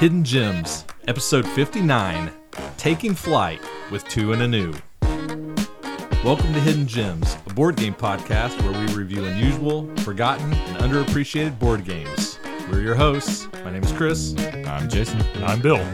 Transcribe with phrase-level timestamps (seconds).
[0.00, 2.32] Hidden Gems, episode 59
[2.78, 4.72] Taking Flight with Two and a New.
[6.24, 11.58] Welcome to Hidden Gems, a board game podcast where we review unusual, forgotten, and underappreciated
[11.58, 12.38] board games.
[12.70, 13.46] We're your hosts.
[13.62, 14.34] My name is Chris.
[14.66, 15.20] I'm Jason.
[15.34, 15.84] And I'm Bill.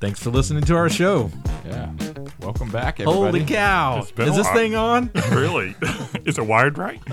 [0.00, 1.30] Thanks for listening to our show.
[1.64, 1.92] Yeah.
[2.40, 3.38] Welcome back, everybody.
[3.38, 4.04] Holy cow!
[4.18, 5.12] Is this thing on?
[5.30, 5.76] Really?
[6.24, 7.00] Is it wired right?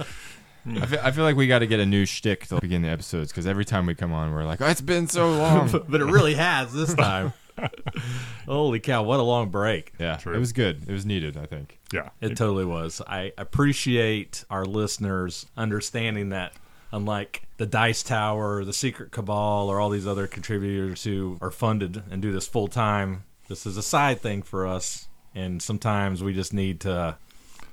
[0.78, 2.90] I feel, I feel like we got to get a new shtick to begin the
[2.90, 5.84] episodes because every time we come on, we're like, oh, it's been so long.
[5.90, 7.34] but it really has this time.
[8.46, 9.94] Holy cow, what a long break.
[10.00, 10.34] yeah, True.
[10.34, 10.88] it was good.
[10.88, 11.80] It was needed, I think.
[11.92, 12.10] Yeah.
[12.22, 13.02] It totally was.
[13.06, 16.54] I appreciate our listeners understanding that,
[16.92, 22.04] unlike the Dice Tower, the Secret Cabal, or all these other contributors who are funded
[22.10, 25.08] and do this full time, this is a side thing for us.
[25.36, 27.18] And sometimes we just need to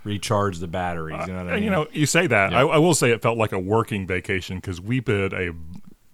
[0.07, 1.27] recharge the batteries.
[1.27, 1.65] You know what I And, mean?
[1.65, 2.53] you know, you say that.
[2.53, 2.61] Yeah.
[2.65, 5.53] I, I will say it felt like a working vacation because we did a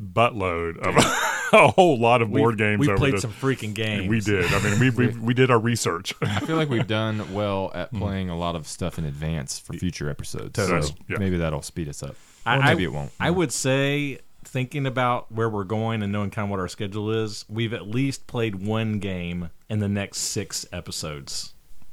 [0.02, 0.96] buttload of
[1.52, 4.08] a whole lot of we, board games we over played the- some freaking games.
[4.08, 4.52] We did.
[4.52, 6.14] I mean, we, we, we did our research.
[6.22, 7.98] I feel like we've done well at Hmm.
[7.98, 10.52] playing a lot of stuff in advance for future episodes.
[10.54, 10.82] Totally.
[10.82, 11.18] So Yeah.
[11.18, 12.16] maybe that'll speed us up.
[12.46, 13.12] Or I- maybe it won't.
[13.20, 17.10] I would say, thinking about where we're going and knowing kind of what our schedule
[17.12, 21.52] is, we've at least played one game in the next six episodes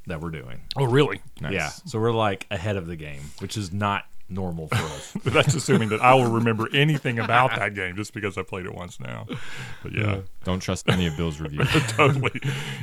[0.10, 0.62] that we're doing.
[0.76, 1.22] oh, really?
[1.42, 1.54] Nice.
[1.54, 5.14] Yeah, so we're like ahead of the game, which is not normal for us.
[5.24, 8.66] But that's assuming that I will remember anything about that game just because I played
[8.68, 9.26] it once now.
[9.82, 11.68] But yeah, Don't trust any of Bill's reviews.
[11.88, 12.40] totally.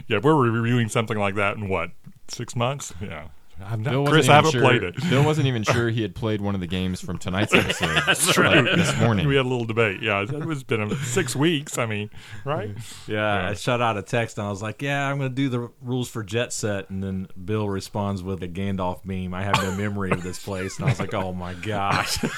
[0.08, 1.90] Yeah, we're reviewing something like that in what,
[2.28, 2.92] six months?
[3.00, 3.28] Yeah.
[3.64, 5.10] I'm not, Bill wasn't Chris, even I haven't sure, played it.
[5.10, 8.02] Bill wasn't even sure he had played one of the games from tonight's episode.
[8.06, 8.62] That's true.
[8.76, 9.26] this morning.
[9.26, 10.02] We had a little debate.
[10.02, 11.78] Yeah, it was been six weeks.
[11.78, 12.10] I mean,
[12.44, 12.76] right?
[13.06, 15.48] Yeah, I shot out a text and I was like, "Yeah, I'm going to do
[15.48, 19.32] the rules for Jet Set," and then Bill responds with a Gandalf meme.
[19.32, 22.18] I have no memory of this place, and I was like, "Oh my gosh!"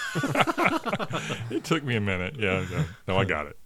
[1.51, 2.37] It took me a minute.
[2.39, 2.85] Yeah, yeah.
[3.07, 3.57] no, I got it.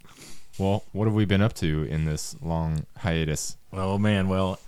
[0.58, 3.56] Well, what have we been up to in this long hiatus?
[3.70, 4.58] well, man, well,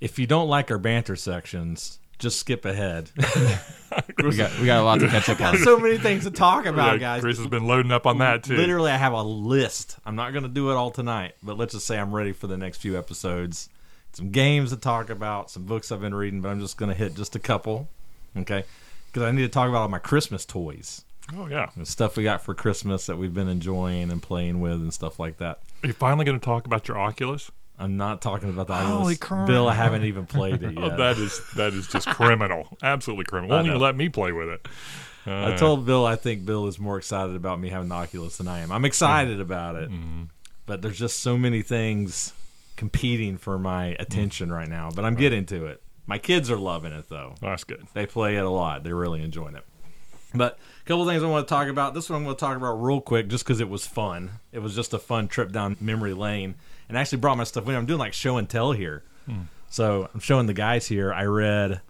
[0.00, 3.10] if you don't like our banter sections, just skip ahead.
[4.24, 5.58] We got we got a lot to catch up on.
[5.58, 7.20] so many things to talk about, Yeah, guys.
[7.20, 8.56] Chris has been loading up on that too.
[8.56, 9.98] Literally, I have a list.
[10.06, 12.46] I'm not going to do it all tonight, but let's just say I'm ready for
[12.46, 13.68] the next few episodes.
[14.14, 16.94] Some games to talk about, some books I've been reading, but I'm just going to
[16.96, 17.88] hit just a couple,
[18.36, 18.64] okay?
[19.08, 21.04] Because I need to talk about all my Christmas toys,
[21.36, 21.68] Oh yeah.
[21.76, 25.18] the stuff we got for Christmas that we've been enjoying and playing with and stuff
[25.18, 25.60] like that.
[25.82, 27.50] Are you finally going to talk about your Oculus?
[27.82, 29.18] I'm not talking about the Holy Oculus.
[29.18, 29.46] crap.
[29.46, 29.68] Bill.
[29.68, 30.96] I haven't even played it Oh, yet.
[30.98, 32.68] that is that is just criminal.
[32.82, 33.50] Absolutely criminal.
[33.50, 33.84] Won't I even know.
[33.84, 34.68] let me play with it.
[35.26, 38.38] Uh, I told Bill I think Bill is more excited about me having the Oculus
[38.38, 38.72] than I am.
[38.72, 40.22] I'm excited about it, Mm-hmm.
[40.66, 42.32] but there's just so many things
[42.76, 44.90] competing for my attention right now.
[44.94, 45.82] But I'm getting to it.
[46.06, 47.34] My kids are loving it though.
[47.40, 47.86] that's good.
[47.94, 48.82] They play it a lot.
[48.84, 49.64] They're really enjoying it.
[50.34, 51.92] But a couple things I want to talk about.
[51.94, 54.30] This one I'm going to talk about real quick, just because it was fun.
[54.50, 56.54] It was just a fun trip down memory lane,
[56.92, 57.74] and I actually brought my stuff with.
[57.74, 57.78] me.
[57.78, 59.02] I'm doing like show and tell here.
[59.26, 59.42] Hmm.
[59.70, 61.12] So I'm showing the guys here.
[61.12, 61.80] I read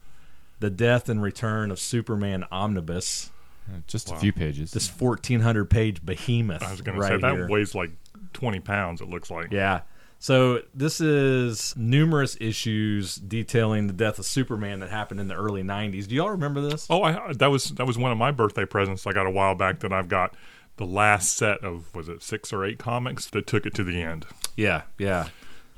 [0.60, 3.30] the Death and Return of Superman Omnibus
[3.68, 4.70] uh, Just a few pages.
[4.70, 7.48] this 1400 page behemoth I was going to say that here.
[7.48, 7.90] weighs like
[8.32, 9.00] twenty pounds.
[9.00, 9.50] It looks like.
[9.50, 9.80] yeah
[10.20, 15.64] so this is numerous issues detailing the death of superman that happened in the early
[15.64, 18.64] 90s do y'all remember this Oh, I that was that was one of my birthday
[18.64, 19.80] presents I got a while back.
[19.80, 20.34] That I've got
[20.77, 24.00] the last set of was it six or eight comics that took it to the
[24.03, 24.27] end.
[24.56, 25.28] yeah yeah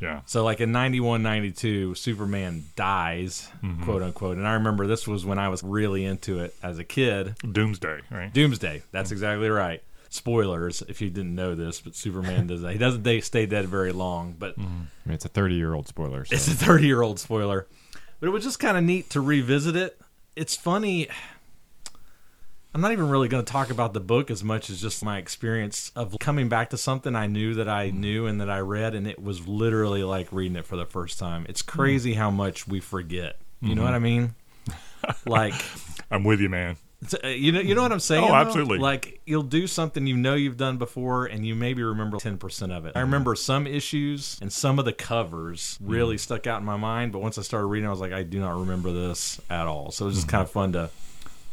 [0.00, 0.21] Yeah.
[0.27, 3.84] so like in 91 92 superman dies Mm-hmm.
[3.84, 6.84] quote unquote and i remember this was when i was really into it as a
[6.84, 8.33] kid Doomsday, right?
[8.33, 12.72] doomsday that's exactly right spoilers if you didn't know this but superman does that.
[12.72, 15.88] he doesn't they stay dead very long but I mean, it's a 30 year old
[15.88, 16.25] spoiler.
[16.25, 16.34] So.
[16.37, 17.66] It's a 30 year old spoiler.
[18.21, 20.00] But it was just kind of neat to revisit it.
[20.37, 21.09] It's funny.
[22.74, 25.18] I'm not even really going to talk about the book as much as just my
[25.18, 28.00] experience of coming back to something I knew that I mm-hmm.
[28.00, 31.16] knew and that I read, and it was literally like reading it for the first
[31.16, 31.46] time.
[31.48, 31.78] It's mm-hmm.
[31.78, 33.36] crazy how much we forget.
[33.60, 33.84] You know mm-hmm.
[33.84, 34.34] what I mean?
[35.26, 35.52] Like,
[36.10, 36.78] I'm with you, man.
[37.22, 38.24] uh, you know, you know what I'm saying?
[38.24, 38.34] Oh, though?
[38.36, 38.78] absolutely.
[38.78, 42.86] Like, you'll do something you know you've done before, and you maybe remember 10% of
[42.86, 42.92] it.
[42.97, 47.12] I remember some issues and some of the covers really stuck out in my mind,
[47.12, 49.91] but once I started reading, I was like, I do not remember this at all.
[49.91, 50.88] So it was just kind of fun to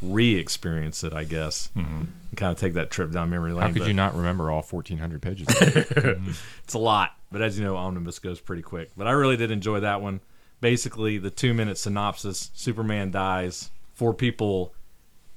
[0.01, 3.62] re-experience it, I guess, and kind of take that trip down memory lane.
[3.62, 5.48] How could but you not remember all 1,400 pages?
[6.63, 8.92] It's a lot, but as you know, Omnibus goes pretty quick.
[8.95, 10.21] But I really did enjoy that one.
[10.62, 13.71] Basically, the two-minute synopsis: Superman dies.
[13.94, 14.74] Four people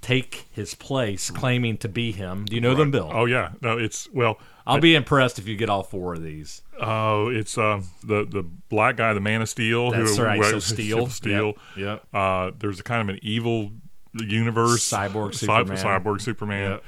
[0.05, 2.45] take his place, claiming to be him.
[2.45, 3.11] Do you know them, Bill?
[3.13, 3.53] Oh yeah.
[3.63, 4.39] No, it's well.
[4.67, 6.63] I'll be impressed if you get all four of these.
[6.81, 9.91] Oh, it's um the the black guy, the Man of Steel.
[9.91, 10.43] That's right.
[10.45, 11.09] So wrote Steel.
[11.09, 11.55] Steel.
[11.77, 12.05] Yep.
[12.13, 13.73] Uh, there's a kind of an evil
[14.15, 14.89] universe.
[14.91, 15.77] Cyborg Cy- Superman.
[15.77, 16.71] Cyborg Superman.
[16.73, 16.85] Yep.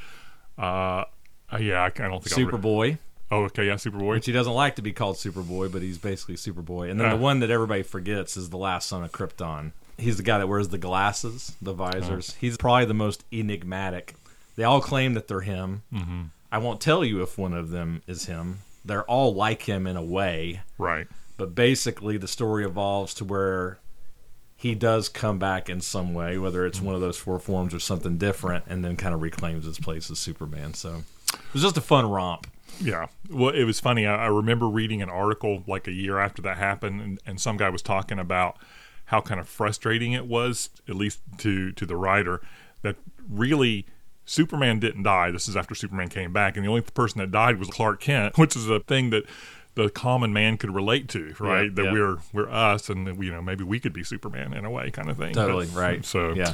[0.58, 1.04] Uh,
[1.52, 2.98] uh, yeah, I, I don't think Superboy.
[3.30, 4.10] Oh, okay, yeah, Superboy.
[4.10, 6.90] which he doesn't like to be called Superboy, but he's basically Superboy.
[6.90, 7.16] And then Yeah.
[7.16, 9.72] the one that everybody forgets is the last son of Krypton.
[9.98, 12.32] He's the guy that wears the glasses, the visors.
[12.32, 12.36] Oh.
[12.40, 14.14] He's probably the most enigmatic.
[14.54, 15.82] They all claim that they're him.
[15.92, 16.22] Mm-hmm.
[16.52, 18.58] I won't tell you if one of them is him.
[18.84, 21.08] They're all like him in a way, Right.
[21.36, 23.78] but basically the story evolves to where
[24.56, 27.78] he does come back in some way, whether it's one of those four forms or
[27.78, 30.72] something different, and then kind of reclaims his place as Superman.
[30.72, 32.46] So it was just a fun romp.
[32.80, 33.06] Yeah.
[33.30, 34.06] Well, it was funny.
[34.06, 37.56] I, I remember reading an article like a year after that happened, and, and some
[37.58, 38.56] guy was talking about
[39.06, 42.40] how kind of frustrating it was, at least to to the writer,
[42.82, 42.96] that
[43.30, 43.86] really
[44.24, 45.30] Superman didn't die.
[45.30, 48.36] This is after Superman came back, and the only person that died was Clark Kent,
[48.38, 49.24] which is a thing that
[49.76, 51.64] the common man could relate to, right?
[51.64, 51.92] Yeah, that yeah.
[51.92, 54.90] we're we're us, and that, you know maybe we could be Superman in a way,
[54.90, 55.32] kind of thing.
[55.34, 56.04] Totally But- right.
[56.04, 56.52] So yeah.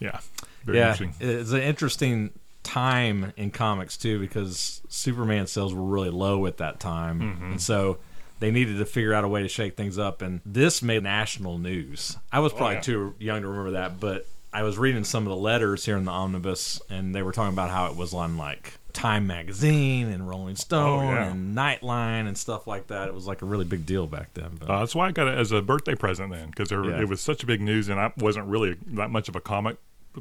[0.00, 0.20] yeah,
[0.64, 1.14] very yeah, interesting.
[1.28, 2.30] it's an interesting
[2.62, 7.44] time in comics too because Superman sales were really low at that time, Mm-hmm.
[7.52, 7.98] and so
[8.38, 10.20] they needed to figure out a way to shake things up.
[10.22, 12.16] And this made national news.
[12.32, 12.80] I was probably Oh, yeah.
[12.80, 16.04] too young to remember that, but I was reading some of the letters here in
[16.04, 20.28] the omnibus, and they were talking about how it was on like Time magazine and
[20.28, 21.30] Rolling Stone Oh, yeah.
[21.30, 23.08] and Nightline and stuff like that.
[23.08, 24.56] It was like a really big deal back then.
[24.58, 27.00] But, Uh, that's why I got it as a birthday present then, because Yeah.
[27.00, 29.76] it was such a big news, and I wasn't really that much of a comic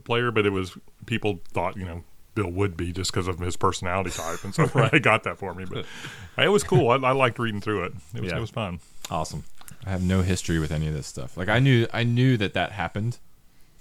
[0.06, 2.04] player, but it was people thought you know
[2.34, 5.54] Bill would be just because of his personality type, and so they got that for
[5.54, 5.66] me.
[5.66, 5.86] But
[6.38, 6.90] it was cool.
[6.90, 7.94] I, I liked reading through it.
[8.16, 8.38] It was Yeah.
[8.38, 8.80] it was fun.
[9.10, 9.44] awesome.
[9.86, 11.36] I have no history with any of this stuff.
[11.36, 13.18] Like I knew I knew that that happened,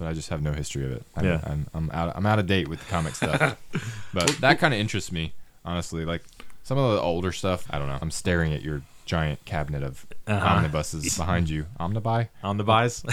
[0.00, 1.05] but I just have no history of it.
[1.14, 1.41] I'm, Yeah.
[1.44, 3.56] I'm, I'm out I'm out of date with the comic stuff.
[4.12, 5.32] but that kind of interests me,
[5.64, 6.05] honestly.
[6.05, 6.25] Like
[6.64, 7.99] some of the older stuff, I don't know.
[8.00, 10.44] I'm staring at your giant cabinet of Uh-huh.
[10.44, 11.67] omnibuses behind you.
[11.79, 12.29] Omnibuy?
[12.43, 13.05] On the buys,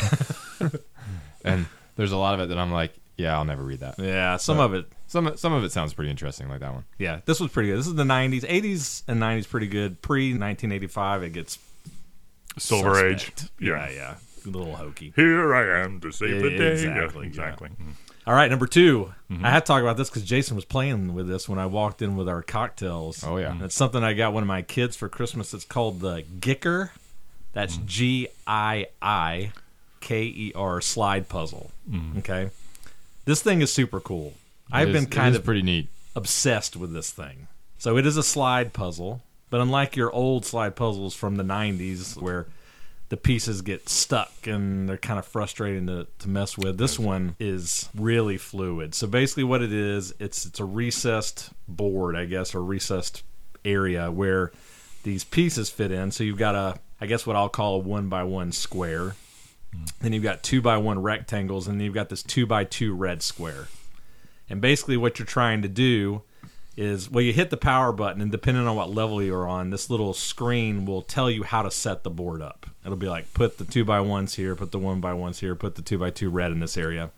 [1.44, 4.00] And there's a lot of it that I'm like, yeah, I'll never read that.
[4.00, 6.84] yeah, some But- of it Some some of it sounds pretty interesting, like that one.
[6.98, 7.80] Yeah, this was pretty good.
[7.80, 8.42] This is the 90s.
[8.44, 10.02] 80s and 90s pretty good.
[10.02, 11.58] Pre 1985, it gets
[12.58, 13.44] Silver suspect.
[13.44, 13.50] Age.
[13.68, 14.16] Yeah, yeah.
[14.48, 15.14] A little hokey.
[15.16, 16.72] Here I am to save the day.
[16.74, 17.70] exactly, Yeah, exactly.
[17.70, 17.94] Mm.
[18.26, 19.46] All right, number 2 mm-hmm.
[19.46, 22.02] I had to talk about this because Jason was playing with this when I walked
[22.02, 23.24] in with our cocktails.
[23.24, 23.52] Oh, yeah.
[23.52, 25.54] And it's something I got one of my kids for Christmas.
[25.54, 26.90] It's called the Giiker.
[27.54, 27.86] That's mm.
[27.86, 29.52] G I I
[30.02, 31.72] K E R slide puzzle.
[31.90, 32.20] Mm-hmm.
[32.20, 32.50] Okay.
[33.26, 34.34] This thing is super cool.
[34.72, 35.88] I've It been kind is of pretty neat.
[36.16, 37.48] obsessed with this thing.
[37.78, 42.22] So it is a slide puzzle, but unlike your old slide puzzles from the 90s
[42.22, 42.48] where
[43.10, 47.36] the pieces get stuck and they're kind of frustrating to, to mess with, this one
[47.40, 48.94] is really fluid.
[48.94, 53.24] So basically what it is, it's it's a recessed board, I guess, or recessed
[53.64, 54.52] area where
[55.04, 56.12] these pieces fit in.
[56.12, 59.16] So you've got a I guess what I'll call a one by one square.
[59.74, 59.86] Hmm.
[60.02, 62.94] Then you've got two by one rectangles, and then you've got this two by two
[62.94, 63.68] red square.
[64.50, 66.24] And basically, what you're trying to do
[66.78, 69.90] is, well, you hit the power button, and depending on what level you're on, this
[69.90, 72.68] little screen will tell you how to set the board up.
[72.86, 75.56] It'll be like, put the two by ones here, put the one by ones here,
[75.56, 77.10] put the two by two red in this area.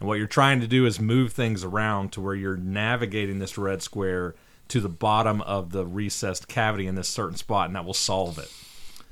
[0.00, 3.56] And what you're trying to do is move things around to where you're navigating this
[3.56, 4.34] red square
[4.68, 8.38] to the bottom of the recessed cavity in this certain spot, and that will solve
[8.38, 8.52] it.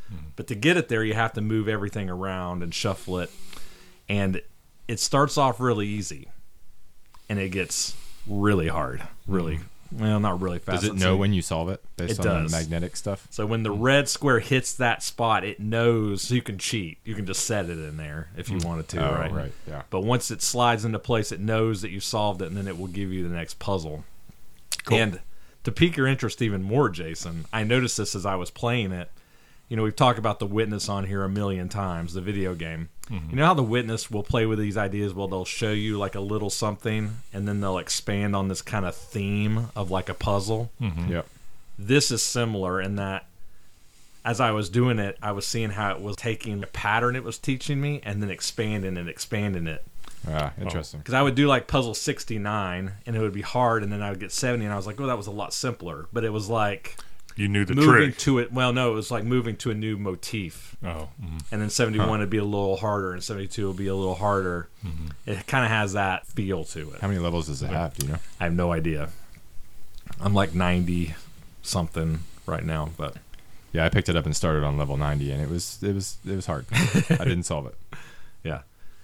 [0.08, 0.26] Hmm.
[0.34, 3.30] But to get it there, you have to move everything around and shuffle it.
[4.08, 4.42] And
[4.86, 6.28] it starts off really easy,
[7.28, 7.96] and it gets
[8.26, 9.02] really hard.
[9.26, 9.62] Really, hmm.
[9.92, 10.82] Well, not really fast.
[10.82, 11.20] Does it Let's know see.
[11.20, 12.52] when you solve it based It on does.
[12.52, 13.26] the magnetic stuff?
[13.30, 16.22] So when the red square hits that spot, it knows.
[16.22, 16.98] So you can cheat.
[17.04, 18.64] You can just set it in there if you mm.
[18.64, 19.32] wanted to, oh, right?
[19.32, 19.52] right.
[19.66, 19.82] Yeah.
[19.90, 22.78] But once it slides into place, it knows that you solved it, and then it
[22.78, 24.04] will give you the next puzzle.
[24.90, 25.20] And
[25.64, 29.10] to pique your interest even more, Jason, I noticed this as I was playing it.
[29.68, 32.88] You know, we've talked about the witness on here a million times, the video game.
[33.08, 35.14] You know how the witness will play with these ideas?
[35.14, 38.84] Well, they'll show you like a little something, and then they'll expand on this kind
[38.84, 41.26] of theme of like a puzzle Yep.
[41.78, 43.26] this is similar in that
[44.24, 47.22] as I was doing it, I was seeing how it was taking the pattern it
[47.22, 49.84] was teaching me and then expanding and expanding it.
[50.28, 50.98] Ah, interesting.
[50.98, 54.10] Because I would do like puzzle 69 and it would be hard, and then I
[54.10, 56.06] would get 70 and I was like, oh, that was a lot simpler.
[56.12, 56.96] But it was like
[57.36, 57.86] You knew the trick.
[57.86, 58.18] moving trick.
[58.18, 58.52] to it.
[58.52, 60.74] Well, no, it was like moving to a new motif.
[60.82, 61.42] Oh, mhm.
[61.52, 64.68] And then 71 would be a little harder, and 72 would be a little harder.
[65.26, 67.00] It kind of has that feel to it.
[67.00, 67.94] How many levels does it have?
[67.94, 68.18] Do you know?
[68.40, 69.10] I have no idea.
[70.20, 71.14] I'm like 90
[71.62, 73.16] something right now, but
[73.72, 76.16] Yeah, I picked it up and started on level 90, and it was it was
[76.26, 76.64] it was hard.
[76.72, 77.74] I didn't solve it.
[78.44, 78.60] Yeah,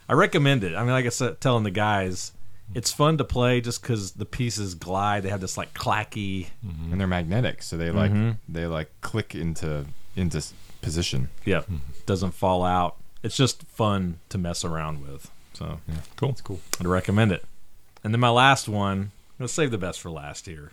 [0.09, 0.75] I recommend it.
[0.75, 2.33] I mean, like I said, telling the guys,
[2.75, 5.23] it's fun to play just because the pieces glide.
[5.25, 6.49] They have this like clacky.
[6.63, 8.37] And they're magnetic, so they like Mhm.
[8.49, 11.29] they like click into into s- position.
[11.45, 11.69] Yep,
[12.07, 12.97] doesn't fall out.
[13.23, 15.31] It's just fun to mess around with.
[15.55, 15.81] So
[16.17, 16.31] cool.
[16.31, 16.61] It's cool.
[16.81, 17.45] I'd recommend it.
[18.03, 20.73] And then my last one, I'm gonna save the best for last here.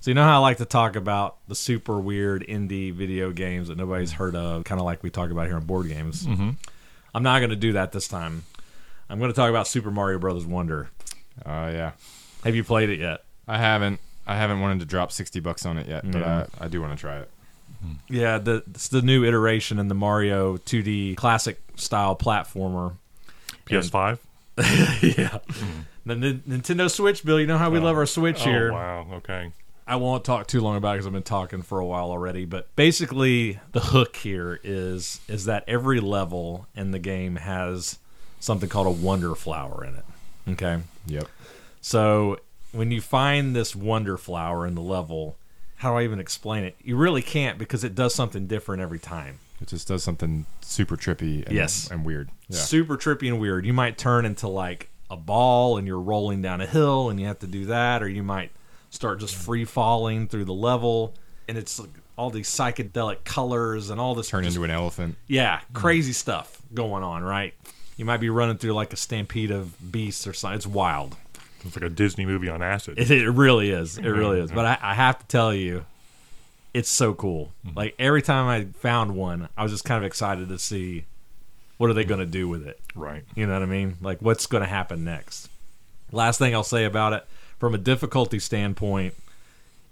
[0.00, 3.68] So you know how I like to talk about the super weird indie video games
[3.68, 6.26] that nobody's heard of, kind of like we talk about here on board games.
[6.26, 6.50] Mm-hmm.
[7.14, 8.42] I'm not going to do that this time.
[9.08, 10.88] I'm going to talk about Super Mario Brothers Wonder.
[11.44, 11.92] Uh, yeah.
[12.44, 13.24] Have you played it yet?
[13.48, 14.00] I haven't.
[14.26, 16.46] I haven't wanted to drop sixty bucks on it yet, but Yeah.
[16.60, 17.30] I, I do want to try it.
[18.08, 22.94] Yeah, the it's the new iteration in the Mario 2D classic style platformer.
[23.66, 24.18] PS5.
[25.16, 25.38] yeah.
[26.06, 27.40] The N- Nintendo Switch, Bill.
[27.40, 28.72] You know how we love our Switch Oh here.
[28.72, 29.06] wow.
[29.14, 29.50] Okay.
[29.84, 32.44] I won't talk too long about it because I've been talking for a while already.
[32.44, 37.98] But basically, the hook here is is that every level in the game has
[38.38, 40.04] something called a wonder flower in it.
[40.52, 41.26] Okay, Yep.
[41.80, 42.38] so
[42.72, 45.36] when you find this wonder flower in the level,
[45.76, 46.74] how do I even explain it?
[46.82, 49.38] You really can't because it does something different every time.
[49.60, 51.90] It just does something super trippy and, Yes.
[51.90, 52.30] and weird.
[52.48, 52.58] Yeah.
[52.58, 53.66] super trippy and weird.
[53.66, 57.26] You might turn into like a ball and you're rolling down a hill and you
[57.26, 58.50] have to do that, or you might
[58.90, 61.14] start just free falling through the level
[61.48, 65.16] and it's like all these psychedelic colors and all this Turn just- into an elephant.
[65.26, 67.22] yeah crazy stuff going on.
[67.22, 67.52] Right?
[67.96, 70.56] You might be running through like a stampede of beasts or something.
[70.56, 71.16] It's wild.
[71.64, 72.98] It's like a Disney movie on acid.
[72.98, 73.98] It, it really is.
[73.98, 74.18] It mm-hmm.
[74.18, 74.50] really is.
[74.50, 75.84] But I, I have to tell you,
[76.74, 77.52] it's so cool.
[77.66, 77.76] Mm-hmm.
[77.76, 81.04] Like every time I found one, I was just kind of excited to see
[81.78, 82.80] what are they going to do with it.
[82.94, 83.24] right.
[83.34, 83.96] You know what I mean?
[84.00, 85.48] Like what's going to happen next.
[86.10, 87.26] Last thing I'll say about it,
[87.58, 89.14] from a difficulty standpoint,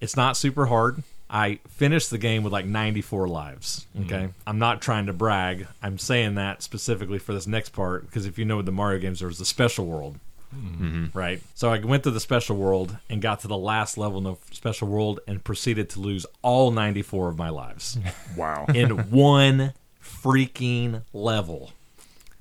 [0.01, 1.03] it's not super hard.
[1.31, 3.87] I finished the game with like 94 lives.
[3.97, 4.13] Mm-hmm.
[4.13, 4.29] Okay.
[4.47, 5.69] I'm not trying to brag.
[5.83, 9.21] I'm saying that specifically for this next part because if you know the Mario games,
[9.21, 10.19] there's the special world.
[10.55, 10.85] Mm-hmm.
[10.85, 11.19] Mm-hmm.
[11.19, 11.41] Right.
[11.55, 14.35] So I went to the special world and got to the last level in the
[14.51, 17.97] special world and proceeded to lose all 94 of my lives
[18.37, 18.67] Wow.
[18.75, 21.71] in one freaking level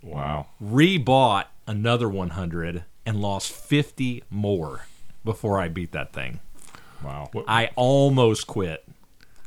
[0.01, 0.47] wow.
[0.61, 4.87] rebought another 100 and lost 50 more
[5.23, 6.39] before I beat that thing.
[7.03, 7.29] Wow.
[7.31, 8.83] What- I almost quit.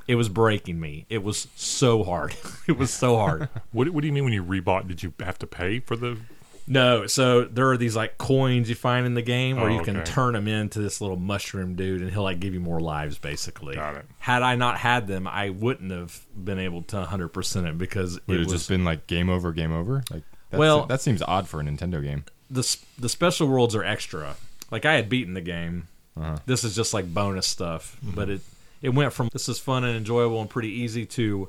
[0.09, 1.06] It was breaking me.
[1.09, 2.35] It was so hard.
[2.66, 3.49] it was so hard.
[3.73, 4.88] What, what do you mean when you rebought?
[4.88, 6.18] Did you have to pay for the?
[6.66, 9.82] no, so there are these like coins you find in the game where Oh, you
[9.82, 10.04] can okay.
[10.11, 13.75] turn them into this little mushroom dude and he'll like give you more lives basically.
[13.76, 14.06] Got it.
[14.18, 18.37] Had I not had them, I wouldn't have been able to 100% it because Would
[18.37, 20.02] it it was just been like game over, game over?
[20.11, 22.25] Like, that's, Well- that seems odd for a Nintendo game.
[22.50, 24.37] the the special worlds are extra.
[24.71, 25.88] Like I had beaten the game.
[26.16, 26.37] Uh-huh.
[26.47, 28.40] This is just like bonus stuff, but it
[28.83, 31.49] it went from this is fun and enjoyable and pretty easy to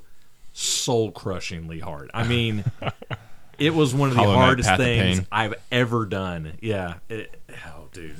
[0.53, 2.11] soul crushingly hard.
[2.13, 2.63] I mean,
[3.57, 5.21] it was one of the Hollow hardest of things.
[5.31, 6.53] I've ever done.
[6.61, 6.95] Yeah.
[7.09, 8.15] It, oh, dude.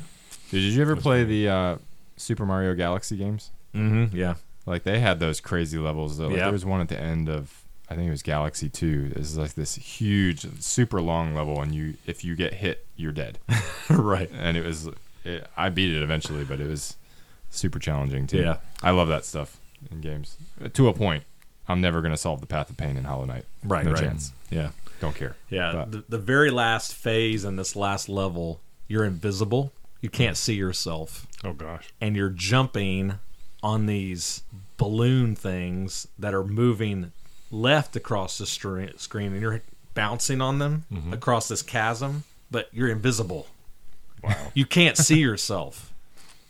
[0.50, 1.78] Did you ever play the uh,
[2.18, 3.52] Super Mario Galaxy games?
[3.74, 4.16] Mm-hmm.
[4.16, 4.36] Yeah.
[4.66, 6.18] Like they had those crazy levels.
[6.18, 6.28] Though.
[6.28, 6.44] Like, Yeah.
[6.46, 9.12] There was one at the end of I think it was Galaxy Two.
[9.16, 13.40] It's like this huge, super long level, and you if you get hit, you're dead.
[13.90, 14.30] right.
[14.34, 14.90] and it was
[15.24, 16.96] it, I beat it eventually, but it was
[17.50, 18.39] super challenging too.
[18.39, 18.58] Yeah.
[18.82, 19.60] I love that stuff
[19.92, 20.38] in games
[20.74, 21.24] to a point.
[21.68, 23.46] I'm never gonna solve the Path of Pain in Hollow Knight.
[23.63, 23.86] Right.
[23.86, 24.01] no right.
[24.01, 24.34] chance.
[24.50, 24.70] Yeah.
[25.00, 25.36] Don't care.
[25.50, 25.86] Yeah.
[25.88, 29.72] The, the very last phase in this last level, you're invisible.
[30.01, 31.27] You can't see yourself.
[31.44, 31.89] Oh gosh.
[32.00, 33.20] and you're jumping
[33.62, 34.44] on these
[34.77, 37.12] balloon things that are moving
[37.51, 39.62] left across the screen and you're
[39.94, 41.13] bouncing on them mm-hmm.
[41.13, 43.48] across this chasm but you're invisible
[44.24, 44.51] Wow.
[44.53, 45.92] you can't see yourself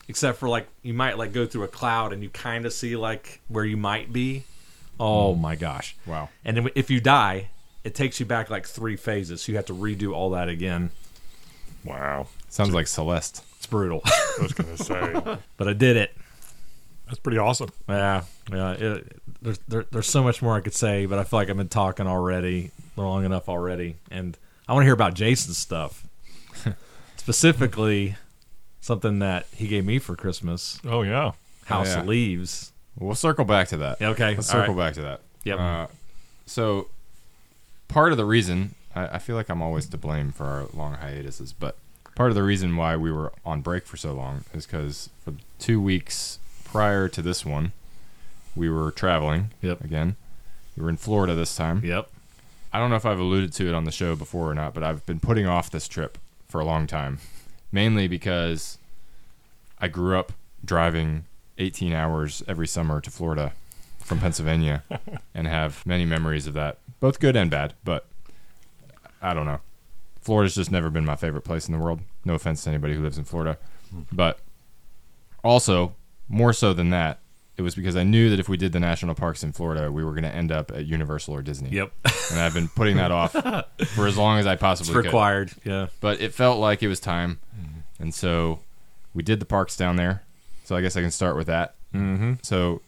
[0.07, 2.95] except for like you might like go through a cloud and you kind of see
[2.95, 4.43] like where you might be
[4.99, 5.41] oh mm.
[5.41, 6.29] my gosh Wow.
[6.45, 7.49] and then if you die
[7.83, 10.91] it takes you back like three phases so you have to redo all that again
[11.83, 12.27] Wow.
[12.49, 13.43] Sounds like Celeste.
[13.57, 16.15] it's brutal I was gonna say but i did it
[17.07, 17.69] that's pretty awesome.
[17.87, 18.71] Yeah, yeah.
[18.71, 21.57] It, there's there, there's so much more I could say, but I feel like I've
[21.57, 24.35] been talking already long enough already, and
[24.67, 26.07] I want to hear about Jason's stuff,
[27.23, 28.17] specifically
[28.81, 31.31] something that he gave me for Christmas, Oh yeah.
[31.65, 32.01] House yeah.
[32.01, 32.73] of Leaves.
[32.99, 34.01] We'll circle back to that.
[34.01, 34.87] Okay, Let's all circle right.
[34.87, 35.21] back to that.
[35.45, 35.59] Yep.
[35.59, 35.87] Uh,
[36.45, 36.89] so,
[37.87, 40.95] part of the reason I, I feel like I'm always to blame for our long
[40.95, 41.77] hiatuses, but
[42.15, 45.33] part of the reason why we were on break for so long is because for
[45.59, 47.71] two weeks prior to this one,
[48.53, 49.51] we were traveling.
[49.61, 49.81] Yep.
[49.81, 50.17] Again,
[50.75, 51.81] we were in Florida this time.
[51.85, 52.09] Yep.
[52.73, 54.83] I don't know if I've alluded to it on the show before or not, but
[54.83, 56.17] I've been putting off this trip
[56.53, 57.17] for a long time,
[57.71, 58.77] mainly because
[59.79, 60.33] I grew up
[60.63, 61.25] driving
[61.57, 63.53] 18 hours every summer to Florida
[63.97, 64.83] from Pennsylvania
[65.33, 68.05] and have many memories of that, both good and bad, but
[69.19, 69.61] I don't know.
[70.21, 72.01] Florida's just never been my favorite place in the world.
[72.23, 73.57] No offense to anybody who lives in Florida.
[73.89, 74.01] Hmm.
[74.11, 74.37] But
[75.43, 75.95] also,
[76.29, 77.17] more so than that,
[77.57, 80.03] it was because I knew that if we did the national parks in Florida, we
[80.03, 81.91] were going to end up at Universal or Disney Yep.
[82.31, 83.31] and I've been putting that off
[83.95, 85.05] for as long as I it's possibly could.
[85.05, 85.51] required.
[85.63, 85.87] Yeah.
[86.01, 87.39] But it felt like it was time,
[87.99, 88.59] and so
[89.13, 90.23] we did the parks down there.
[90.65, 91.75] So I guess I can start with that.
[91.93, 92.33] Mm-hmm.
[92.41, 92.81] So,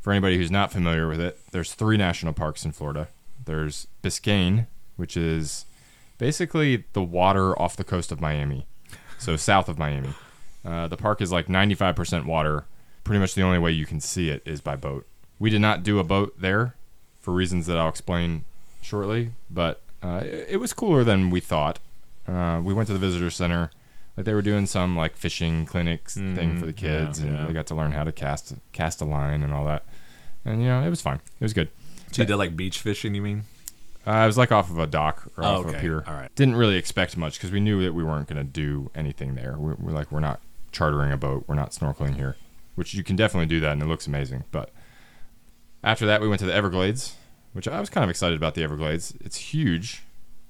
[0.00, 3.08] for anybody who's not familiar with it, there's three national parks in Florida.
[3.44, 5.64] There's Biscayne, which is
[6.18, 8.66] basically the water off the coast of Miami,
[9.18, 10.10] so south of Miami.
[10.64, 12.66] Uh, the park is like 95% water.
[13.04, 15.06] Pretty much the only way you can see it is by boat.
[15.38, 16.74] We did not do a boat there
[17.20, 18.44] for reasons that I'll explain
[18.80, 21.78] shortly, but uh, it, it was cooler than we thought.
[22.28, 23.70] Uh, we went to the visitor center.
[24.16, 27.32] Like they were doing some like fishing clinics thing for the Mhm, yeah, kids, and
[27.36, 27.46] yeah.
[27.46, 29.84] they got to learn how to cast cast a line and all that.
[30.44, 31.20] And you know, it was fun.
[31.40, 31.70] It was good.
[32.12, 33.44] So you did like beach fishing, you mean?
[34.06, 36.04] Uh, I was like off of a dock or off of a pier.
[36.06, 36.28] all right.
[36.36, 39.54] Didn't really expect much because we knew that we weren't going to do anything there.
[39.56, 40.40] We're, we're like, we're not
[40.72, 41.44] chartering a boat.
[41.46, 42.36] We're not snorkeling here,
[42.74, 44.44] which you can definitely do that and it looks amazing.
[44.50, 44.70] But
[45.84, 47.14] after that, we went to the Everglades,
[47.52, 49.14] which I was kind of excited about the Everglades.
[49.20, 50.02] It's huge,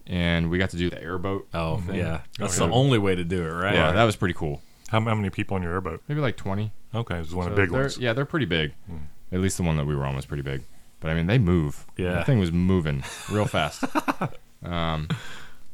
[0.07, 1.49] and we got to do the airboat.
[1.55, 2.21] Oh, yeah.
[2.39, 3.75] That's Oh, the only way to do it, right?
[3.75, 4.61] Yeah, that was pretty cool.
[4.89, 6.03] How, how many people on your airboat?
[6.09, 6.71] Maybe like 20.
[6.95, 7.97] Okay, it was one of the big ones.
[7.99, 8.75] Yeah, they're pretty big.
[8.87, 8.97] Hmm.
[9.33, 10.63] At least the one that we were on was pretty big.
[11.01, 11.87] But I mean, they move.
[11.97, 12.13] Yeah.
[12.13, 13.83] that thing was moving real fast.
[14.63, 15.09] um,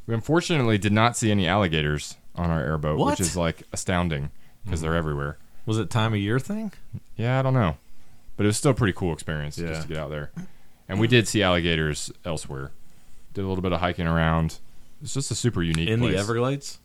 [0.07, 3.11] we unfortunately did not see any alligators on our airboat, What?
[3.11, 4.31] which is like astounding
[4.63, 5.37] because they're everywhere.
[5.69, 6.71] Was it time of year thing?
[7.15, 7.77] Yeah, I don't know,
[8.37, 9.67] but it was still a pretty cool experience Yeah.
[9.67, 10.31] just to get out there.
[10.87, 12.71] And we did see alligators elsewhere.
[13.35, 14.57] Did a little bit of hiking around.
[15.03, 16.13] It's just a super unique In place.
[16.15, 16.79] the Everglades?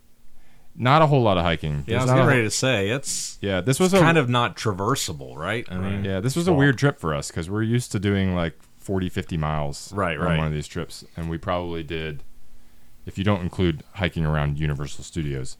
[0.77, 1.85] Not a whole lot of hiking.
[1.87, 4.19] Yeah, I was not getting a- ready to say it's Yeah, this was a, kind
[4.19, 5.67] of not traversable, right?
[5.71, 8.35] I mean, Yeah, this was a weird trip for us because we're used to doing
[8.35, 10.37] like 40, 50 miles Right, on right.
[10.37, 11.05] one of these trips.
[11.17, 12.23] And we probably did,
[13.07, 15.57] if you don't include hiking around Universal Studios,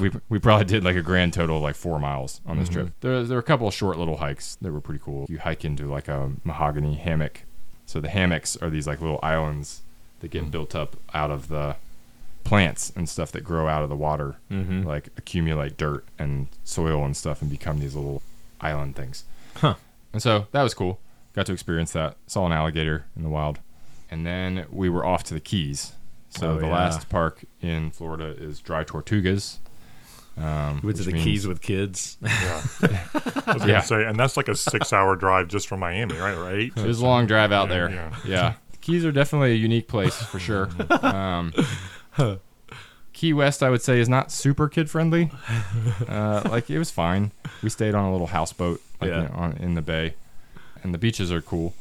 [0.00, 2.80] we, we probably did like a grand total of like four miles on this Mm-hmm.
[2.80, 2.92] trip.
[3.00, 5.26] There, there were a couple of short little hikes that were pretty cool.
[5.28, 7.42] You hike into like a mahogany hammock.
[7.86, 9.82] So the hammocks are these like little islands
[10.20, 11.76] that get built up out of the
[12.44, 14.84] plants and stuff that grow out of the water, Mhm.
[14.84, 18.22] like accumulate dirt and soil and stuff and become these little
[18.60, 19.24] island things.
[19.56, 19.74] Huh.
[20.12, 20.98] And so that was cool.
[21.34, 22.16] Got to experience that.
[22.26, 23.60] Saw an alligator in the wild.
[24.10, 25.92] And then we were off to the Keys.
[26.30, 26.72] So Oh, the yeah.
[26.72, 29.58] last park in Florida is Dry Tortugas.
[30.38, 32.16] Um, we went to the means- Keys with kids.
[32.22, 32.62] Yeah.
[33.46, 33.66] I was Yeah.
[33.66, 36.36] gonna say, and that's like a six-hour drive just from Miami, right?
[36.38, 36.72] Right?
[36.74, 37.90] It was a long drive out Yeah, there.
[37.90, 38.14] yeah.
[38.24, 38.54] Yeah.
[38.70, 40.68] The Keys are definitely a unique place for sure.
[41.02, 41.52] Um,
[43.12, 45.30] Key West, I would say, is not super kid friendly.
[46.08, 47.32] Uh, like it was fine.
[47.62, 49.22] We stayed on a little houseboat like, Yeah.
[49.22, 50.14] you know, on, in the bay,
[50.82, 51.74] and the beaches are cool.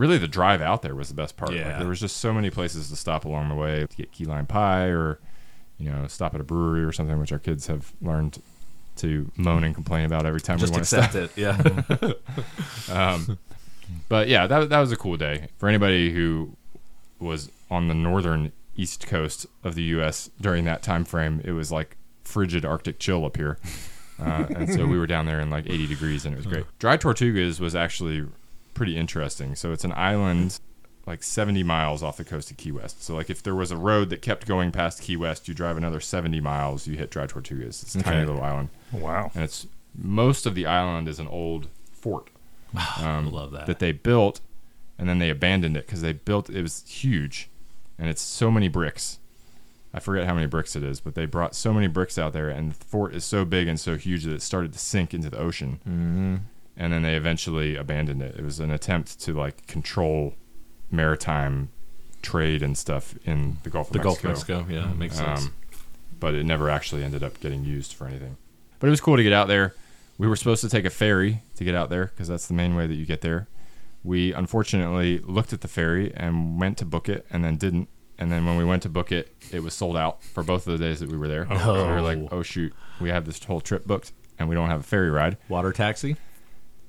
[0.00, 1.50] Really, the drive out there was the best part.
[1.50, 1.78] Like, Yeah.
[1.78, 4.46] there was just so many places to stop along the way to get key lime
[4.46, 5.18] pie or,
[5.78, 8.40] you know, stop at a brewery or something, which our kids have learned
[8.96, 11.30] to moan and complain about every time Just we want to accept it.
[11.36, 12.12] Yeah.
[12.92, 13.38] Um,
[14.08, 16.56] but yeah, that that was a cool day for anybody who
[17.18, 20.30] was on the northern east coast of the U.S.
[20.40, 21.40] during that time frame.
[21.44, 23.58] It was like frigid Arctic chill up here,
[24.20, 26.64] uh, and so we were down there in like 80 degrees, and it was great.
[26.78, 28.24] Dry Tortugas was actually
[28.74, 29.54] pretty interesting.
[29.54, 30.58] So it's an island
[31.06, 33.02] like 70 miles off the coast of Key West.
[33.02, 35.76] So like if there was a road that kept going past Key West, you drive
[35.76, 37.82] another 70 miles, you hit Dry Tortugas.
[37.82, 39.30] It's a tiny little island Wow.
[39.34, 42.28] and it's most of the island is an old fort
[43.02, 43.66] um, love that.
[43.66, 44.40] that they built
[44.98, 47.48] and then they abandoned it because they built it was huge
[47.98, 49.18] and it's so many bricks
[49.92, 52.48] i forget how many bricks it is but they brought so many bricks out there
[52.48, 55.28] and the fort is so big and so huge that it started to sink into
[55.28, 56.36] the ocean mm-hmm.
[56.80, 60.34] And then they eventually abandoned it it was an attempt to like control
[60.90, 61.68] maritime
[62.22, 64.88] trade and stuff in the gulf of The mexico Gulf of Mexico.
[64.88, 65.44] Yeah, makes sense.
[65.44, 65.54] um,
[66.18, 68.36] but it never actually ended up getting used for anything.
[68.78, 69.74] But it was cool to get out there.
[70.18, 72.74] We were supposed to take a ferry to get out there because that's the main
[72.76, 73.48] way that you get there.
[74.04, 77.88] We unfortunately looked at the ferry and went to book it and then didn't.
[78.18, 80.78] And then when we went to book it, it was sold out for both of
[80.78, 81.46] the days that we were there.
[81.50, 81.56] Oh.
[81.58, 84.68] So we were like, oh shoot, we have this whole trip booked and we don't
[84.68, 85.38] have a ferry ride.
[85.48, 86.16] Water taxi.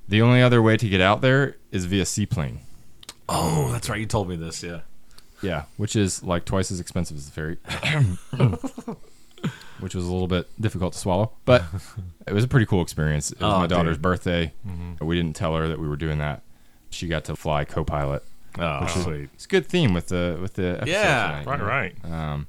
[0.08, 2.60] The only other way to get out there is via seaplane.
[3.28, 4.00] Oh, that's right.
[4.00, 4.62] You told me this.
[4.62, 4.80] Yeah.
[5.42, 7.56] Yeah, which is like twice as expensive as the ferry,
[9.80, 11.32] which was a little bit difficult to swallow.
[11.44, 11.64] But
[12.28, 13.32] it was a pretty cool experience.
[13.32, 14.02] It was Oh, my daughter's dude.
[14.02, 14.52] birthday.
[15.00, 16.42] We didn't tell her that we were doing that.
[16.90, 18.22] She got to fly co-pilot.
[18.58, 19.30] Oh, Which is- sweet.
[19.34, 21.26] It's a good theme with the with the episode Yeah.
[21.42, 21.68] tonight, Right, you know?
[21.68, 22.32] right.
[22.34, 22.46] Um,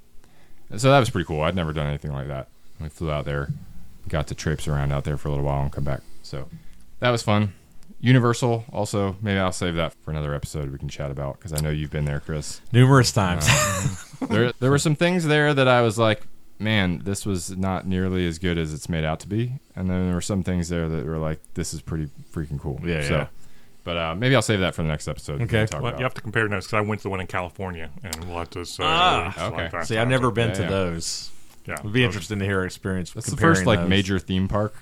[0.77, 1.41] so that was pretty cool.
[1.41, 2.49] I'd never done anything like that.
[2.79, 3.49] We flew out there,
[4.09, 6.01] got to traipse around out there for a little while and come back.
[6.21, 6.47] So
[7.03, 7.53] that was fun.
[7.99, 9.15] Universal also.
[9.21, 11.91] Maybe I'll save that for another episode we can chat about because I know you've
[11.91, 12.59] been there, Chris.
[12.71, 13.47] Numerous times.
[14.29, 16.21] there there were some things there that I was like,
[16.59, 19.53] man, this was not nearly as good as it's made out to be.
[19.75, 22.79] And then there were some things there that were like, this is pretty freaking cool.
[22.83, 23.27] Yeah, so, yeah.
[23.85, 25.41] But uh, maybe I'll save that for the next episode.
[25.41, 25.65] Okay.
[25.65, 25.99] Talk Well, about.
[25.99, 28.39] you have to compare notes because I went to the one in California, and we'll
[28.39, 28.83] have to say.
[28.85, 29.69] Ah, okay.
[29.83, 30.69] See, I've never been Yeah, to yeah.
[30.69, 31.31] those.
[31.65, 33.11] Yeah, It'd be so- interesting to hear your experience.
[33.11, 33.89] That's the comparing first like those.
[33.89, 34.73] major theme park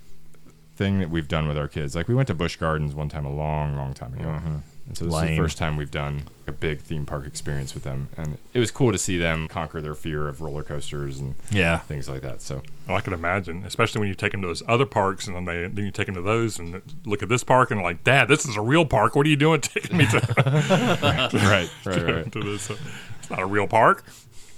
[0.82, 1.96] thing that we've done with our kids.
[1.96, 4.24] Like we went to Busch Gardens one time a long, long time ago.
[4.26, 4.56] Mm-hmm.
[4.88, 7.84] And so this is the first time we've done a big theme park experience with
[7.84, 11.36] them, and it was cool to see them conquer their fear of roller coasters and
[11.52, 11.78] Yeah.
[11.78, 12.42] things like that.
[12.42, 15.36] So Well, I can imagine, especially when you take them to those other parks, and
[15.36, 18.04] then they then you take them to those and look at this park, and like,
[18.04, 19.16] Dad, this is a real park.
[19.16, 20.18] What are you doing taking me to,
[21.34, 22.32] right, right, right.
[22.32, 22.70] to this?
[22.72, 22.76] Uh,
[23.20, 24.04] it's not a real park.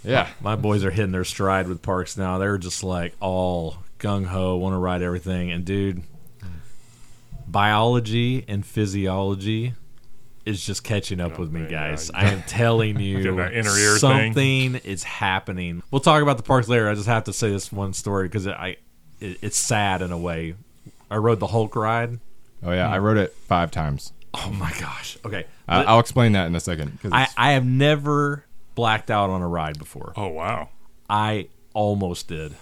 [0.05, 2.37] Yeah, My boys are hitting their stride with parks now.
[2.37, 5.51] They're just like all gung ho, want to ride everything.
[5.51, 6.03] And dude,
[7.53, 9.73] biology and physiology
[10.45, 12.11] is just catching up Oh, with me, man, guys.
[12.13, 12.19] yeah.
[12.19, 13.99] I am telling you, Getting inner ear thing.
[13.99, 15.81] something is happening.
[15.89, 16.89] We'll talk about the parks later.
[16.89, 18.75] I just have to say this one story because it, I,
[19.21, 20.55] it, it's sad in a way.
[21.09, 22.19] I rode the Hulk ride.
[22.63, 22.89] oh yeah.
[22.89, 24.11] I rode it five times.
[24.33, 25.17] Oh my gosh.
[25.23, 25.45] Okay.
[25.67, 26.99] I I'll explain that in a second.
[27.11, 28.43] I, I have never
[28.75, 30.11] blacked out on a ride before.
[30.17, 30.69] Oh wow,
[31.09, 32.55] I almost did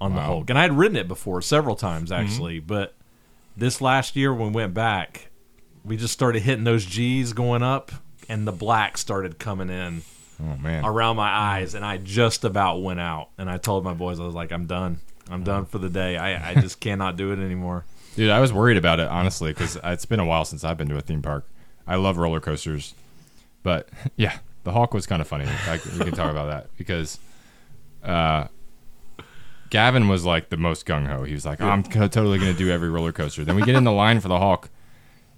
[0.00, 2.24] on the Hulk, and I had ridden it before several times mm-hmm.
[2.24, 2.58] actually.
[2.58, 2.94] But
[3.56, 5.30] this last year when we went back,
[5.84, 7.92] we just started hitting those G's going up,
[8.28, 10.02] and the black started coming in
[10.40, 13.30] oh man, around my eyes, and I just about went out.
[13.38, 15.00] And I told my boys, I was like, I'm done.
[15.30, 16.16] I'm done for the day.
[16.16, 17.84] I, I just cannot do it anymore.
[18.16, 20.88] dude, I was worried about it honestly because it's been a while since I've been
[20.88, 21.48] to a theme park.
[21.86, 22.94] I love roller coasters,
[23.62, 25.46] but yeah, the Hulk was kind of funny.
[25.66, 27.18] I, we can talk about that because
[28.02, 28.46] uh,
[29.72, 31.24] Gavin was like the most gung ho.
[31.24, 33.74] He was like, "I'm co- totally going to do every roller coaster." Then we get
[33.74, 34.68] in the line for the Hulk,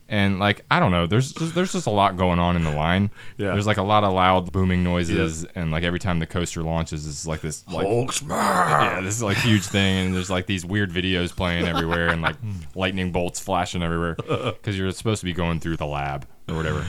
[0.08, 2.72] and like I don't know, there's just, there's just a lot going on in the
[2.74, 3.10] line.
[3.36, 3.52] Yeah.
[3.52, 7.06] there's like a lot of loud booming noises, and like every time the coaster launches,
[7.06, 10.66] it's like this like Hulk yeah, this is like huge thing, and there's like these
[10.66, 12.34] weird videos playing everywhere, and like
[12.74, 16.84] lightning bolts flashing everywhere because you're supposed to be going through the lab or whatever.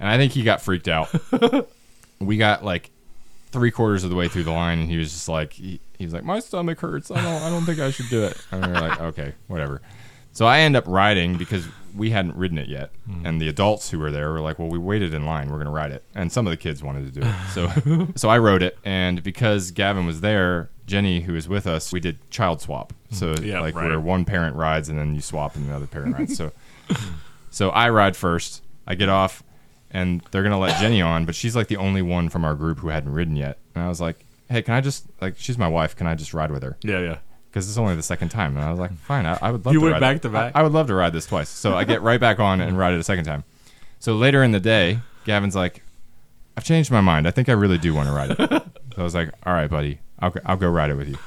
[0.00, 1.08] And I think he got freaked out.
[2.20, 2.90] We got like
[3.52, 6.04] three quarters of the way through the line, and he was just like, he, he
[6.04, 7.10] was like, my stomach hurts.
[7.10, 8.36] I don't, I don't think I should do it.
[8.52, 9.82] And we were like, okay, whatever.
[10.32, 13.26] So I end up riding because we hadn't ridden it yet, hmm.
[13.26, 15.50] and the adults who were there were like, "Well, we waited in line.
[15.50, 18.28] We're gonna ride it." And some of the kids wanted to do it, so so
[18.28, 18.78] I rode it.
[18.84, 22.92] And because Gavin was there, Jenny, who was with us, we did child swap.
[23.10, 23.14] Hmm.
[23.14, 23.88] So Yeah, like right.
[23.88, 26.36] where one parent rides and then you swap and the other parent rides.
[26.36, 26.52] So
[27.50, 28.62] so I ride first.
[28.86, 29.42] I get off,
[29.90, 32.78] and they're gonna let Jenny on, but she's like the only one from our group
[32.78, 33.58] who hadn't ridden yet.
[33.74, 35.96] And I was like, "Hey, can I just like she's my wife?
[35.96, 37.18] Can I just ride with her?" Yeah, yeah.
[37.50, 38.56] because it's only the second time.
[38.56, 40.28] And I was like, fine, I, I would love You to went ride back to
[40.28, 40.52] back?
[40.54, 41.48] I, I would love to ride this twice.
[41.48, 43.44] So I get right back on and ride it a second time.
[43.98, 45.82] So later in the day, Gavin's like,
[46.56, 47.26] I've changed my mind.
[47.26, 48.38] I think I really do want to ride it.
[48.94, 51.18] so I was like, all right, buddy, I'll, go- I'll go ride it with you.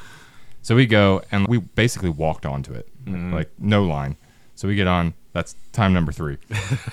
[0.62, 3.34] So we go and we basically walked onto it, mm-hmm.
[3.34, 4.18] like no line.
[4.56, 5.14] So we get on.
[5.34, 6.38] That's time number three.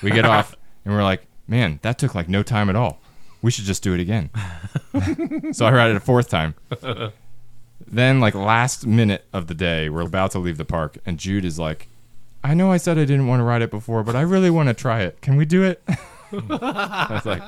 [0.03, 3.01] We get off and we're like, man, that took like no time at all.
[3.43, 4.31] We should just do it again.
[5.53, 6.55] so I ride it a fourth time.
[7.87, 11.45] Then, like last minute of the day, we're about to leave the park, and Jude
[11.45, 11.89] is like,
[12.43, 14.69] "I know I said I didn't want to ride it before, but I really want
[14.69, 15.21] to try it.
[15.23, 17.43] Can we do it?" I was like,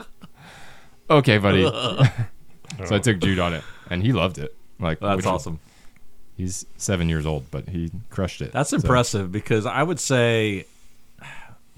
[1.11, 1.63] "Okay, buddy."
[2.87, 4.55] so I took Jude on it, and he loved it.
[4.79, 5.59] Like That's which awesome.
[6.37, 8.53] He's seven years old, but he crushed it.
[8.53, 10.65] That's So- impressive because I would say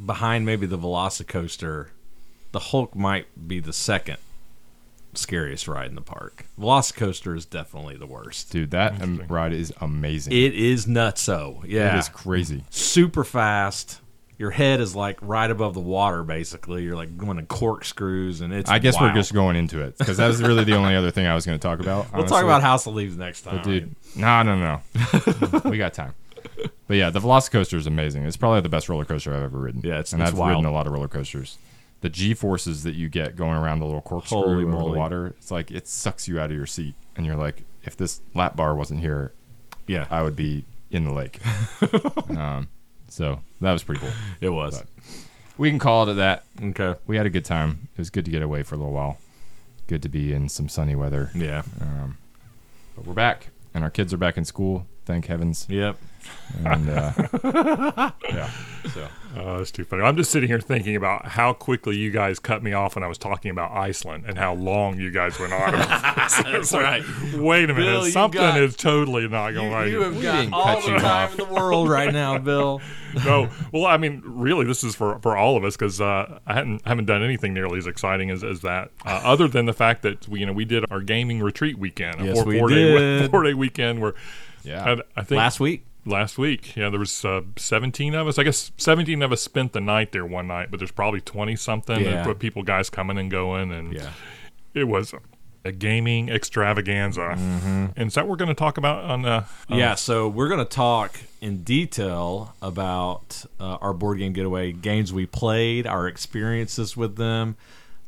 [0.04, 1.88] behind maybe the Velocicoaster,
[2.52, 4.18] the Hulk might be the second
[5.14, 6.46] scariest ride in the park.
[6.58, 8.50] Velocicoaster is definitely the worst.
[8.50, 8.70] dude.
[8.70, 10.32] That um, ride is amazing.
[10.32, 11.62] It is nutso.
[11.66, 11.96] Yeah.
[11.96, 12.64] it is crazy.
[12.70, 13.98] super fast.
[14.38, 16.82] Your head is like right above the water, basically.
[16.82, 18.68] You're like going in corkscrews, and it's.
[18.68, 19.10] I guess wild.
[19.12, 21.46] we're just going into it because that was really the only other thing I was
[21.46, 22.06] going to talk about.
[22.12, 22.44] We'll talk honestly.
[22.44, 23.56] about House of Leaves next time.
[23.56, 25.60] But dude, no, no, no.
[25.70, 26.14] we got time.
[26.88, 28.24] But yeah, the Velocicoaster is amazing.
[28.24, 29.82] It's probably the best roller coaster I've ever ridden.
[29.84, 30.50] Yeah, it's- and it's I've wild.
[30.50, 31.56] ridden a lot of roller coasters.
[32.02, 35.50] The G forces that you get going around the little corkscrew over the water, it's
[35.50, 38.74] like it sucks you out of your seat, and you're like, if this lap bar
[38.74, 39.32] wasn't here,
[39.86, 41.40] yeah, I would be in the lake.
[42.36, 42.68] um,
[43.08, 44.10] so that was pretty cool.
[44.40, 44.78] it was.
[44.78, 44.88] But-
[45.58, 46.44] We can call it at that.
[46.60, 46.98] Okay.
[47.06, 47.88] We had a good time.
[47.94, 49.18] It was good to get away for a little while.
[49.86, 51.30] Good to be in some sunny weather.
[51.34, 51.62] Yeah.
[51.80, 52.18] Um,
[52.96, 54.86] but we're back, and our kids are back in school.
[55.04, 55.66] Thank heavens.
[55.68, 55.96] Yep.
[56.64, 57.12] And uh,
[58.30, 58.50] yeah,
[58.94, 60.02] so Oh, that's too funny.
[60.02, 63.06] I'm just sitting here thinking about how quickly you guys cut me off when I
[63.06, 65.72] was talking about Iceland and how long you guys went on.
[65.72, 67.02] That's right.
[67.34, 69.88] Wait a minute, Bill, something got- is totally not going right.
[69.88, 70.04] You here.
[70.04, 71.38] have We got didn't all cut the you time off.
[71.38, 72.82] in the world right now, Bill.
[73.24, 76.52] no, well, I mean, really, this is for, for all of us because uh, I
[76.54, 80.02] hadn't haven't done anything nearly as exciting as, as that, uh, other than the fact
[80.02, 82.68] that we you know we did our gaming retreat weekend, a Yes, four, we four
[82.68, 84.14] day four day weekend where
[84.64, 84.88] yeah.
[84.90, 85.84] and I think Last week.
[86.04, 88.38] last week, yeah, there was uh, 17 of us.
[88.38, 91.56] I guess 17 of us spent the night there one night, but there's probably 20
[91.56, 92.00] something.
[92.00, 92.24] Yeah.
[92.24, 94.10] But people, guys coming and going, and Yeah.
[94.74, 95.14] it was
[95.64, 97.36] a gaming extravaganza.
[97.96, 100.48] And is that what we're going to talk about on uh, uh, Yeah, so we're
[100.48, 106.08] going to talk in detail about uh, our board game getaway games we played, our
[106.08, 107.56] experiences with them,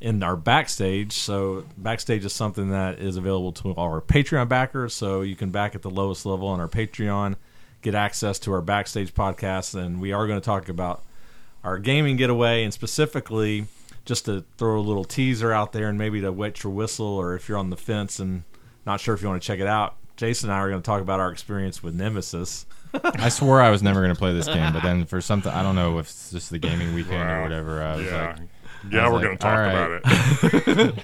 [0.04, 1.12] and our backstage.
[1.12, 4.94] So, backstage is something that is available to our Patreon backers.
[4.94, 7.36] So, you can back at the lowest level on our Patreon,
[7.82, 9.74] get access to our backstage podcast.
[9.74, 11.02] And we are going to talk about
[11.64, 13.66] our gaming getaway and specifically
[14.04, 17.34] just to throw a little teaser out there and maybe to wet your whistle or
[17.34, 18.42] if you're on the fence and
[18.84, 19.96] not sure if you want to check it out.
[20.16, 22.66] Jason and I are going to talk about our experience with Nemesis.
[23.02, 25.62] I swore I was never going to play this game, but then for something I
[25.62, 27.82] don't know if it's just the gaming weekend or whatever.
[27.82, 28.36] I was yeah.
[28.38, 28.48] like,
[28.90, 29.72] yeah, we're like, going to talk right.
[29.72, 30.94] about it.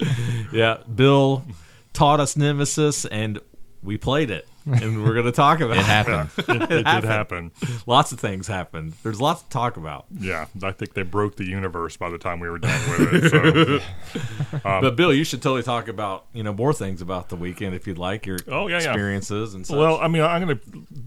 [0.51, 1.45] Yeah, Bill
[1.93, 3.39] taught us Nemesis and
[3.81, 4.47] we played it.
[4.65, 6.29] And we're going to talk about it happened.
[6.37, 7.51] it, it did happen.
[7.87, 8.93] Lots of things happened.
[9.03, 10.05] There's lots to talk about.
[10.19, 13.81] Yeah, I think they broke the universe by the time we were done with it.
[14.13, 17.73] So, but Bill, you should totally talk about, you know, more things about the weekend
[17.75, 18.89] if you'd like, your Oh, yeah, yeah.
[18.89, 19.77] experiences and such.
[19.77, 20.63] well, I mean, I'm going to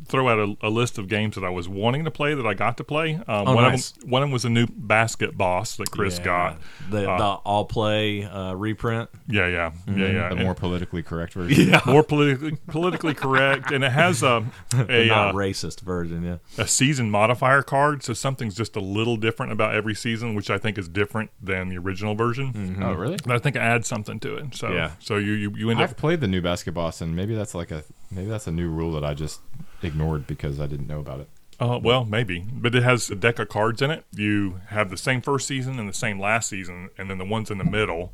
[0.06, 2.54] throw out a, a list of games that I was wanting to play that I
[2.54, 3.14] got to play.
[3.14, 3.90] Um, Oh, one nice.
[3.92, 6.24] of them, one of them was a new basket boss that Chris Yeah.
[6.24, 6.60] got.
[6.90, 9.10] the, Uh, the all play uh, reprint.
[9.28, 10.12] Yeah, yeah, yeah, yeah.
[10.28, 11.68] the And more politically correct version.
[11.68, 11.80] Yeah.
[11.86, 14.46] more politically politically correct, and it has The
[14.88, 16.38] a not uh, racist version, yeah.
[16.62, 20.58] a season modifier card, so something's just a little different about every season, which I
[20.58, 22.78] think is different than the original version.
[22.82, 23.18] Oh, really?
[23.24, 24.54] And I think it adds something to it.
[24.54, 24.92] So, Yeah.
[24.98, 27.54] so you you, you end I've up played the new Basket Boss, and maybe that's
[27.54, 29.40] like a maybe that's a new rule that I just
[29.82, 31.28] ignored because I didn't know about it.
[31.60, 34.04] Uh, well, maybe, but it has a deck of cards in it.
[34.12, 37.48] You have the same first season and the same last season, and then the ones
[37.50, 38.12] in the middle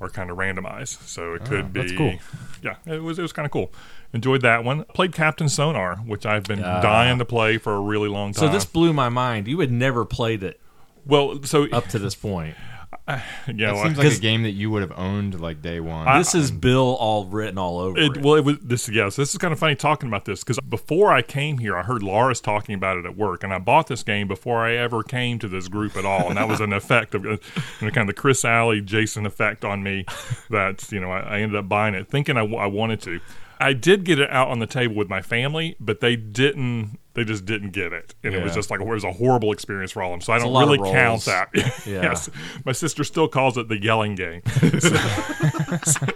[0.00, 1.06] are kind of randomized.
[1.06, 2.14] So it could be, that's cool.
[2.62, 3.70] yeah, it was it was kind of cool.
[4.12, 4.84] Enjoyed that one.
[4.86, 6.80] Played Captain Sonar, which I've been Ah.
[6.80, 8.40] dying to play for a really long time.
[8.46, 9.46] So this blew my mind.
[9.46, 10.60] You had never played it
[11.06, 12.54] well, so up to this point.
[13.08, 16.18] yeah, That well, seems like a game that you would have owned like day one.
[16.18, 18.16] this is Bill all written all over it.
[18.16, 18.88] It, well, it was this.
[18.88, 21.82] Yes, this is kind of funny talking about this because before I came here, I
[21.82, 25.02] heard Laura's talking about it at work, and I bought this game before I ever
[25.02, 27.38] came to this group at all, and that was an effect of uh, you
[27.82, 30.04] know, kind of the Chris Alley Jason effect on me.
[30.50, 33.20] That you know, I, I ended up buying it thinking I wanted to.
[33.60, 36.98] I did get it out on the table with my family, but they didn't.
[37.14, 39.90] They just didn't get it, and it was just like it was a horrible experience
[39.90, 40.20] for all of them.
[40.20, 41.48] So I don't really count that.
[41.86, 42.02] Yeah.
[42.02, 42.30] yes,
[42.64, 44.42] my sister still calls it the yelling game.
[44.80, 46.06] so,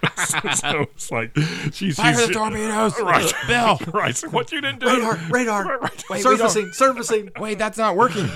[0.55, 1.37] so it's like
[1.73, 3.79] she's Fire she's- the torpedoes, Right, Bill.
[3.93, 4.17] right.
[4.17, 4.87] So what you didn't do?
[4.87, 6.05] radar, radar, Right, right.
[6.11, 7.31] Wait, surfacing, surfacing.
[7.39, 8.29] Wait, that's not working.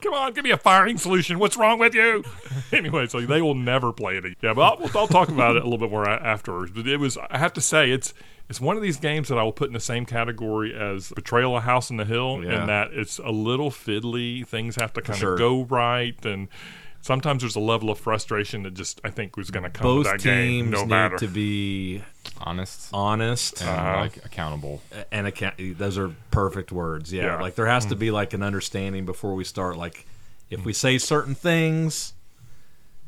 [0.00, 1.38] Come on, give me a firing solution.
[1.38, 2.24] What's wrong with you?
[2.72, 4.24] anyway, so they will never play it.
[4.42, 6.72] Yeah, but I'll, I'll talk about it a little bit more afterwards.
[6.72, 8.12] But it was, I have to say, it's
[8.48, 11.56] it's one of these games that I will put in the same category as Betrayal
[11.56, 12.60] of House on the Hill, Yeah.
[12.62, 14.46] in that it's a little fiddly.
[14.46, 15.32] Things have to kind Sure.
[15.34, 16.48] of go right, and
[17.00, 19.98] sometimes there's a level of frustration that just I think was going to come Both
[20.06, 21.16] with that game, teams no need matter.
[21.18, 22.02] to be
[22.40, 24.00] Honest honest and Uh-huh.
[24.00, 24.82] like accountable.
[25.12, 25.54] and account.
[25.78, 27.12] Those are perfect words.
[27.12, 27.24] Yeah.
[27.24, 27.40] Yeah.
[27.40, 27.90] like there has Hmm.
[27.90, 29.76] to be like an understanding before we start.
[29.76, 30.06] Like
[30.50, 32.12] if we say certain things,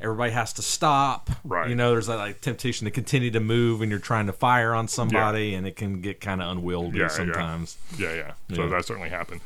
[0.00, 1.30] everybody has to stop.
[1.44, 1.68] Right.
[1.70, 4.74] You know, there's that like temptation to continue to move when you're trying to fire
[4.74, 7.08] on somebody, and it can get kind of unwieldy Yeah, yeah.
[7.08, 7.78] sometimes.
[7.98, 8.32] yeah, yeah.
[8.54, 8.68] So Yeah.
[8.70, 9.40] that certainly happened.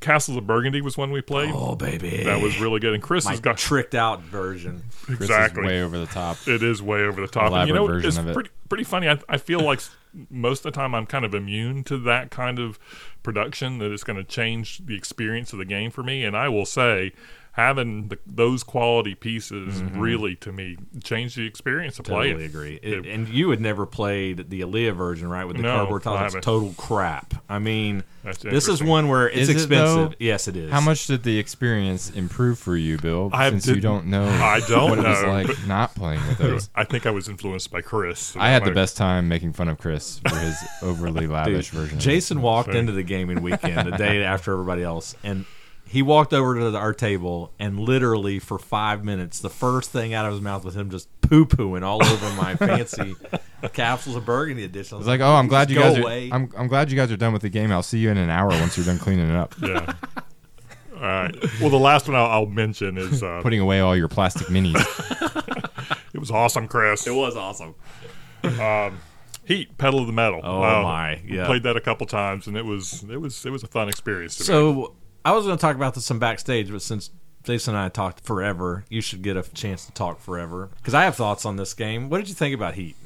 [0.00, 1.50] Castles of Burgundy was one we played.
[1.54, 4.82] Oh baby, That was really good, and Chris my has got a tricked out version.
[5.06, 5.62] Chris exactly.
[5.62, 6.36] is way over the top.
[6.46, 7.52] It is way over the top.
[7.52, 8.34] And, you know, version it's of it.
[8.34, 9.08] pretty pretty funny.
[9.08, 9.80] I, I feel like
[10.30, 12.78] most of the time I'm kind of immune to that kind of
[13.22, 16.22] production that it's going to change the experience of the game for me.
[16.24, 17.12] And I will say,
[17.54, 20.00] having the, those quality pieces mm-hmm.
[20.00, 22.50] really to me changed the experience of Totally playing.
[22.50, 22.90] Totally agree.
[22.98, 25.44] It, and you had never played the Alea version, right?
[25.44, 27.32] With the No, cardboard I tiles, it's total crap.
[27.48, 28.02] I mean,
[28.42, 30.10] this is one where it's Is expensive.
[30.10, 30.14] though?
[30.18, 30.72] yes, it is.
[30.72, 33.30] How much did the experience improve for you, Bill?
[33.32, 36.26] I since you didn't- don't know I don't what it was know, like not playing
[36.26, 36.70] with those.
[36.74, 38.18] I think I was influenced by Chris.
[38.18, 41.30] so I had that the best time making fun of Chris for his overly Dude,
[41.30, 42.00] lavish version.
[42.00, 42.78] Jason walked Same.
[42.78, 45.44] into the gaming weekend the day after everybody else, and
[45.86, 50.12] he walked over to the, our table and literally for five minutes, the first thing
[50.14, 53.14] out of his mouth was him just poo pooing all over my fancy
[53.72, 54.94] Castles of Burgundy edition.
[54.94, 56.10] I I was like, "Oh, I'm glad you guys go are.
[56.10, 57.70] I'm, I'm glad you guys are done with the game.
[57.72, 59.92] I'll see you in an hour once you're done cleaning it up, Yeah.
[60.96, 61.60] All right.
[61.60, 64.84] Well, the last one I'll, I'll mention is uh, putting away all your plastic minis."
[66.14, 67.06] it was awesome, Chris.
[67.06, 67.74] it was awesome.
[69.46, 70.40] Heat, Pedal of the Metal.
[70.42, 70.82] Oh, Wow.
[70.82, 71.46] my, yeah.
[71.46, 74.36] Played that a couple times, and it was it was it was a fun experience.
[74.36, 74.46] To me.
[74.46, 74.94] So
[75.24, 77.10] I was going to talk about this some backstage, but since
[77.44, 81.04] Jason and I talked forever, you should get a chance to talk forever because I
[81.04, 82.10] have thoughts on this game.
[82.10, 82.96] What did you think about Heat?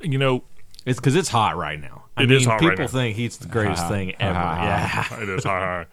[0.00, 0.44] you know,
[0.84, 2.04] It's because it's hot right now.
[2.16, 2.88] I It mean, is hot right people now.
[2.88, 4.34] think Heat's the greatest thing ever.
[4.38, 5.20] yeah.
[5.22, 5.86] it is high.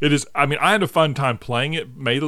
[0.00, 0.26] It is.
[0.34, 1.96] I mean, I had a fun time playing it.
[1.96, 2.22] Made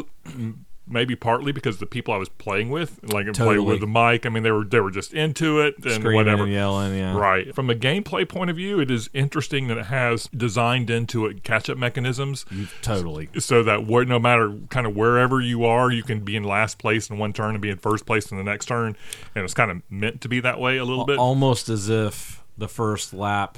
[0.92, 3.66] maybe partly because the people I was playing with, like playing Totally.
[3.66, 6.44] with the mic, I mean, they were they were just into it and Screaming whatever.
[6.44, 7.16] and yelling, yeah.
[7.16, 7.54] Right.
[7.54, 11.42] From a gameplay point of view, it is interesting that it has designed into it
[11.42, 13.28] catch up mechanisms mm, Totally.
[13.38, 16.78] so that where, no matter kind of wherever you are, you can be in last
[16.78, 18.96] place in one turn and be in first place in the next turn.
[19.34, 21.18] And it's kind of meant to be that way a little bit.
[21.18, 23.56] Almost as if the first lap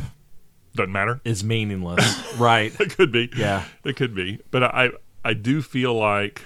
[0.74, 1.20] Doesn't matter.
[1.24, 2.34] is meaningless.
[2.38, 2.72] right.
[2.80, 3.30] It could be.
[3.36, 3.64] Yeah.
[3.84, 4.40] It could be.
[4.50, 4.90] But I
[5.24, 6.42] I do feel like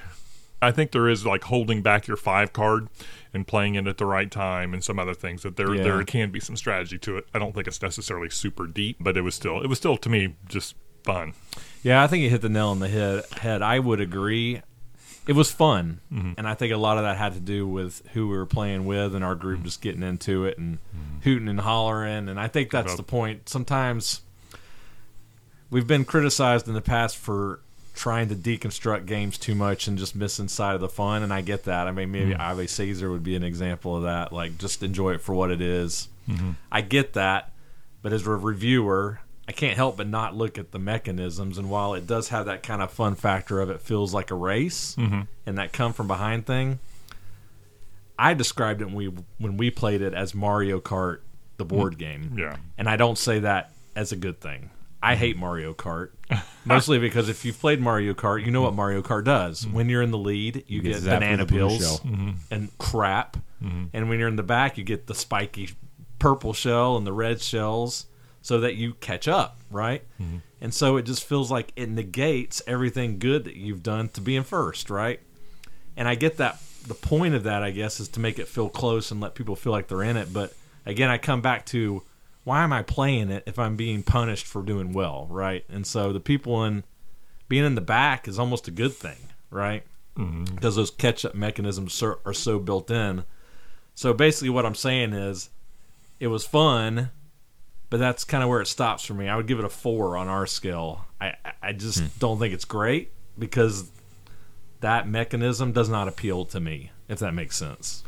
[0.60, 2.88] I think there is like holding back your five card
[3.32, 5.82] and playing it at the right time and some other things that there Yeah.
[5.82, 7.26] there can be some strategy to it.
[7.32, 10.08] I don't think it's necessarily super deep, but it was still it was still to
[10.08, 11.34] me just fun.
[11.82, 13.24] Yeah, I think you hit the nail on the head.
[13.40, 13.62] Head.
[13.62, 14.62] I would agree.
[15.26, 16.32] It was fun, mm-hmm.
[16.38, 18.86] and I think a lot of that had to do with who we were playing
[18.86, 19.66] with and our group mm-hmm.
[19.66, 21.20] just getting into it and mm-hmm.
[21.22, 22.30] hooting and hollering.
[22.30, 23.46] And I think that's the point.
[23.46, 24.22] Sometimes
[25.70, 27.60] we've been criticized in the past for
[27.98, 31.22] trying to deconstruct games too much and just missing sight of the fun.
[31.22, 31.88] And I get that.
[31.88, 32.40] I mean, maybe mm.
[32.40, 34.32] Ave Caesar would be an example of that.
[34.32, 36.08] Like, just enjoy it for what it is.
[36.28, 36.52] Mm-hmm.
[36.70, 37.52] I get that,
[38.00, 41.58] but as a reviewer, I can't help but not look at the mechanisms.
[41.58, 44.34] And while it does have that kind of fun factor of it feels like a
[44.36, 45.22] race mm-hmm.
[45.44, 46.78] and that come from behind thing,
[48.18, 51.20] I described it when we when we played it as Mario Kart,
[51.56, 51.68] the mm.
[51.68, 52.36] board game.
[52.38, 52.56] Yeah.
[52.76, 54.70] And I don't say that as a good thing.
[55.02, 56.10] I hate Mario Kart,
[56.64, 59.64] mostly because if you've played Mario Kart, you know what Mario Kart does.
[59.64, 59.74] Mm-hmm.
[59.74, 61.98] When you're in the lead, you, get zapped banana with a blue pills shell.
[61.98, 62.30] Mm-hmm.
[62.50, 63.36] and crap.
[63.62, 63.84] Mm-hmm.
[63.92, 65.70] And when you're in the back, you get the spiky
[66.18, 68.06] purple shell and the red shells
[68.42, 70.02] so that you catch up, right?
[70.60, 74.36] And so it just feels like it negates everything good that you've done to be
[74.36, 75.20] in first, right?
[75.96, 78.68] And I get that the point of that, I guess, is to make it feel
[78.68, 80.32] close and let people feel like they're in it.
[80.32, 80.54] But
[80.86, 82.02] again, I come back to
[82.44, 85.64] why am I playing it if I'm being punished for doing well, right?
[85.68, 86.84] And so the people in
[87.48, 89.18] being in the back is almost a good thing,
[89.50, 89.84] right?
[90.16, 90.54] Mm-hmm.
[90.54, 93.24] Because those catch up mechanisms are so built in.
[93.94, 95.50] So basically, what I'm saying is,
[96.20, 97.10] it was fun,
[97.90, 99.28] but that's kind of where it stops for me.
[99.28, 101.06] I would give it a four on our scale.
[101.20, 102.06] I I- I just hmm.
[102.18, 103.90] don't think it's great because
[104.80, 106.92] that mechanism does not appeal to me.
[107.08, 108.04] If that makes sense.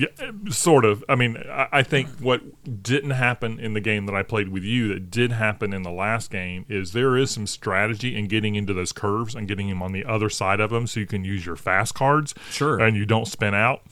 [0.00, 1.04] Yeah, sort of.
[1.08, 2.42] I mean, I, think what
[2.82, 5.90] didn't happen in the game that I played with you that did happen in the
[5.90, 9.82] last game is there is some strategy in getting into those curves and getting them
[9.82, 12.34] on the other side of them so you can use your fast cards.
[12.50, 12.80] Sure.
[12.80, 13.82] And you don't spin out.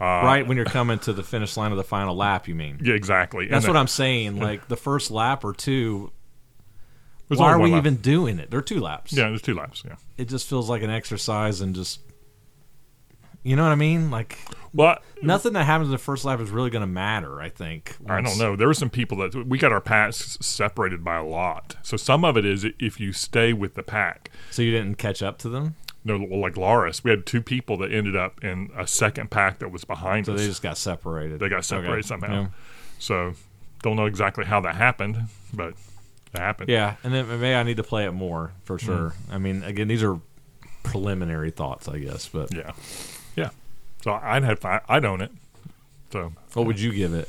[0.00, 2.80] Uh, right when you're coming to the finish line of the final lap, you mean?
[2.82, 3.46] Yeah, exactly.
[3.46, 4.40] That's And what that- I'm saying.
[4.40, 6.10] Like the first lap or two,
[7.28, 7.78] why are we lap.
[7.78, 8.50] even doing it?
[8.50, 9.12] There are two laps.
[9.12, 9.82] Yeah, there's two laps.
[9.86, 9.94] Yeah.
[10.18, 12.00] It just feels like an exercise and just,
[13.44, 14.10] you know what I mean?
[14.10, 14.38] Like
[14.72, 17.40] Well, nothing that happens in the first lap is really going to matter.
[17.40, 17.94] I think.
[18.08, 18.56] I don't know.
[18.56, 21.76] There were some people that we got our packs separated by a lot.
[21.82, 24.30] So some of it is if you stay with the pack.
[24.50, 25.76] So you didn't catch up to them.
[26.06, 29.60] No, well, like Loris, we had two people that ended up in a second pack
[29.60, 30.38] that was behind So us.
[30.40, 31.38] So they just got separated.
[31.40, 32.02] They got separated Okay.
[32.08, 32.40] somehow.
[32.42, 32.46] Yeah.
[32.98, 33.32] So
[33.82, 35.16] don't know exactly how that happened,
[35.54, 35.74] but
[36.34, 36.68] it happened.
[36.68, 38.80] Yeah, and then maybe I need to play it more for Mm.
[38.84, 39.14] sure.
[39.30, 40.20] I mean, again, these are
[40.82, 42.28] preliminary thoughts, I guess.
[42.28, 42.72] But Yeah.
[44.06, 44.20] Yeah.
[44.20, 45.30] So I'd have I'd own it.
[46.12, 47.28] So what would you give it?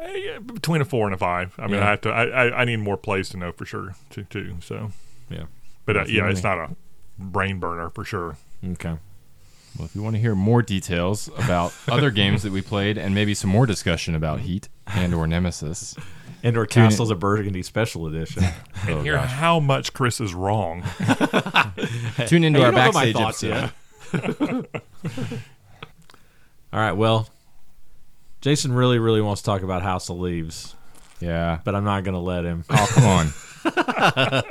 [0.00, 1.54] eh, between a four and a five.
[1.58, 1.86] I mean, Yeah.
[1.86, 2.10] I have to.
[2.10, 4.24] I, I I need more plays to know for sure too.
[4.24, 4.90] too so,
[5.30, 5.44] Yeah.
[5.84, 6.70] but uh, yeah, it's not a
[7.18, 8.36] brain burner for sure.
[8.64, 8.96] Okay.
[9.78, 13.14] Well, if you want to hear more details about other games that we played and
[13.14, 15.94] maybe some more discussion about Heat and or Nemesis,
[16.42, 18.44] And or Tune Castles of Burgundy special edition.
[18.86, 19.30] And Oh, hear gosh.
[19.30, 20.82] how much Chris is wrong.
[22.26, 24.68] tune into Hey, our you don't know my backstage thoughts episode.
[26.72, 26.92] All right.
[26.92, 27.28] Well,
[28.40, 30.74] Jason really, really wants to talk about House of Leaves,
[31.20, 31.58] Yeah.
[31.64, 32.64] but I'm not going to let him.
[32.70, 33.32] Oh, come on.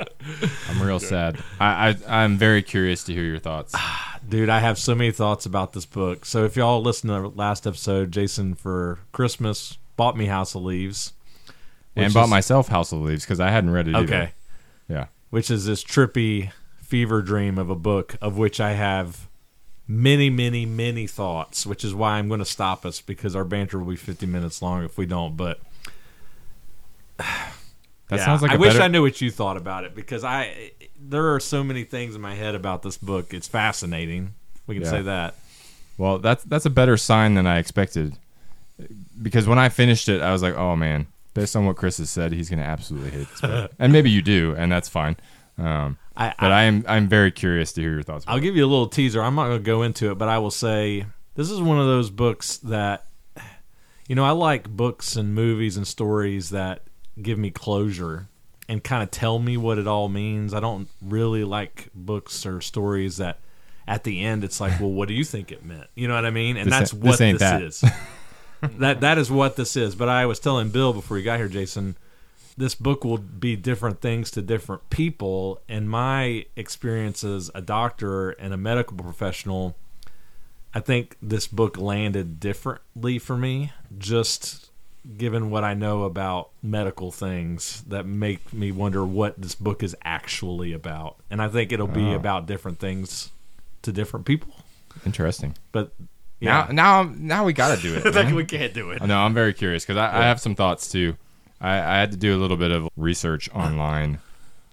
[0.68, 1.38] I'm real sad.
[1.60, 3.74] I, I I'm very curious to hear your thoughts.
[4.28, 6.24] Dude, I have so many thoughts about this book.
[6.26, 10.62] So if y'all listened to the last episode, Jason for Christmas bought me House of
[10.62, 11.12] Leaves.
[11.96, 14.04] and bought is- myself House of Leaves because I hadn't read it either.
[14.14, 14.32] Okay.
[14.88, 15.06] Yeah.
[15.30, 16.50] which is this trippy
[16.82, 19.27] fever dream of a book of which I have
[19.88, 23.78] many, many, many thoughts, which is why I'm going to stop us because our banter
[23.78, 25.36] will be 50 minutes long if we don't.
[25.36, 25.60] But
[27.18, 29.94] That yeah, sounds like I a wish better, I knew what you thought about it
[29.94, 33.34] because I there are so many things in my head about this book.
[33.34, 34.32] It's fascinating.
[34.66, 34.90] We can Yeah.
[34.90, 35.34] say that.
[35.98, 38.16] Well, that's that's a better sign than I expected.
[39.20, 42.08] Because when I finished it, I was like, "Oh man!" Based on what Chris has
[42.08, 45.16] said, he's going to absolutely hate this book, and maybe you do, and that's fine.
[45.58, 48.24] Um, I, but I, I am I'm very curious to hear your thoughts.
[48.24, 48.42] About I'll it.
[48.42, 49.22] give you a little teaser.
[49.22, 51.06] I'm not going to go into it, but I will say
[51.36, 53.06] this is one of those books that,
[54.08, 56.82] you know, I like books and movies and stories that
[57.22, 58.26] give me closure
[58.68, 60.52] and kind of tell me what it all means.
[60.52, 63.38] I don't really like books or stories that
[63.86, 65.86] at the end it's like, well, what do you think it meant?
[65.94, 66.56] You know what I mean?
[66.56, 67.62] And This that's what this this that.
[67.62, 67.84] is.
[68.78, 69.94] that that is what this is.
[69.94, 71.96] But I was telling Bill before you got here, Jason,
[72.58, 75.60] this book will be different things to different people.
[75.68, 79.76] And my experience as a doctor and a medical professional,
[80.74, 84.70] I think this book landed differently for me, just
[85.16, 89.96] given what I know about medical things that make me wonder what this book is
[90.04, 91.16] actually about.
[91.30, 92.14] And I think it'll be Oh.
[92.16, 93.30] about different things
[93.82, 94.52] to different people.
[95.06, 95.54] Interesting.
[95.70, 95.92] But
[96.40, 98.14] yeah, Now, now, now we got to do it.
[98.14, 99.00] like we can't do it.
[99.02, 101.16] No, I'm very curious because I, I have some thoughts too.
[101.60, 104.18] I, I had to do a little bit of research online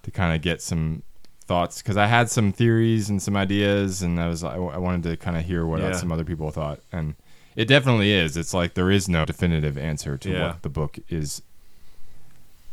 [0.04, 1.02] to kind of get some
[1.46, 5.02] thoughts because I had some theories and some ideas, and I was I, I wanted
[5.10, 5.92] to kind of hear what Yeah.
[5.92, 7.14] some other people thought, and
[7.56, 8.36] it definitely is.
[8.36, 10.46] It's like there is no definitive answer to Yeah.
[10.48, 11.42] what the book is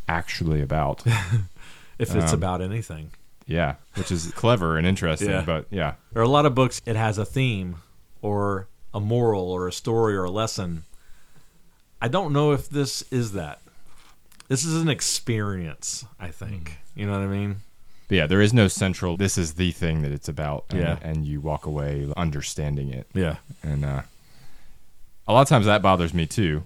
[0.08, 1.04] actually about.
[2.00, 3.12] If it's Um, about anything.
[3.46, 5.44] yeah, which is clever and interesting, Yeah.
[5.46, 7.76] but yeah, There are a lot of books it has a theme
[8.22, 10.84] or a moral or a story or a lesson.
[12.02, 13.62] I don't know if this is that.
[14.54, 16.78] This is an experience, I think.
[16.94, 17.56] You know what I mean?
[18.08, 19.18] but yeah, there is no central.
[19.18, 21.00] This is the thing that it's about, and, Yeah.
[21.02, 23.08] and you walk away understanding it.
[23.16, 23.38] Yeah.
[23.64, 24.02] and uh,
[25.28, 26.66] a lot of times that bothers me too.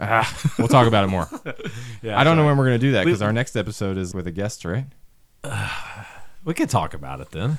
[0.00, 1.28] Ah, we'll talk about it more.
[2.02, 2.18] Yeah.
[2.18, 4.26] I don't know when we're going to do that because our next episode is with
[4.26, 4.86] a guest, right?
[6.46, 7.58] we can talk about it then.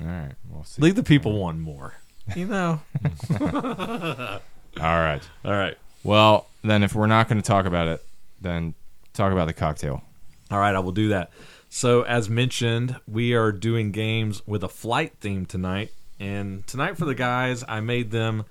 [0.00, 0.80] All right, we'll see.
[0.82, 1.94] Leave the people one more.
[2.36, 2.80] You know.
[3.40, 4.38] All
[4.80, 5.20] right.
[5.44, 5.76] All right.
[6.04, 8.04] Well, then if we're not going to talk about it,
[8.42, 8.74] then
[9.12, 10.02] talk about the cocktail.
[10.50, 11.30] All right, I will do that.
[11.74, 15.90] So, as mentioned, we are doing games with a flight theme tonight.
[16.20, 18.44] And tonight for the guys, I made them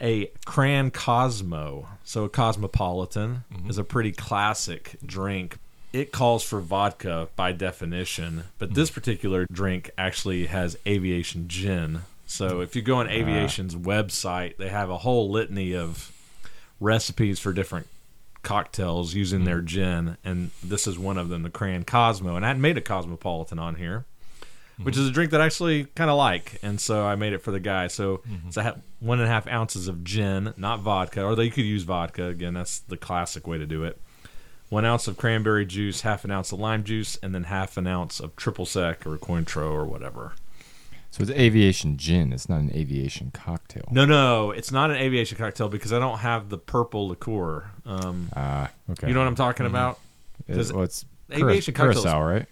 [0.00, 1.86] a Cran Cosmo.
[2.02, 3.70] So, a cosmopolitan mm-hmm.
[3.70, 5.58] is a pretty classic drink.
[5.92, 12.00] It calls for vodka by definition, but this particular drink actually has aviation gin.
[12.26, 13.12] So, if you go on ah.
[13.12, 16.12] aviation's website, they have a whole litany of
[16.80, 17.86] recipes for different
[18.48, 19.66] cocktails using their mm-hmm.
[19.66, 22.34] gin, and this is one of them, the Cran Cosmo.
[22.34, 24.06] And I hadn't made a Cosmopolitan on here,
[24.82, 25.14] which is a mm-hmm.
[25.14, 27.88] drink that I actually kind of like, and so I made it for the guy.
[27.88, 31.50] So it's a ha- one and a half ounces of gin, not vodka, or you
[31.50, 32.28] could use vodka.
[32.28, 34.00] Again, that's the classic way to do it.
[34.70, 37.86] One ounce of cranberry juice, half an ounce of lime juice, and then half an
[37.86, 40.32] ounce of triple sec or Cointreau or whatever.
[41.10, 42.32] So it's aviation gin.
[42.32, 43.84] It's not an aviation cocktail.
[43.90, 47.70] No, no, it's not an aviation cocktail because I don't have the purple liqueur.
[47.86, 49.08] Um, Ah, okay.
[49.08, 49.98] You know what I'm talking about?
[50.46, 52.46] It- well, it's aviation cura- cocktails- curacao, right?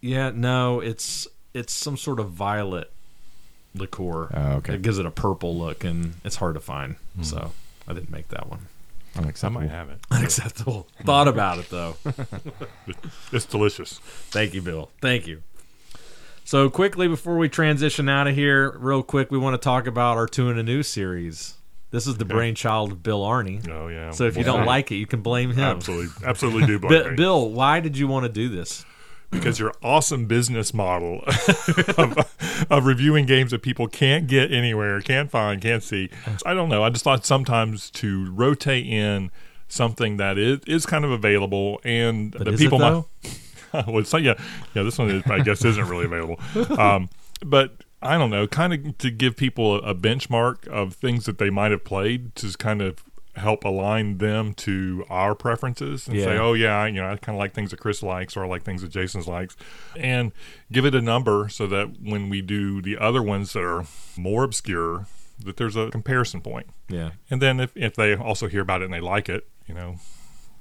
[0.00, 2.92] Yeah, no, it's it's some sort of violet
[3.74, 4.28] liqueur.
[4.34, 4.74] Oh, okay.
[4.74, 6.96] It gives it a purple look, and it's hard to find.
[7.22, 7.52] So
[7.88, 8.66] I didn't make that one.
[9.16, 9.62] I Unacceptable.
[9.62, 10.00] might have it.
[10.10, 10.86] Unacceptable.
[11.04, 11.96] Thought about it though.
[13.32, 13.98] It's delicious.
[14.30, 14.90] Thank you, Bill.
[15.00, 15.42] Thank you.
[16.44, 20.16] So quickly before we transition out of here, real quick, we want to talk about
[20.16, 21.54] our two in a new series.
[21.90, 23.66] This is the brainchild of Bill Arney.
[23.68, 24.10] Oh yeah.
[24.10, 25.64] So if you don't like it, you can blame him.
[25.64, 28.84] absolutely, absolutely do blame Bi- Bill, why did you want to do this?
[29.30, 31.22] because your awesome business model
[31.98, 36.10] of, of reviewing games that people can't get anywhere, can't find, can't see.
[36.46, 36.84] I don't know.
[36.84, 39.30] I just thought sometimes to rotate in
[39.68, 43.04] something that is, is kind of available and But the people might.
[43.88, 44.34] well, so yeah,
[44.74, 44.82] yeah.
[44.82, 46.38] This one is, I guess isn't really available,
[46.78, 47.08] um,
[47.44, 47.72] but.
[48.06, 51.70] I don't know, kind of to give people a benchmark of things that they might
[51.70, 53.02] have played to kind of
[53.34, 57.34] help align them to our preferences and say, oh yeah, I- you know, I kind
[57.34, 59.56] of like things that Chris likes or I like things that Jason's likes,
[59.96, 60.32] and
[60.70, 63.86] give it a number so that when we do the other ones that are
[64.18, 65.06] more obscure,
[65.42, 66.66] that there's a comparison point.
[66.90, 67.12] Yeah.
[67.30, 69.96] And then if if they also hear about it and they like it, you know,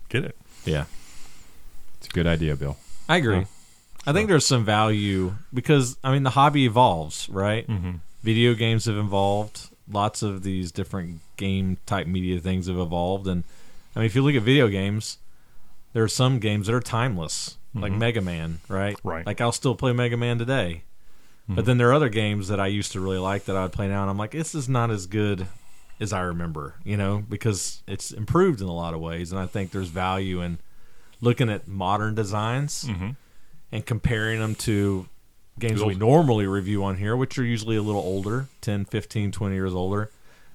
[0.07, 0.37] get it.
[0.63, 0.85] Yeah.
[1.97, 2.77] It's a good idea, Bill.
[3.07, 3.39] I agree.
[3.39, 3.45] Yeah.
[4.05, 7.67] I think there's some value because I mean the hobby evolves, right?
[7.67, 7.91] Mm-hmm.
[8.21, 9.69] Video games have evolved.
[9.91, 13.43] Lots of these different game type media things have evolved, and
[13.95, 15.17] I mean if you look at video games,
[15.93, 18.97] there are some games that are timeless, like Mega Man, right?
[18.97, 19.07] Mm-hmm.
[19.07, 19.19] Right.
[19.19, 19.27] Mm-hmm.
[19.27, 20.83] Like I'll still play Mega Man today,
[21.47, 23.73] but then there are other games that I used to really like that I would
[23.73, 25.47] play now, and I'm like, this is not as good
[25.99, 29.45] as I remember, you know, because it's improved in a lot of ways, and I
[29.47, 30.59] think there's value in
[31.23, 33.11] looking at modern designs Mm-hmm.
[33.71, 35.07] and comparing them to
[35.59, 39.55] games we normally review on here, which are usually a little older 10, 15, 20
[39.55, 40.11] years older.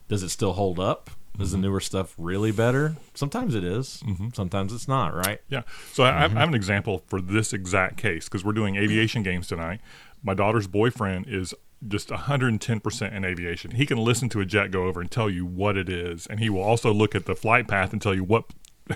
[0.09, 1.11] Does it still hold up?
[1.39, 1.66] Is the mm-hmm.
[1.66, 2.97] newer stuff really better?
[3.14, 4.03] Sometimes it is.
[4.05, 4.29] Mm-hmm.
[4.35, 5.41] Sometimes it's not, right?
[5.49, 5.62] Yeah.
[5.93, 6.37] So I, I mm-hmm.
[6.37, 9.81] have an example for this exact case because we're doing aviation games tonight.
[10.23, 11.55] My daughter's boyfriend is
[11.87, 13.73] just 110% in aviation.
[13.73, 16.27] He can listen to a jet go over and tell you what it is.
[16.27, 18.47] And he will also look at the flight path and tell you what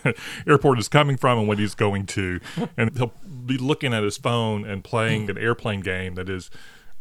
[0.46, 2.40] airport is coming from and what he's going to.
[2.76, 3.12] And he'll
[3.46, 6.50] be looking at his phone and playing an airplane game that is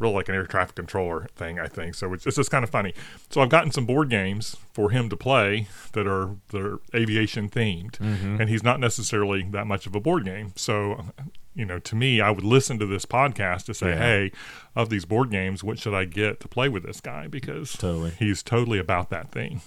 [0.02, 1.96] real like an air traffic controller thing, I think.
[1.96, 2.94] So it's, it's just kind of funny.
[3.30, 7.50] So I've gotten some board games for him to play that are that are aviation
[7.50, 8.42] themed, mm-hmm.
[8.42, 10.54] and he's not necessarily that much of a board game.
[10.56, 11.06] So,
[11.54, 13.98] you know, to me, I would listen to this podcast to say, Yeah.
[13.98, 14.32] hey,
[14.76, 17.28] of these board games, what should I get to play with this guy?
[17.28, 18.12] Because Totally.
[18.12, 19.62] he's totally about that thing.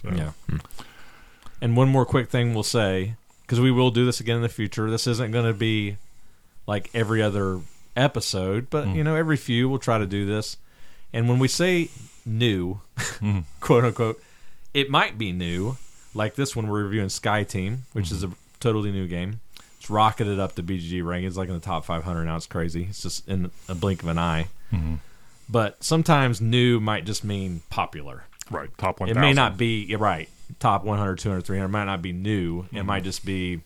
[0.00, 0.30] So, Yeah.
[0.48, 0.56] Hmm.
[1.64, 4.50] And one more quick thing we'll say, because we will do this again in the
[4.50, 4.90] future.
[4.90, 5.96] This isn't going to be
[6.66, 7.60] like every other
[7.96, 8.96] episode, but mm.
[8.96, 10.58] you know, every few we'll try to do this.
[11.14, 11.88] And when we say
[12.26, 13.44] new, mm.
[13.60, 14.22] quote unquote,
[14.74, 15.78] it might be new.
[16.12, 18.36] Like this one, we're reviewing Sky Team, which is a mm-hmm.
[18.60, 19.40] totally new game.
[19.78, 21.28] It's rocketed up the BGG ranking.
[21.28, 22.36] It's like in the top 500 now.
[22.36, 22.88] It's crazy.
[22.90, 24.48] It's just in a blink of an eye.
[24.70, 24.96] Mm-hmm.
[25.48, 28.24] But sometimes new might just mean popular.
[28.50, 28.68] right.
[28.76, 29.08] Top one.
[29.08, 30.28] It may not be you're right.
[30.58, 32.60] Top 100, 200, 300 might not be new.
[32.70, 32.86] It mm-hmm.
[32.86, 33.60] might just be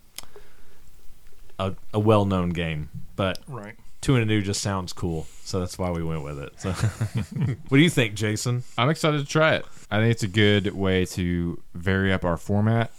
[1.58, 2.88] a, a well-known game.
[3.16, 3.74] But Right.
[4.00, 6.52] two and a new just sounds cool, so that's why we went with it.
[6.58, 6.70] So,
[7.68, 8.62] what do you think, Jason?
[8.76, 9.66] I'm excited to try it.
[9.90, 12.92] I think it's a good way to vary up our format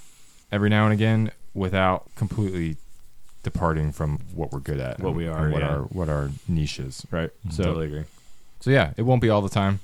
[0.51, 2.77] every now and again without completely
[3.43, 5.69] departing from what we're good at, What we are, what yeah.
[5.69, 7.29] our what our niche is, right?
[7.51, 8.03] So, totally agree.
[8.59, 9.79] so yeah, it won't be all the time,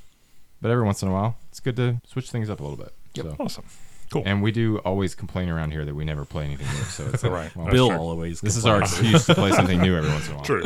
[0.62, 2.94] but every once in a while, it's good to switch things up a little bit.
[3.16, 3.34] So.
[3.40, 3.64] Awesome.
[4.12, 4.24] Cool.
[4.26, 6.84] And we do always complain around here that we never play anything new.
[6.86, 7.56] So it's like, Right.
[7.56, 7.98] well, Bill true.
[7.98, 8.40] always.
[8.42, 10.46] this is our excuse to play something new every once in a while.
[10.46, 10.64] True.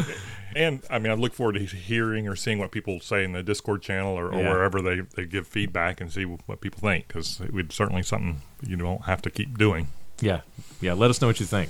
[0.56, 3.44] And I mean, I look forward to hearing or seeing what people say in the
[3.44, 4.50] Discord channel or, or Yeah.
[4.52, 8.42] wherever they, they give feedback and see what people think because it would certainly something
[8.62, 9.88] you don't have to keep doing.
[10.22, 10.42] Yeah,
[10.82, 10.94] yeah.
[10.94, 11.70] Let us know what you think.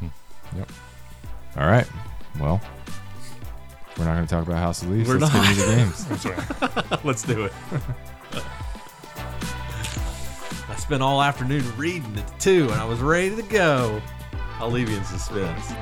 [0.00, 0.06] Hmm.
[0.56, 0.72] Yep.
[1.56, 1.86] All right.
[2.38, 2.60] Well,
[3.96, 5.08] we're not going to talk about House of Leaves.
[5.08, 5.42] We're Let's not.
[5.44, 6.04] get into the games.
[6.06, 6.26] That's
[6.90, 7.04] right.
[7.04, 7.52] Let's do it.
[10.78, 14.00] Spent all afternoon reading it too, and I was ready to go.
[14.58, 15.72] I'll leave you in suspense.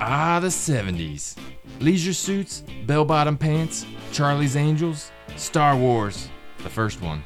[0.00, 1.36] Ah, the 70s.
[1.80, 6.28] Leisure suits, bell bottom pants, Charlie's Angels, Star Wars,
[6.62, 7.22] the first one.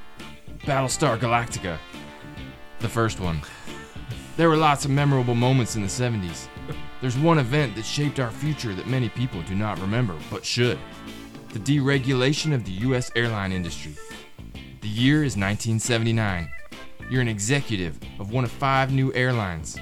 [0.60, 1.78] Battlestar Galactica,
[2.80, 3.40] the first one.
[4.36, 6.48] There were lots of memorable moments in the 70s.
[7.00, 10.78] There's one event that shaped our future that many people do not remember, but should
[11.50, 13.10] the deregulation of the U.S.
[13.16, 13.94] airline industry.
[14.80, 16.50] The year is 1979.
[17.08, 19.78] You're an executive of one of five new airlines.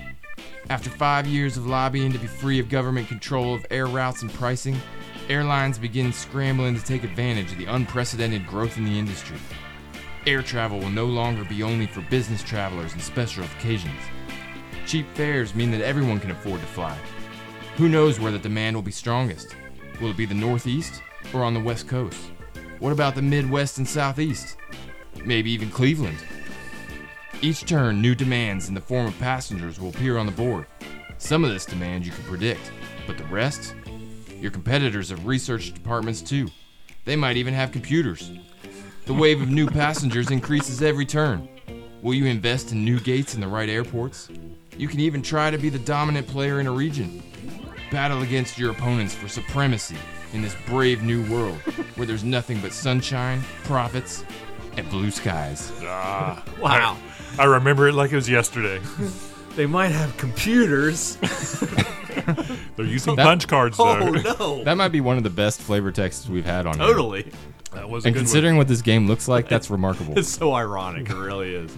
[0.69, 4.33] After five years of lobbying to be free of government control of air routes and
[4.33, 4.77] pricing,
[5.29, 9.39] airlines begin scrambling to take advantage of the unprecedented growth in the industry.
[10.27, 14.01] Air travel will no longer be only for business travelers and special occasions.
[14.87, 16.97] Cheap fares mean that everyone can afford to fly.
[17.77, 19.57] Who knows where the demand will be strongest?
[20.01, 21.03] Will it be the Northeast
[21.35, 22.31] or on the West Coast?
[22.79, 24.57] What about the Midwest and Southeast?
[25.25, 26.19] Maybe even Cleveland.
[27.43, 30.67] Each turn, new demands in the form of passengers will appear on the board.
[31.19, 32.71] Some of this demand you can predict,
[33.09, 33.75] but the rest?
[34.41, 36.47] Your competitors have research departments too.
[37.05, 38.31] They might even have computers.
[39.07, 41.49] The wave of new passengers increases every turn.
[42.03, 44.29] Will you invest in new gates in the right airports?
[44.79, 47.23] You can even try to be the dominant player in a region.
[47.91, 49.97] Battle against your opponents for supremacy
[50.33, 51.57] in this brave new world
[51.97, 54.25] where there's nothing but sunshine, profits,
[54.77, 55.73] and blue skies.
[55.83, 56.97] Ah, Wow.
[57.39, 58.81] I remember it like it was yesterday.
[59.57, 61.17] They might have computers.
[62.77, 63.85] They're using That- punch cards, though.
[63.89, 64.65] Oh no!
[64.65, 66.87] That might be one of the best flavor texts we've had on here.
[66.89, 67.33] totally.
[67.73, 70.19] That was a And good considering what this game looks like, that's remarkable.
[70.19, 71.09] It's so ironic.
[71.09, 71.75] It really is.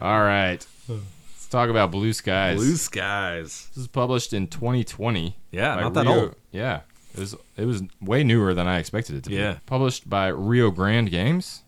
[0.00, 0.64] All right.
[0.88, 2.56] Let's talk about Blue Skies.
[2.56, 3.68] Blue skies.
[3.74, 5.36] This is published in 2020.
[5.50, 6.34] Yeah, not that Rio- old.
[6.52, 6.80] Yeah.
[7.14, 9.36] It was it was way newer than I expected it to be.
[9.36, 9.58] Yeah.
[9.66, 11.62] Published by Rio Grande Games.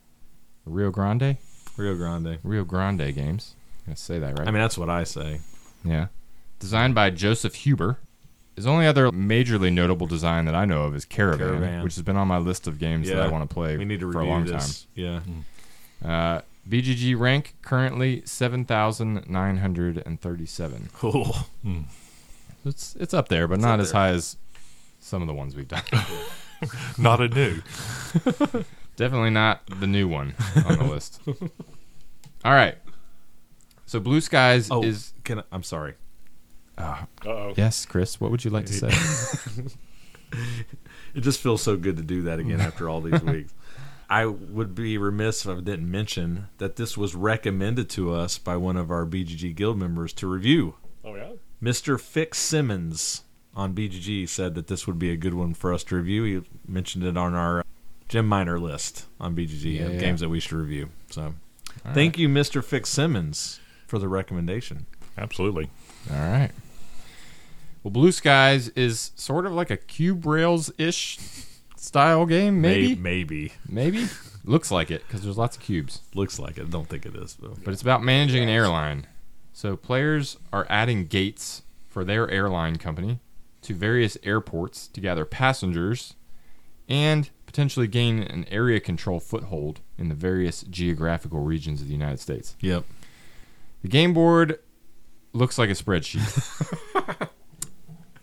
[0.65, 1.37] Rio Grande?
[1.77, 2.39] Rio Grande.
[2.45, 3.55] Rio Grande Games.
[3.89, 4.47] I'm say that right.
[4.47, 5.41] I mean, that's what I say.
[5.85, 6.07] Yeah.
[6.61, 7.99] Designed by Joseph Huber.
[8.55, 11.83] His only other majorly notable design that I know of is Caravan, Caravan.
[11.83, 14.01] which has been on my list of games that I want to play We need
[14.01, 14.87] to for a long this.
[14.95, 15.21] Yeah.
[15.21, 15.45] time.
[16.05, 20.89] Uh, BGG rank currently 7,937.
[20.95, 21.37] Cool.
[21.63, 21.81] Hmm.
[22.65, 24.01] It's it's up there, but not as there.
[24.01, 24.37] high as
[25.01, 25.83] some of the ones we've done.
[26.99, 27.61] Not a new.
[28.97, 30.35] Definitely not the new one
[30.65, 31.21] on the list.
[31.27, 32.77] All right.
[33.87, 35.95] So Blue Skies Oh, is can I, I'm sorry.
[36.79, 37.09] Ah.
[37.27, 37.55] Uh-oh.
[37.57, 38.21] yes, Chris.
[38.21, 38.93] What would you like to say?
[41.15, 43.53] It just feels so good to do that again after all these weeks.
[44.13, 48.59] I would be remiss if I didn't mention that this was recommended to us by
[48.59, 50.75] one of our BGG Guild members to review.
[51.03, 51.33] Oh, yeah?
[51.63, 51.99] Mr.
[51.99, 53.23] Fix Simmons
[53.55, 56.25] on BGG said that this would be a good one for us to review.
[56.25, 57.65] He mentioned it on our
[58.07, 60.01] Gem Miner list on BGG Yeah, of yeah.
[60.01, 60.91] games that we should review.
[61.11, 61.33] So
[61.95, 62.63] Thank you, Mr.
[62.63, 64.85] Fix Simmons, for the recommendation.
[65.17, 65.71] Absolutely.
[66.11, 66.51] All right.
[67.83, 71.19] Well, Blue Skies is sort of like a Cube Rails ish
[71.83, 72.95] style game, maybe.
[72.95, 73.53] May- maybe.
[73.69, 74.07] Maybe.
[74.45, 76.01] Looks like it because there's lots of cubes.
[76.15, 76.71] Looks like it.
[76.71, 77.57] Don't think it is, though.
[77.65, 79.07] But it's about managing an airline.
[79.53, 83.21] So players are adding gates for their airline company
[83.63, 86.15] to various airports to gather passengers
[86.89, 92.19] and potentially gain an area control foothold in the various geographical regions of the United
[92.19, 92.57] States.
[92.61, 92.85] Yep.
[93.83, 94.59] The game board
[95.33, 97.29] looks like a spreadsheet.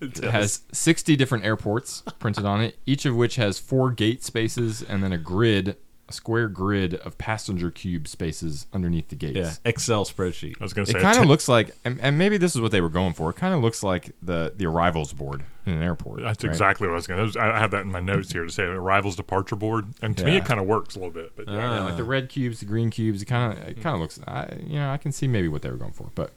[0.01, 4.81] It has 60 different airports printed on it, each of which has four gate spaces
[4.81, 5.75] and then a grid,
[6.07, 9.37] a square grid of passenger cube spaces underneath the gates.
[9.37, 9.53] Yeah.
[9.65, 10.55] Excel spreadsheet.
[10.59, 12.55] I was going to say It kind of te- looks like, and, and maybe this
[12.55, 13.29] is what they were going for.
[13.29, 16.21] It kind of looks like the the arrivals board in an airport.
[16.21, 16.49] That's right?
[16.49, 17.39] exactly what I was going to.
[17.39, 20.37] I have that in my notes here to say arrivals departure board, and to me
[20.37, 21.33] it kind of works a little bit.
[21.35, 23.21] But yeah, Yeah, like the red cubes, the green cubes.
[23.21, 24.19] It kind of it kind of looks.
[24.25, 26.31] I, you know, I can see maybe what they were going for, but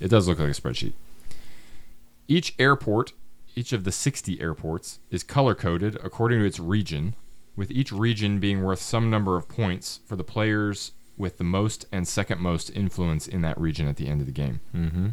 [0.00, 0.92] it does look like a spreadsheet.
[2.28, 3.12] Each airport,
[3.54, 7.14] each of the 60 airports, is color coded according to its region,
[7.54, 11.86] with each region being worth some number of points for the players with the most
[11.92, 14.60] and second most influence in that region at the end of the game.
[14.74, 15.08] Mm-hmm.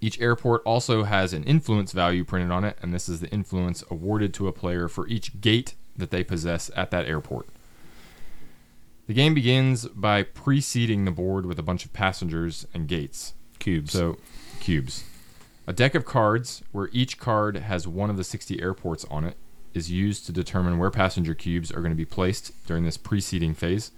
[0.00, 3.82] Each airport also has an influence value printed on it, and this is the influence
[3.90, 7.48] awarded to a player for each gate that they possess at that airport.
[9.06, 13.34] The game begins by preseeding the board with a bunch of passengers and gates.
[13.58, 13.92] Cubes.
[13.92, 14.18] So,
[14.60, 15.04] cubes.
[15.66, 19.36] A deck of cards, where each card has one of the 60 airports on it,
[19.72, 23.56] is used to determine where passenger cubes are going to be placed during this preseeding
[23.56, 23.90] phase.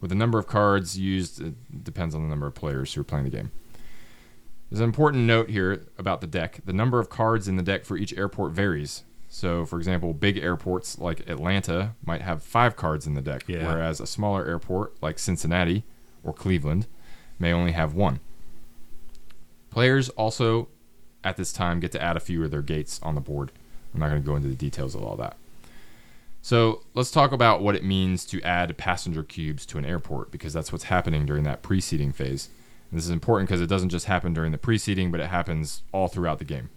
[0.00, 3.04] With the number of cards used, it depends on the number of players who are
[3.04, 3.50] playing the game.
[4.70, 6.60] There's an important note here about the deck.
[6.64, 9.04] The number of cards in the deck for each airport varies.
[9.28, 13.66] So, for example, big airports like Atlanta might have five cards in the deck, Yeah.
[13.66, 15.84] whereas a smaller airport like Cincinnati
[16.22, 16.86] or Cleveland
[17.38, 18.20] may only have one.
[19.70, 20.68] Players also,
[21.24, 23.50] at this time, get to add a few of their gates on the board.
[23.92, 25.36] I'm not going to go into the details of all that.
[26.42, 30.52] So let's talk about what it means to add passenger cubes to an airport because
[30.52, 32.50] that's what's happening during that preseeding phase.
[32.90, 35.82] And this is important because it doesn't just happen during the preseeding, but it happens
[35.90, 36.68] all throughout the game.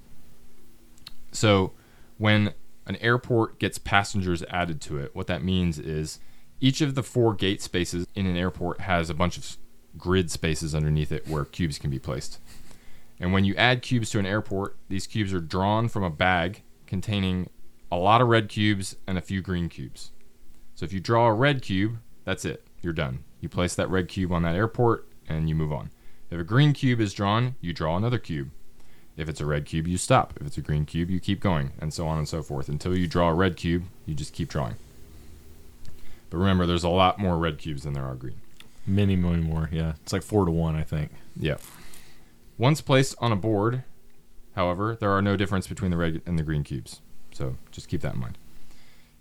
[1.34, 1.74] So
[2.18, 2.54] when
[2.86, 6.20] an airport gets passengers added to it, what that means is
[6.62, 9.58] each of the four gate spaces in an airport has a bunch of
[9.98, 12.40] grid spaces underneath it where cubes can be placed.
[13.20, 16.62] And when you add cubes to an airport, these cubes are drawn from a bag
[16.86, 17.50] containing
[17.92, 20.12] a lot of red cubes and a few green cubes.
[20.76, 22.64] So if you draw a red cube, that's it.
[22.82, 23.24] You're done.
[23.42, 25.90] You place that red cube on that airport and you move on.
[26.30, 28.52] If a green cube is drawn, you draw another cube.
[29.16, 30.34] If it's a red cube, you stop.
[30.40, 32.70] If it's a green cube, you keep going, and so on and so forth.
[32.70, 34.76] Until you draw a red cube, you just keep drawing.
[36.30, 38.42] But remember, there's a lot more red cubes than there are green.
[38.86, 39.70] Many, many more.
[39.72, 39.94] Yeah.
[40.04, 41.12] It's like four to one, I think.
[41.36, 41.58] Yeah.
[42.58, 43.84] Once placed on a board,
[44.56, 47.02] however, there are no difference between the red and the green cubes.
[47.32, 48.38] So just keep that in mind.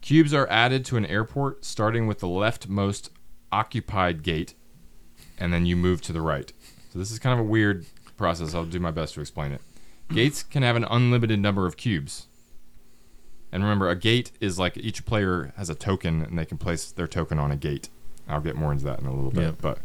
[0.01, 3.11] Cubes are added to an airport starting with the leftmost
[3.53, 4.55] occupied gate,
[5.39, 6.53] and then you move to the right.
[6.93, 8.55] So this is kind of a weird process.
[8.55, 9.61] I'll do my best to explain it.
[10.09, 12.28] Gates can have an unlimited number of cubes.
[13.53, 16.91] And remember, a gate is like each player has a token, and they can place
[16.91, 17.91] their token on a gate.
[18.28, 19.43] I'll get more into that in a little bit.
[19.43, 19.57] Yep.
[19.61, 19.78] But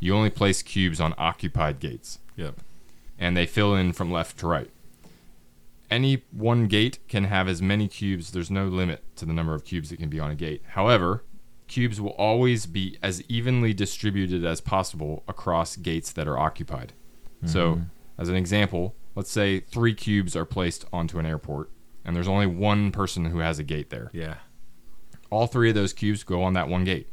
[0.00, 2.56] you only place cubes on occupied gates Yep.
[3.18, 4.70] And they fill in from left to right.
[5.90, 8.32] Any one gate can have as many cubes.
[8.32, 10.62] There's no limit to the number of cubes that can be on a gate.
[10.70, 11.24] However,
[11.68, 16.92] cubes will always be as evenly distributed as possible across gates that are occupied.
[17.44, 17.82] So, mm-hmm.
[18.18, 21.70] as an example, let's say three cubes are placed onto an airport,
[22.04, 24.10] and there's only one person who has a gate there.
[24.12, 24.36] Yeah.
[25.30, 27.08] All three of those cubes go on that one gate.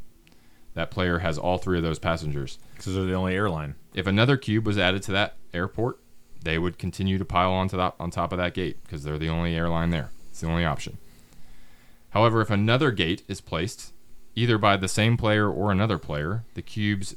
[0.74, 2.58] That player has all three of those passengers.
[2.74, 3.74] Because they're the only airline.
[3.94, 5.98] If another cube was added to that airport,
[6.42, 9.28] they would continue to pile onto that on top of that gate because they're the
[9.28, 10.10] only airline there.
[10.30, 10.98] It's the only option.
[12.10, 13.92] However, if another gate is placed,
[14.34, 17.16] either by the same player or another player, the cubes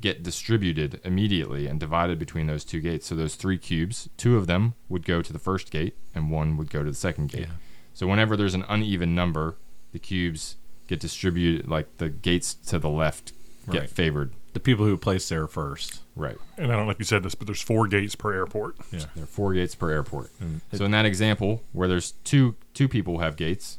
[0.00, 3.06] get distributed immediately and divided between those two gates.
[3.06, 6.56] So those three cubes, two of them would go to the first gate and one
[6.58, 7.42] would go to the second gate.
[7.48, 7.54] Yeah.
[7.94, 9.56] So whenever there's an uneven number,
[9.92, 10.56] the cubes
[10.86, 13.32] get distributed like the gates to the left
[13.70, 13.90] get Right.
[13.90, 14.32] favored.
[14.56, 16.00] The people who place there first.
[16.14, 16.38] Right.
[16.56, 18.76] and I don't know if you said this, but there's four gates per airport.
[18.90, 19.04] Yeah.
[19.14, 20.30] There are four gates per airport.
[20.40, 23.76] And it- So in that example, where there's two two people have gates,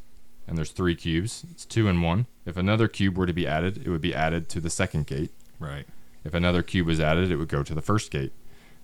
[0.47, 2.28] and there's three cubes, it's two and one.
[2.45, 5.32] If another cube were to be added, it would be added to the second gate.
[5.59, 5.88] right.
[6.23, 8.34] If another cube was added, it would go to the first gate,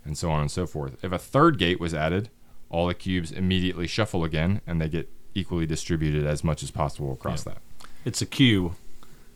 [0.03, 0.97] and so on and so forth.
[1.03, 2.29] If a third gate was added,
[2.69, 7.11] all the cubes immediately shuffle again, and they get equally distributed as much as possible
[7.13, 7.57] across that.
[8.03, 8.75] It's a queue.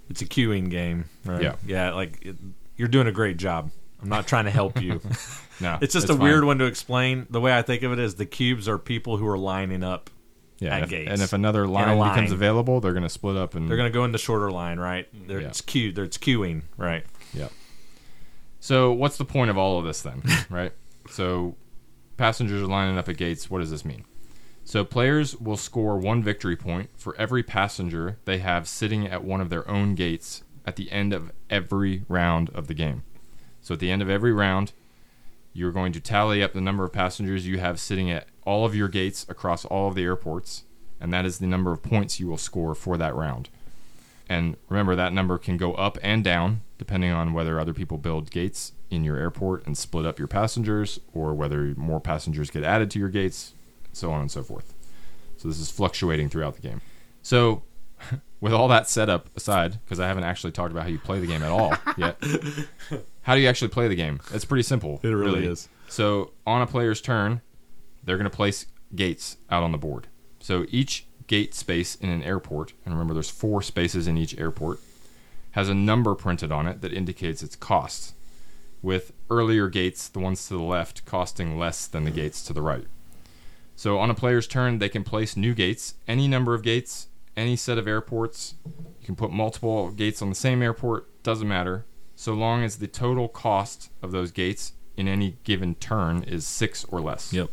[0.10, 1.42] It's a queuing game, right?
[1.42, 1.56] Yeah.
[1.66, 1.92] Yeah.
[1.94, 2.36] Like it,
[2.76, 3.72] You're doing a great job.
[4.02, 5.02] I'm not trying to help you.
[5.60, 6.20] No, It's just a fine.
[6.20, 7.26] weird one to explain.
[7.32, 10.12] The way I think of it is the cubes are people who are lining up.
[10.60, 12.12] Yeah, at and if, and if another line, line.
[12.14, 14.52] becomes available, they're going to split up and They're going to go in the shorter
[14.52, 15.08] line, right?
[15.28, 15.48] They're, Yeah.
[15.48, 15.92] It's queue.
[15.92, 17.04] They're, it's queuing, right?
[17.34, 17.52] Yep.
[18.60, 20.74] So what's the point of all of this then, right?
[21.10, 21.56] So
[22.18, 23.50] passengers are lining up at gates.
[23.50, 24.06] What does this mean?
[24.68, 29.40] So players will score one victory point for every passenger they have sitting at one
[29.40, 33.04] of their own gates at the end of every round of the game.
[33.62, 34.74] So at the end of every round,
[35.54, 38.76] you're going to tally up the number of passengers you have sitting at all of
[38.76, 40.66] your gates across all of the airports,
[41.00, 43.48] and that is the number of points you will score for that round.
[44.28, 48.32] And remember, that number can go up and down depending on whether other people build
[48.32, 52.92] gates in your airport and split up your passengers, or whether more passengers get added
[52.92, 53.54] to your gates,
[53.98, 54.74] so on and so forth.
[55.38, 56.82] So this is fluctuating throughout the game.
[57.22, 57.64] So,
[58.40, 61.28] with all that setup aside, because I haven't actually talked about how you play the
[61.28, 62.24] game at all yet,
[63.24, 64.20] how do you actually play the game?
[64.34, 65.00] It's pretty simple.
[65.04, 65.70] It really is.
[65.88, 67.42] So, on a player's turn,
[68.04, 70.08] they're going to place gates out on the board.
[70.40, 74.80] So each gate space in an airport, and remember there's four spaces in each airport,
[75.52, 78.14] has a number printed on it that indicates its cost,
[78.82, 82.62] with earlier gates, the ones to the left, costing less than the gates to the
[82.62, 82.86] right.
[83.78, 87.56] So on a player's turn, they can place new gates, any number of gates, any
[87.56, 88.56] set of airports.
[88.66, 92.88] You can put multiple gates on the same airport, doesn't matter, so long as the
[92.88, 97.32] total cost of those gates in any given turn is six or less.
[97.32, 97.52] Yep.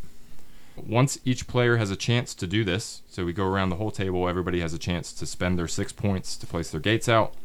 [0.75, 3.91] Once each player has a chance to do this, so we go around the whole
[3.91, 7.35] table, everybody has a chance to spend their six points to place their gates out.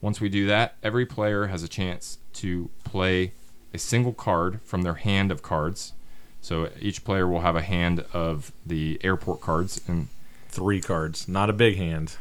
[0.00, 3.32] Once we do that, every player has a chance to play
[3.74, 5.94] a single card from their hand of cards.
[6.44, 10.08] So each player will have a hand of the airport cards, and
[10.50, 12.16] Three cards, not a big hand,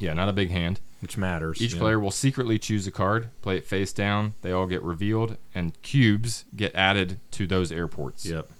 [0.00, 0.80] yeah, not a big hand.
[1.00, 1.60] which matters.
[1.60, 1.80] Each yeah.
[1.80, 4.32] player will secretly choose a card, play it face down.
[4.40, 8.24] They all get revealed, and cubes get added to those airports.
[8.24, 8.50] Yep.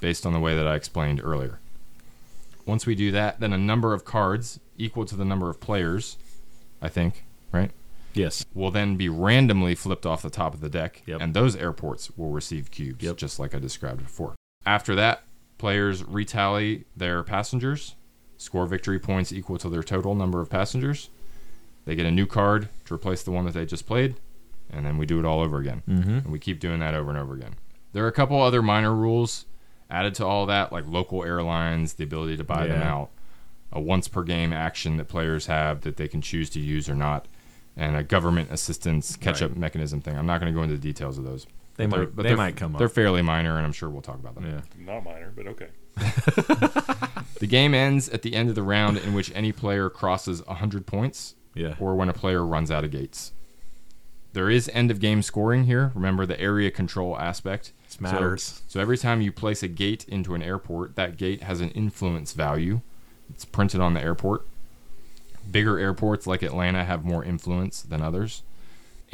[0.00, 1.58] based on the way that I explained earlier.
[2.66, 6.16] Once we do that, then a number of cards equal to the number of players,
[6.82, 7.70] I think, right,
[8.14, 8.44] Yes.
[8.52, 11.20] will then be randomly flipped off the top of the deck, Yep.
[11.22, 13.16] and those airports will receive cubes, Yep.
[13.16, 14.34] just like I described before.
[14.66, 15.22] After that,
[15.58, 17.94] players retally their passengers,
[18.36, 21.08] score victory points equal to their total number of passengers.
[21.84, 24.16] They get a new card to replace the one that they just played,
[24.70, 25.82] and then we do it all over again.
[25.88, 26.10] Mm-hmm.
[26.10, 27.54] And we keep doing that over and over again.
[27.92, 29.46] There are a couple other minor rules
[29.88, 33.10] added to all that, like local airlines, the ability to buy them out,
[33.72, 36.96] a once per game action that players have that they can choose to use or
[36.96, 37.26] not,
[37.76, 40.18] and a government assistance catch up mechanism thing.
[40.18, 41.46] I'm not going to go into the details of those.
[41.76, 42.16] They But might.
[42.16, 42.78] but They might come up.
[42.78, 44.46] They're fairly minor, and I'm sure we'll talk about them.
[44.46, 44.60] yeah.
[44.78, 45.68] Not minor, but okay.
[47.38, 50.86] The game ends at the end of the round in which any player crosses 100
[50.86, 51.74] points Yeah.
[51.78, 53.32] or when a player runs out of gates.
[54.32, 55.92] There is end of game scoring here.
[55.94, 57.72] Remember the area control aspect.
[57.86, 58.42] This matters.
[58.42, 61.70] So, so every time you place a gate into an airport, that gate has an
[61.72, 62.80] influence value.
[63.28, 64.46] It's printed on the airport.
[65.50, 68.42] Bigger airports like Atlanta have more influence than others.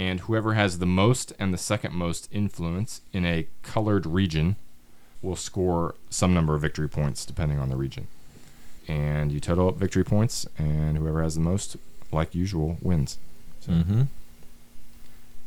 [0.02, 4.56] And whoever has the most and the second most influence in a colored region
[5.20, 8.08] will score some number of victory points depending on the region.
[8.88, 11.76] And you total up victory points, and whoever has the most,
[12.10, 13.18] like usual, wins.
[13.60, 14.02] So Mm-hmm.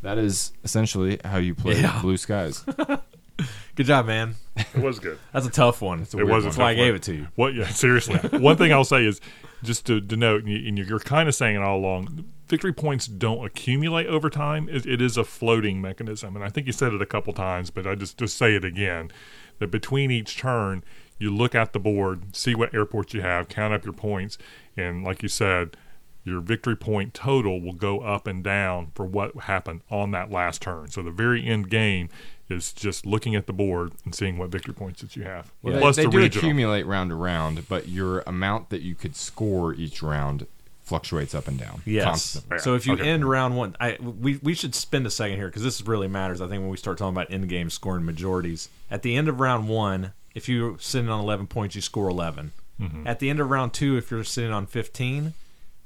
[0.03, 1.99] that is essentially how you play Yeah.
[2.01, 2.63] Blue Skies.
[3.75, 4.35] Good job, man.
[4.55, 5.19] It was good.
[5.33, 5.99] That's a tough one.
[5.99, 6.15] a it was.
[6.15, 6.41] a one.
[6.43, 7.27] That's why I gave it to you.
[7.35, 7.53] What?
[7.53, 8.15] Yeah, seriously.
[8.39, 9.19] One thing I'll say is
[9.63, 12.23] just to denote, and you're kind of saying it all along.
[12.47, 14.69] Victory points don't accumulate over time.
[14.69, 17.71] It, it is a floating mechanism, and I think you said it a couple times,
[17.71, 19.11] but I just just say it again.
[19.59, 20.83] That between each turn,
[21.17, 24.37] you look at the board, see what airports you have, count up your points,
[24.75, 25.77] and like you said,
[26.25, 30.61] your victory point total will go up and down for what happened on that last
[30.61, 30.89] turn.
[30.89, 32.09] So the very end game
[32.49, 35.51] is just looking at the board and seeing what victory points that you have.
[35.61, 36.39] Well, Plus they, they the do regional.
[36.43, 40.47] accumulate round to round, but your amount that you could score each round
[40.85, 41.81] fluctuates up and down.
[41.85, 42.05] Yes.
[42.05, 42.59] constantly.
[42.59, 43.09] So if you Okay.
[43.09, 46.39] end round one, I we we should spend a second here because this really matters.
[46.41, 49.39] I think when we start talking about end game scoring majorities, at the end of
[49.39, 52.51] round one, if you're sitting on 11 points, you score 11.
[52.79, 53.07] Mm-hmm.
[53.07, 55.33] At the end of round two, if you're sitting on 15,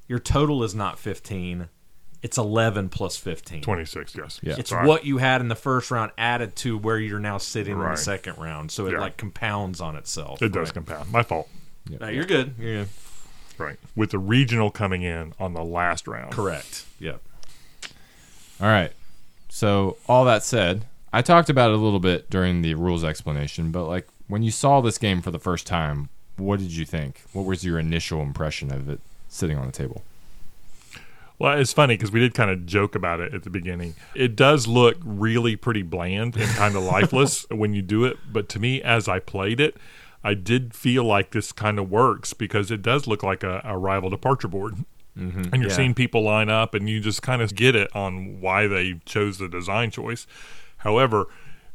[0.08, 1.70] your total is not 15.
[2.22, 3.62] It's 11 plus 15.
[3.62, 4.40] 26, yes.
[4.44, 4.56] Yeah.
[4.58, 4.86] It's Sorry.
[4.86, 7.96] what you had in the first round added to where you're now sitting in the
[7.96, 8.72] second round.
[8.72, 9.00] So it Yeah.
[9.00, 10.42] like compounds on itself.
[10.42, 11.10] It does compound.
[11.12, 11.48] My fault.
[11.90, 12.56] No, you're good.
[12.60, 12.90] You're good.
[13.60, 13.78] Right.
[13.96, 16.32] With the regional coming in on the last round.
[16.32, 16.86] Correct.
[17.00, 17.22] Yep.
[18.62, 18.92] All right.
[19.50, 23.72] So all that said, I talked about it a little bit during the rules explanation,
[23.72, 27.22] but like when you saw this game for the first time, what did you think?
[27.34, 30.04] What was your initial impression of it sitting on the table?
[31.40, 33.96] Well, it's funny because we did kind of joke about it at the beginning.
[34.14, 38.18] It does look really pretty bland and kind of lifeless when you do it.
[38.32, 39.78] But to me, as I played it,
[40.24, 43.78] I did feel like this kind of works because it does look like a, a
[43.78, 44.76] rival departure board.
[45.18, 45.42] Mm-hmm.
[45.54, 45.76] And you're Yeah.
[45.76, 49.38] seeing people line up, and you just kind of get it on why they chose
[49.38, 50.28] the design choice.
[50.78, 51.26] However,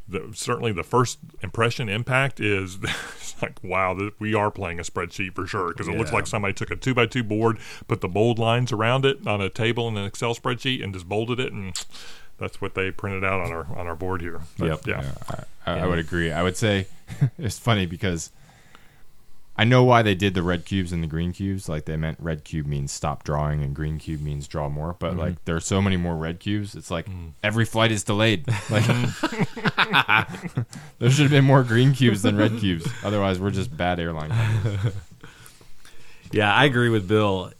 [0.06, 4.82] the, certainly the first impression impact is it's like, wow, th- we are playing a
[4.82, 8.00] spreadsheet for sure because it looks like somebody took a two by two board, put
[8.02, 11.40] the bold lines around it on a table in an Excel spreadsheet, and just bolded
[11.40, 11.74] it, and
[12.38, 14.40] that's what they printed out on our on our board here.
[14.58, 14.86] But, Yep.
[14.86, 15.12] Yeah.
[15.28, 16.32] I, I, I would agree.
[16.32, 16.86] I would say
[17.38, 18.30] it's funny because
[19.56, 21.68] I know why they did the red cubes and the green cubes.
[21.68, 24.96] Like they meant red cube means stop drawing and green cube means draw more.
[24.98, 25.20] But mm-hmm.
[25.20, 26.74] like there are so many more red cubes.
[26.74, 27.32] It's like mm.
[27.42, 28.46] every flight is delayed.
[28.70, 28.86] Like
[30.98, 32.88] there should have been more green cubes than red cubes.
[33.04, 34.32] Otherwise, we're just bad airline.
[36.34, 37.52] Yeah, I agree with Bill.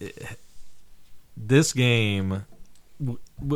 [1.36, 2.53] This game, w- w-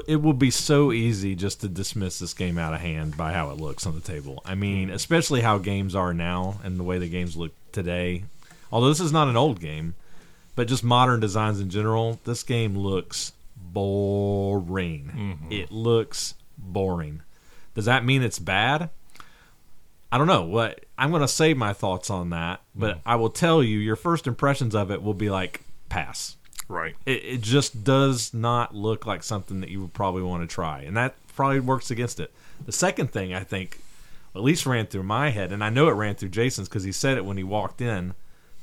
[0.07, 3.51] it will be so easy just to dismiss this game out of hand by how
[3.51, 4.43] it looks on the table.
[4.45, 4.95] I mean, mm-hmm.
[4.95, 8.25] especially how games are now and the way the games look today.
[8.71, 9.95] Although this is not an old game,
[10.55, 15.13] but just modern designs in general, this game looks boring.
[15.15, 15.53] Mm-hmm.
[15.53, 17.23] It looks boring.
[17.75, 18.91] Does that mean it's bad?
[20.11, 20.45] I don't know.
[20.45, 23.09] What I'm going to save my thoughts on that, but mm-hmm.
[23.09, 26.37] I will tell you, your first impressions of it will be like pass.
[26.69, 26.95] Right.
[27.07, 30.81] It, it just does not look like something that you would probably want to try,
[30.83, 32.31] and that probably works against it.
[32.67, 33.81] The second thing I think,
[34.35, 36.93] at least ran through my head, and I know it ran through Jason's because he
[36.93, 38.15] said it when he walked in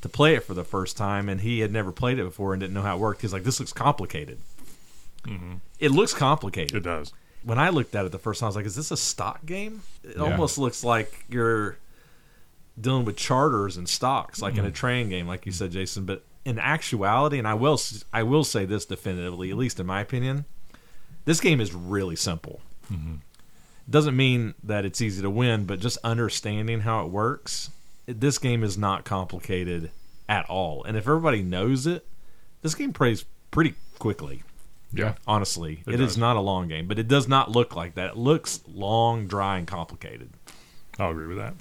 [0.01, 2.59] to play it for the first time, and he had never played it before and
[2.59, 3.21] didn't know how it worked.
[3.21, 4.37] He's like, "This looks complicated."
[5.23, 5.53] Mm-hmm.
[5.79, 7.11] It looks complicated It does.
[7.43, 9.43] when I looked at it the first time, I was like, "Is this a stock
[9.45, 10.21] game?" It Yeah.
[10.23, 11.77] almost looks like you're
[12.79, 14.73] dealing with charters and stocks, like in a mm-hmm.
[14.73, 16.05] train game, like you said, Jason.
[16.05, 17.79] But in actuality, and I will
[18.13, 20.45] I will say this definitively, at least in my opinion,
[21.25, 22.61] this game is really simple.
[22.91, 23.15] Mm-hmm.
[23.89, 27.69] Doesn't mean that it's easy to win, but just understanding how it works,
[28.07, 29.91] this game is not complicated
[30.29, 30.83] at all.
[30.83, 32.05] And if everybody knows it,
[32.61, 34.43] this game plays pretty quickly
[34.91, 35.15] Yeah.
[35.27, 35.83] honestly.
[35.87, 38.11] It it is not a long game, but it does not look like that.
[38.11, 40.29] It looks long, dry, and complicated.
[40.97, 41.53] I'll agree with that.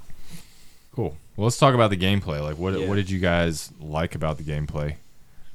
[0.92, 1.16] Cool.
[1.36, 2.40] Well, let's talk about the gameplay.
[2.40, 2.88] Like, what Yeah.
[2.88, 4.96] what did you guys like about the gameplay?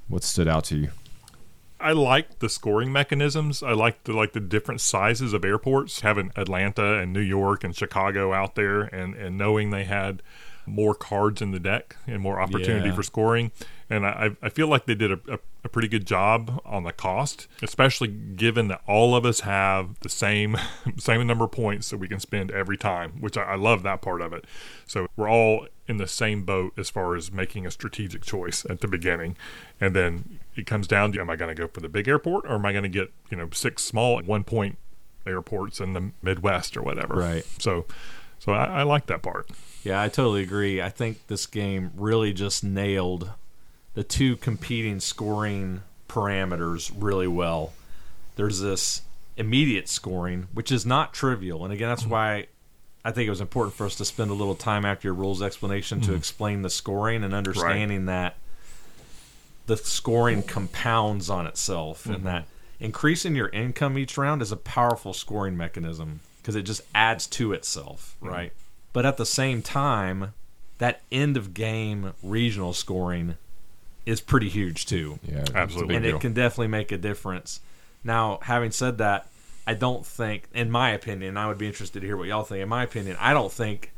[0.07, 0.89] What stood out to you?
[1.79, 3.63] I like the scoring mechanisms.
[3.63, 7.73] I like the like the different sizes of airports, having Atlanta and New York and
[7.75, 10.21] Chicago out there, and and knowing they had
[10.65, 12.95] more cards in the deck and more opportunity Yeah.
[12.95, 13.51] for scoring.
[13.89, 16.91] And I I feel like they did a, a, a pretty good job on the
[16.91, 20.57] cost, especially given that all of us have the same
[20.97, 24.01] same number of points that we can spend every time, which I, I love that
[24.01, 24.45] part of it.
[24.85, 28.81] So we're all in the same boat as far as making a strategic choice at
[28.81, 29.35] the beginning,
[29.81, 32.45] and then it comes down to am I going to go for the big airport
[32.45, 34.77] or am I going to get you know six small one point
[35.29, 37.15] airports in the Midwest or whatever.
[37.15, 37.45] Right.
[37.59, 37.85] So,
[38.39, 39.49] so I, I like that part.
[39.83, 40.81] Yeah, I totally agree.
[40.81, 43.31] I think this game really just nailed
[43.93, 47.73] the two competing scoring parameters really well.
[48.35, 49.01] There's this
[49.37, 51.63] immediate scoring, which is not trivial.
[51.63, 52.11] And again, that's mm-hmm.
[52.11, 52.47] why
[53.03, 55.41] I think it was important for us to spend a little time after your rules
[55.41, 56.17] explanation to mm-hmm.
[56.17, 58.35] explain the scoring and understanding that
[59.67, 62.25] the scoring compounds on itself and mm-hmm.
[62.25, 62.45] that
[62.79, 67.53] increasing your income each round is a powerful scoring mechanism because it just adds to
[67.53, 68.51] itself, right?
[68.93, 70.33] But at the same time,
[70.79, 73.37] that end of game regional scoring
[74.09, 75.95] is pretty huge too Yeah, Absolutely.
[75.95, 76.15] and deal.
[76.15, 77.61] it can definitely make a difference.
[78.03, 79.27] Now, having said that,
[79.67, 82.63] I don't think, in my opinion, I would be interested to hear what y'all think.
[82.63, 83.93] In my opinion, I don't think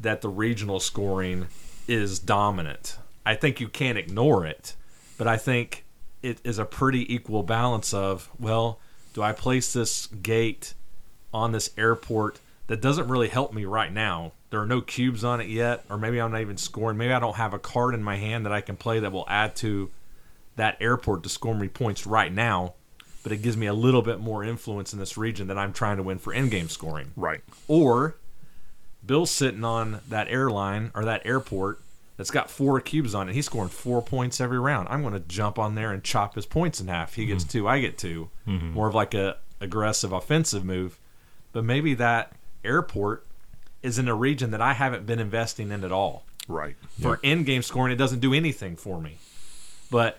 [0.00, 1.46] that the regional scoring
[1.88, 2.98] is dominant.
[3.24, 4.74] I think you can't ignore it,
[5.16, 5.84] but I think
[6.22, 8.78] it is a pretty equal balance of, well,
[9.14, 10.74] do I place this gate
[11.32, 14.32] on this airport that doesn't really help me right now?
[14.50, 16.96] There are no cubes on it yet, or maybe I'm not even scoring.
[16.96, 19.26] Maybe I don't have a card in my hand that I can play that will
[19.28, 19.90] add to
[20.56, 22.74] that airport to score me points right now,
[23.22, 25.96] but it gives me a little bit more influence in this region that I'm trying
[25.96, 27.12] to win for in-game scoring.
[27.16, 27.40] Right.
[27.66, 28.16] Or
[29.04, 31.80] Bill's sitting on that airline or that airport
[32.16, 33.34] that's got four cubes on it.
[33.34, 34.88] He's scoring four points every round.
[34.90, 37.14] I'm going to jump on there and chop his points in half.
[37.14, 37.58] He gets mm-hmm.
[37.58, 38.70] two, I get 2 mm-hmm.
[38.70, 40.98] More of like a aggressive offensive move.
[41.52, 42.32] But maybe that
[42.64, 43.25] airport
[43.86, 46.76] is in a region that I haven't been investing in at all Right.
[47.00, 49.18] for end game scoring it doesn't do anything for me
[49.90, 50.18] but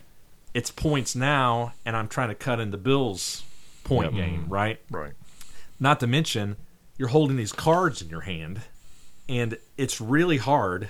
[0.54, 3.44] it's points now and i'm trying to cut into bill's
[3.86, 5.14] point game right Right.
[5.80, 6.58] not to mention
[6.98, 8.62] you're holding these cards in your hand
[9.30, 10.90] and it's really hard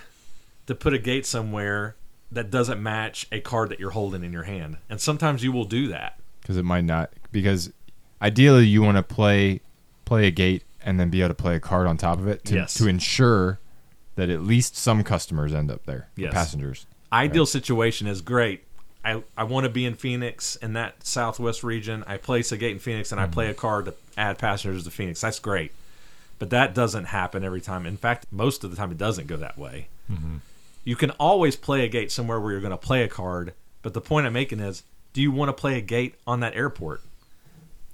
[0.67, 1.95] to put a gate somewhere
[2.32, 5.65] that doesn't match a card that you're holding in your hand and sometimes you will
[5.65, 7.11] do that because it might not.
[7.32, 7.71] Because
[8.21, 9.59] ideally, you want to play
[10.05, 12.45] play a gate and then be able to play a card on top of it
[12.45, 12.73] to, Yes.
[12.75, 13.59] to ensure
[14.15, 16.33] that at least some customers end up there, the Yes.
[16.33, 16.85] passengers.
[17.11, 18.63] Ideal situation is great.
[19.03, 22.05] I, I want to be in Phoenix in that southwest region.
[22.07, 23.51] I place a gate in Phoenix and I play mm-hmm.
[23.51, 25.19] a card to add passengers to Phoenix.
[25.19, 25.73] That's great.
[26.39, 27.85] But that doesn't happen every time.
[27.85, 29.89] In fact, most of the time it doesn't go that way.
[30.09, 30.38] Mm-hmm.
[30.85, 33.53] You can always play a gate somewhere where you're going to play a card.
[33.81, 36.55] But the point I'm making is do you want to play a gate on that
[36.55, 37.01] airport?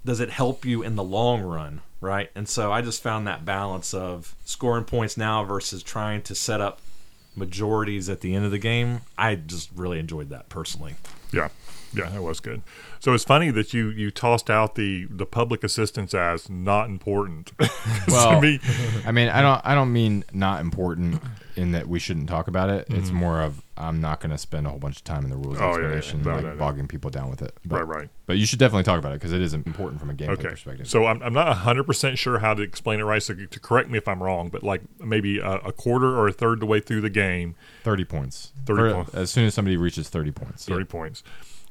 [0.04, 1.80] Does it help you in the long run?
[2.04, 2.30] Right.
[2.34, 6.60] And so I just found that balance of scoring points now versus trying to set
[6.60, 6.80] up
[7.34, 9.00] majorities at the end of the game.
[9.16, 10.96] I just really enjoyed that personally.
[11.32, 11.48] Yeah,
[11.94, 12.62] yeah, that was good.
[13.00, 17.52] So it's funny that you you tossed out the the public assistance as not important.
[18.08, 18.60] Well, me,
[19.06, 19.60] I mean, I don't.
[19.64, 21.22] I don't mean not important
[21.56, 22.86] in that we shouldn't talk about it.
[22.90, 25.36] It's more of I'm not going to spend a whole bunch of time in the
[25.36, 25.64] rules Mm-hmm.
[25.64, 25.96] Oh, yeah, yeah.
[25.96, 26.56] explanation, No, like no, no.
[26.56, 27.56] bogging people down with it.
[27.64, 28.08] But, right, right.
[28.26, 30.48] But you should definitely talk about it because it is important from a gameplay Okay.
[30.50, 30.88] perspective.
[30.88, 33.98] So I'm, I'm not 100% sure how to explain it right, so to correct me
[33.98, 37.00] if I'm wrong, but like maybe a, a quarter or a third the way through
[37.00, 38.52] the game, thirty points.
[38.66, 39.14] 30 For- points.
[39.14, 40.66] As soon as somebody reaches thirty points.
[40.66, 41.22] 30 points,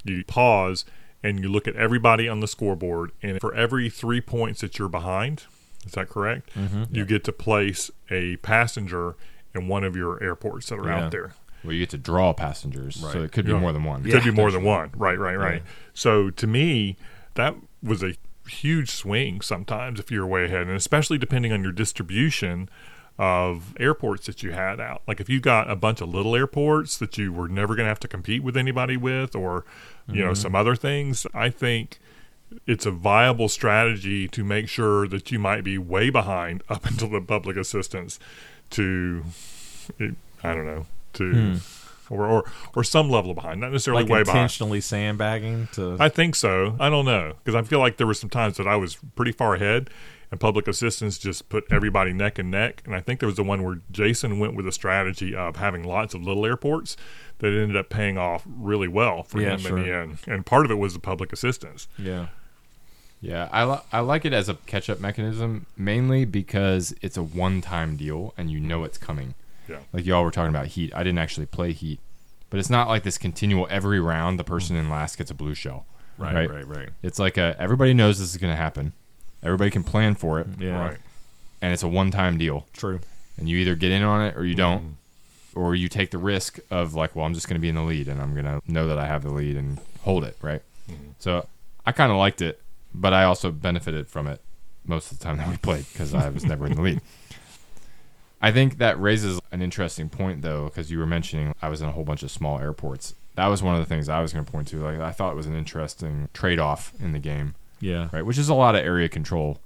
[0.03, 0.85] you pause
[1.21, 4.89] and you look at everybody on the scoreboard, and for every three points that you're
[4.89, 5.43] behind,
[5.85, 6.49] is that correct?
[6.55, 6.93] Mm-hmm.
[6.93, 9.15] You get to place a passenger
[9.55, 11.05] in one of your airports that are Yeah.
[11.05, 11.33] out there.
[11.63, 13.59] Well, you get to draw passengers, so it could be Yeah.
[13.59, 14.01] more than one.
[14.01, 14.15] It Yeah.
[14.15, 14.89] could be more than one.
[14.97, 15.63] Right, right, right.
[15.93, 16.97] So to me,
[17.35, 18.15] that was a
[18.49, 22.67] huge swing sometimes if you're way ahead, and especially depending on your distribution
[23.17, 25.01] of airports that you had out.
[25.07, 27.89] Like if you got a bunch of little airports that you were never going to
[27.89, 29.65] have to compete with anybody with, or
[30.07, 30.41] you know mm-hmm.
[30.41, 31.99] some other things, I think
[32.65, 37.09] it's a viable strategy to make sure that you might be way behind up until
[37.09, 38.19] the public assistance
[38.71, 39.23] to
[39.99, 42.13] I don't know to hmm.
[42.13, 44.39] or, or or some level behind, not necessarily Like way behind.
[44.39, 46.75] intentionally sandbagging to I think so.
[46.79, 49.31] I don't know because I feel like there were some times that I was pretty
[49.31, 49.89] far ahead,
[50.33, 52.81] and public assistance just put everybody neck and neck.
[52.85, 55.83] And I think there was the one where Jason went with a strategy of having
[55.83, 56.97] lots of little airports
[57.37, 60.17] that ended up paying off really well for Yeah, him in the end.
[60.27, 61.87] And part of it was the public assistance.
[61.99, 62.27] yeah.
[63.21, 67.23] Yeah, I, li- I like it as a catch up mechanism mainly because it's a
[67.23, 69.35] one time deal and you know it's coming.
[69.69, 69.79] Yeah.
[69.93, 70.91] Like y'all were talking about Heat.
[70.93, 72.01] I didn't actually play Heat,
[72.49, 75.53] but it's not like this continual every round the person in last gets a blue
[75.55, 75.85] shell.
[76.17, 76.49] Right, Right.
[76.49, 76.89] right, right.
[77.01, 78.91] It's like a everybody knows this is going to happen.
[79.43, 80.79] Everybody can plan for it, Yeah.
[80.89, 80.97] Right.
[81.61, 82.65] and it's a one time deal.
[82.73, 82.99] True.
[83.37, 85.59] And you either get in on it or you don't, Mm-hmm.
[85.59, 87.81] or you take the risk of like, well, I'm just going to be in the
[87.83, 90.61] lead and I'm going to know that I have the lead and hold it, right?
[90.89, 91.11] Mm-hmm.
[91.19, 91.47] So
[91.85, 92.61] I kind of liked it,
[92.93, 94.39] but I also benefited from it
[94.85, 97.01] most of the time that we played because I was never in the lead.
[98.41, 101.87] I think that raises an interesting point though, because you were mentioning I was in
[101.87, 103.15] a whole bunch of small airports.
[103.35, 104.77] That was one of the things I was going to point to.
[104.83, 108.09] Like I thought it was an interesting trade-off in the game, Yeah.
[108.11, 108.25] right?
[108.25, 109.59] Which is a lot of area control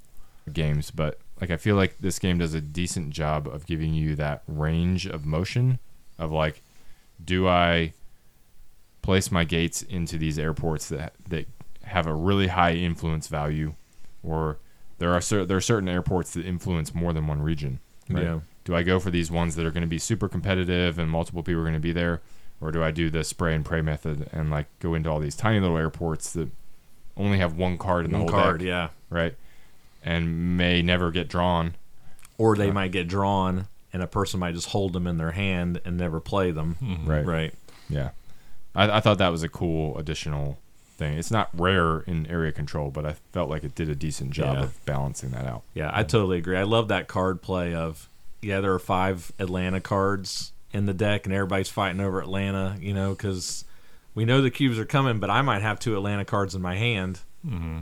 [0.52, 4.16] games, but like I feel like this game does a decent job of giving you
[4.16, 5.80] that range of motion
[6.18, 6.62] of like,
[7.24, 7.94] do I
[9.02, 11.48] place my gates into these airports that that
[11.84, 13.74] have a really high influence value,
[14.24, 14.58] or
[14.98, 17.80] there are cer- there are certain airports that influence more than one region.
[18.10, 18.24] right?
[18.24, 18.40] Yeah.
[18.66, 21.42] Do I go for these ones that are going to be super competitive and multiple
[21.44, 22.22] people are going to be there,
[22.60, 25.36] or do I do the spray and pray method and like go into all these
[25.38, 26.50] tiny little airports that
[27.18, 28.90] only have one card in the One whole card, deck, yeah.
[29.10, 29.36] right?
[30.04, 31.76] And may never get drawn.
[32.38, 35.32] Or they uh, might get drawn and a person might just hold them in their
[35.32, 36.76] hand and never play them.
[36.76, 37.10] Hmm.
[37.10, 37.26] Right.
[37.26, 37.54] Right.
[37.90, 38.12] Yeah.
[38.76, 40.60] I, I thought that was a cool additional
[40.98, 41.18] thing.
[41.18, 44.58] It's not rare in area control, but I felt like it did a decent job
[44.58, 44.64] Yeah.
[44.64, 45.64] of balancing that out.
[45.74, 46.58] Yeah, I totally agree.
[46.58, 48.08] I love that card play of
[48.42, 52.78] yeah, there are five Atlanta cards in the deck, and everybody's fighting over Atlanta.
[52.80, 53.66] You know, because
[54.18, 56.76] we know the cubes are coming, but I might have two Atlanta cards in my
[56.76, 57.20] hand.
[57.46, 57.82] Mm-hmm.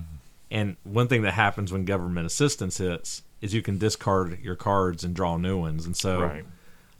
[0.51, 5.05] And one thing that happens when government assistance hits is you can discard your cards
[5.05, 6.45] and draw new ones, and so Right.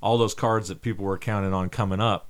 [0.01, 2.27] all those cards that people were counting on coming up,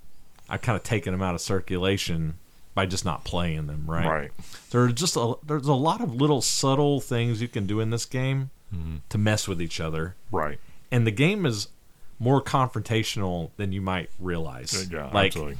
[0.50, 2.36] I've kind of taken them out of circulation
[2.74, 3.84] by just not playing them.
[3.88, 4.06] Right.
[4.08, 4.32] Right.
[4.72, 8.06] There's just a there's a lot of little subtle things you can do in this
[8.06, 8.50] game
[9.10, 10.60] to mess with each other, Right.
[10.92, 11.70] and the game is
[12.20, 14.90] more confrontational than you might realize.
[14.92, 15.58] Yeah, like absolutely.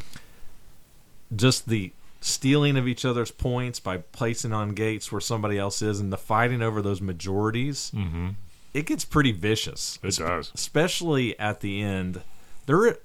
[1.36, 6.00] Just the stealing of each other's points by placing on gates where somebody else is,
[6.00, 7.92] and the fighting over those majorities.
[7.94, 8.30] Mm-hmm.
[8.74, 10.52] It gets pretty vicious, It does.
[10.54, 12.22] especially at the end.
[12.66, 12.98] There,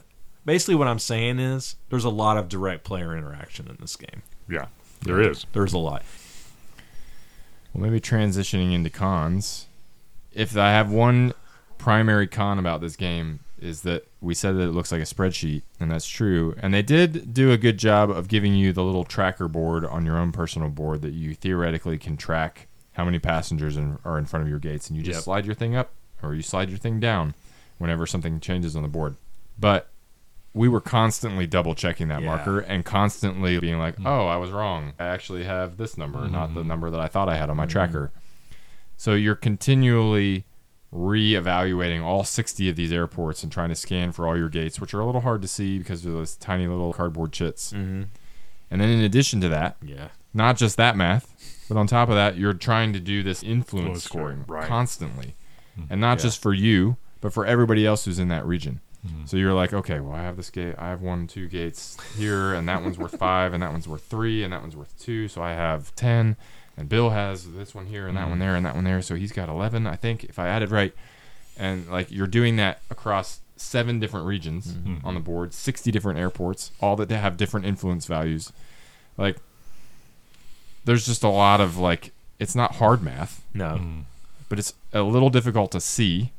[0.45, 4.23] basically, what I'm saying is there's a lot of direct player interaction in this game.
[4.49, 4.67] Yeah.
[5.03, 5.47] There is.
[5.53, 6.03] There's a lot.
[7.73, 9.67] Well, maybe transitioning into cons.
[10.33, 11.35] If I have one
[11.79, 15.63] primary con about this game, is that we said that it looks like a spreadsheet,
[15.79, 16.55] and that's true.
[16.63, 20.05] And they did do a good job of giving you the little tracker board on
[20.05, 24.25] your own personal board that you theoretically can track how many passengers in, are in
[24.27, 25.25] front of your gates, and you just Yep.
[25.25, 25.93] slide your thing up
[26.23, 27.35] or you slide your thing down
[27.79, 29.17] whenever something changes on the board.
[29.59, 29.91] But
[30.53, 32.27] we were constantly double checking that Yeah.
[32.27, 34.07] marker and constantly being like, hmm.
[34.07, 34.93] "Oh, I was wrong.
[34.99, 36.69] I actually have this number, not the mm-hmm.
[36.69, 37.71] number that I thought I had on my mm-hmm.
[37.71, 38.13] tracker."
[38.97, 40.45] So you're continually
[40.93, 44.93] re-evaluating all 60 of these airports and trying to scan for all your gates, which
[44.95, 47.73] are a little hard to see because of those tiny little cardboard chits.
[47.73, 48.03] Mm-hmm.
[48.71, 50.09] And then in addition to that, Yeah.
[50.35, 53.61] not just that math, but on top of that, you're trying to do this influence
[53.87, 54.69] Influence scoring scoring, right.
[54.69, 55.35] constantly.
[55.89, 56.25] And not Yeah.
[56.25, 58.81] just for you, but for everybody else who's in that region.
[59.07, 59.25] Mm-hmm.
[59.25, 60.75] So you're like, okay, well, I have this gate.
[60.77, 64.03] I have one, two gates here, and that one's worth five, and that one's worth
[64.05, 65.27] three, and that one's worth two.
[65.29, 66.37] So I have 10.
[66.77, 68.41] And Bill has this one here, and that one Mm-hmm.
[68.41, 69.03] there, and that one there.
[69.03, 70.95] So he's got 11, I think, if I added right.
[71.59, 75.07] And like you're doing that across seven different regions Mm-hmm.
[75.07, 78.53] on the board, 60 different airports, all that they have different influence values.
[79.19, 79.37] Like,
[80.85, 83.79] there's just a lot of like, it's not hard math, No.
[83.81, 84.03] Mm.
[84.49, 86.33] but it's a little difficult to see,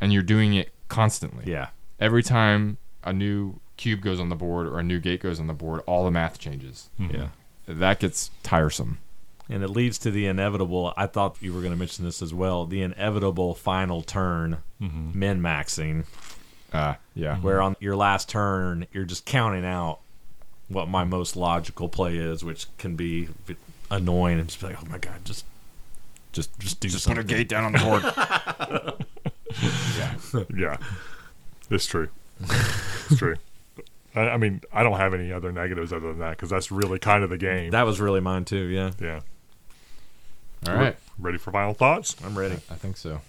[0.00, 1.50] and you're doing it constantly.
[1.50, 1.68] Yeah.
[1.98, 5.46] Every time a new cube goes on the board or a new gate goes on
[5.46, 6.90] the board, all the math changes.
[6.98, 7.28] Yeah.
[7.66, 8.98] That gets tiresome.
[9.50, 10.92] And it leads to the inevitable.
[10.96, 12.66] I thought you were going to mention this as well.
[12.66, 15.18] The inevitable final turn, Mm-hmm.
[15.18, 16.04] min maxing,
[16.72, 17.36] Uh, yeah.
[17.38, 19.98] where on your last turn you're just counting out
[20.68, 23.28] what my most logical play is, which can be
[23.90, 25.44] annoying and just be like, oh my god, just
[26.32, 29.06] just just do Just put a gate down on the board.
[29.98, 30.44] yeah.
[30.54, 30.76] Yeah,
[31.70, 32.08] it's true.
[32.40, 33.36] It's true.
[34.14, 36.98] I, I mean, I don't have any other negatives other than that because that's really
[36.98, 37.70] kind of the game.
[37.70, 38.66] That was really mine too.
[38.66, 39.20] Yeah, yeah.
[40.66, 40.96] All right.
[41.18, 42.16] Ready for final thoughts?
[42.24, 42.54] I'm ready.
[42.70, 43.10] I think so.
[43.10, 43.20] Here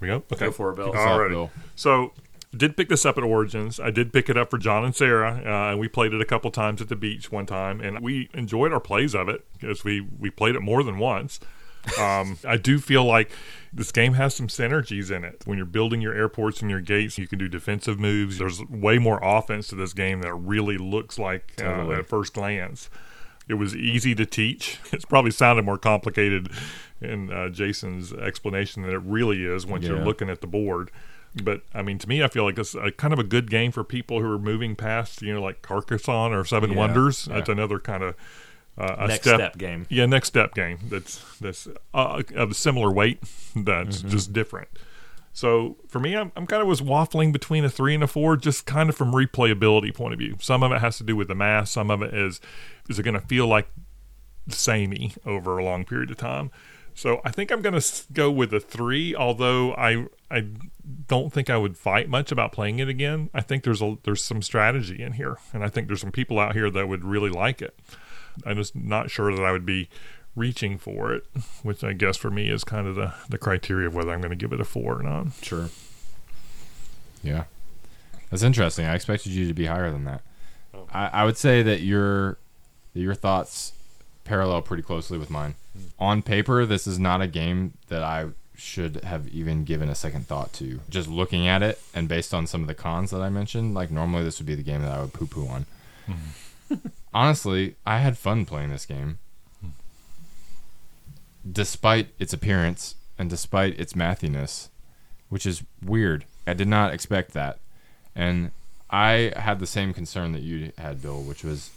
[0.00, 0.16] we go.
[0.32, 0.46] Okay.
[0.46, 0.88] Go for it, Bill.
[0.88, 1.30] What's up, Alrighty.
[1.30, 1.50] Bill?
[1.74, 2.12] So,
[2.56, 3.80] did pick this up at Origins.
[3.80, 6.24] I did pick it up for John and Sarah, uh, and we played it a
[6.24, 9.84] couple times at the beach one time, and we enjoyed our plays of it because
[9.84, 11.40] we we played it more than once.
[12.00, 13.30] Um, I do feel like
[13.72, 15.42] this game has some synergies in it.
[15.44, 18.38] When you're building your airports and your gates, you can do defensive moves.
[18.38, 21.94] There's way more offense to this game that really looks like uh, Totally.
[21.94, 22.90] at first glance.
[23.48, 24.78] It was easy to teach.
[24.92, 26.50] It's probably sounded more complicated
[27.00, 30.90] in uh, Jason's explanation than it really is once you're looking at the board.
[31.44, 33.70] But I mean, to me, I feel like it's a kind of a good game
[33.70, 37.26] for people who are moving past, you know, like Carcassonne or Seven Yeah, Wonders.
[37.28, 37.34] yeah.
[37.36, 38.14] That's another kind of
[38.78, 39.86] uh, a Next step, step game.
[39.90, 40.78] Yeah, next step game.
[40.88, 43.20] That's that's uh, of a similar weight.
[43.54, 44.08] That's Mm-hmm.
[44.08, 44.68] just different.
[45.32, 48.38] So for me, I'm, I'm kind of was waffling between a three and a four,
[48.38, 50.36] just kind of from replayability point of view.
[50.40, 51.68] Some of it has to do with the math.
[51.68, 52.40] Some of it is
[52.88, 53.68] is it going to feel like
[54.48, 56.50] samey over a long period of time.
[56.94, 59.14] So I think I'm going to go with a three.
[59.14, 60.46] Although I I
[61.08, 63.28] don't think I would fight much about playing it again.
[63.34, 66.38] I think there's a there's some strategy in here, and I think there's some people
[66.38, 67.78] out here that would really like it.
[68.44, 69.88] I'm just not sure that I would be
[70.34, 71.26] reaching for it,
[71.62, 74.30] which I guess for me is kind of the, the criteria of whether I'm going
[74.30, 75.28] to give it a four or not.
[75.42, 75.70] Sure.
[77.22, 77.44] Yeah.
[78.30, 78.84] That's interesting.
[78.84, 80.20] I expected you to be higher than that.
[80.74, 80.86] Oh.
[80.92, 82.36] I, I would say that your that
[82.96, 83.72] your thoughts
[84.24, 85.54] parallel pretty closely with mine.
[85.98, 88.26] On paper, this is not a game that I
[88.56, 90.80] should have even given a second thought to.
[90.88, 93.90] Just looking at it and based on some of the cons that I mentioned, like
[93.90, 95.66] normally this would be the game that I would poo poo on.
[96.08, 96.74] Mm-hmm.
[97.14, 99.18] Honestly, I had fun playing this game.
[101.50, 104.68] Despite its appearance and despite its mathiness,
[105.28, 106.24] which is weird.
[106.46, 107.58] I did not expect that.
[108.14, 108.50] And
[108.90, 111.70] I had the same concern that you had, Bill, which was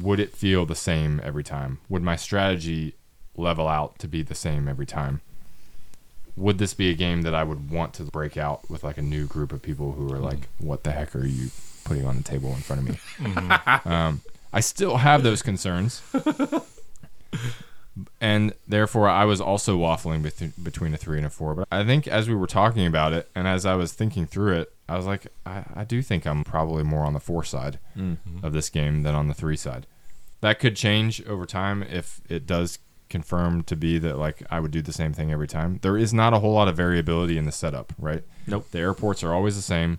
[0.00, 1.78] would it feel the same every time?
[1.88, 2.94] Would my strategy
[3.36, 5.20] level out to be the same every time?
[6.36, 9.02] Would this be a game that I would want to break out with like a
[9.02, 11.50] new group of people who are like, what the heck are you
[11.84, 13.56] putting on the table in front of me?
[13.84, 16.00] um, I still have those concerns.
[18.20, 20.22] and therefore I was also waffling
[20.62, 21.54] between a three and a four.
[21.54, 24.60] But I think as we were talking about it, and as I was thinking through
[24.60, 27.78] it, I was like, I, I do think I'm probably more on the four side
[27.96, 28.44] mm-hmm.
[28.44, 29.86] of this game than on the three side.
[30.42, 32.78] That could change over time if it does
[33.08, 35.78] confirm to be that like I would do the same thing every time.
[35.80, 38.22] There is not a whole lot of variability in the setup, right?
[38.46, 38.70] Nope.
[38.70, 39.98] The airports are always the same.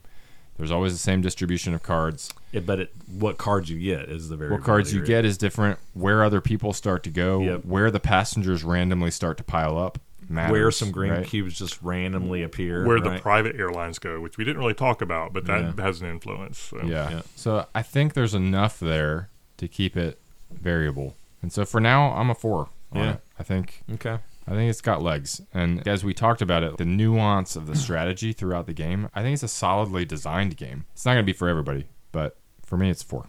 [0.57, 2.31] There's always the same distribution of cards.
[2.51, 5.39] It, but it, what cards you get is the very What cards you get is
[5.39, 5.79] different.
[5.93, 7.65] Where other people start to go, Yep.
[7.65, 9.97] where the passengers randomly start to pile up,
[10.29, 10.51] matters.
[10.51, 11.25] where some green right?
[11.25, 12.85] cubes just randomly appear.
[12.85, 15.83] Where the private airlines go, which we didn't really talk about, but that Yeah.
[15.83, 16.57] has an influence.
[16.59, 16.81] So.
[16.83, 17.09] Yeah.
[17.09, 17.21] Yeah.
[17.35, 20.19] So I think there's enough there to keep it
[20.51, 21.15] variable.
[21.41, 22.69] And so for now, I'm a four.
[22.91, 23.11] on Yeah.
[23.13, 23.19] it.
[23.39, 24.19] I think okay.
[24.47, 25.41] I think it's got legs.
[25.53, 29.21] And as we talked about it, the nuance of the strategy throughout the game, I
[29.23, 30.85] think it's a solidly designed game.
[30.93, 33.27] It's not going to be for everybody, but for me, it's four.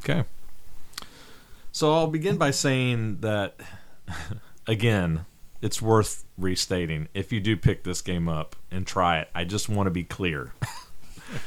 [0.00, 0.24] Okay.
[1.72, 3.58] So I'll begin by saying that,
[4.66, 5.24] again,
[5.64, 7.08] it's worth restating.
[7.14, 10.04] If you do pick this game up and try it, I just want to be
[10.04, 10.52] clear.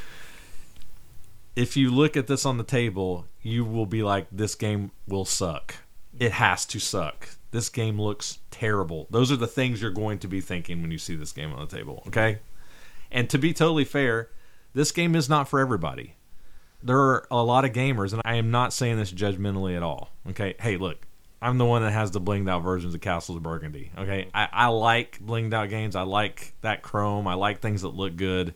[1.56, 5.24] if you look at this on the table, you will be like, this game will
[5.24, 5.76] suck.
[6.18, 7.28] It has to suck.
[7.52, 9.06] This game looks terrible.
[9.08, 11.60] Those are the things you're going to be thinking when you see this game on
[11.60, 12.40] the table, okay?
[13.12, 14.30] And to be totally fair,
[14.74, 16.16] this game is not for everybody
[16.82, 20.10] there are a lot of gamers, and I am not saying this judgmentally at all.
[20.30, 21.07] Okay, hey, look,
[21.40, 23.90] I'm the one that has the blinged out versions of Castles of Burgundy.
[23.96, 25.94] Okay, I, I like blinged out games.
[25.94, 27.28] I like that chrome.
[27.28, 28.54] I like things that look good,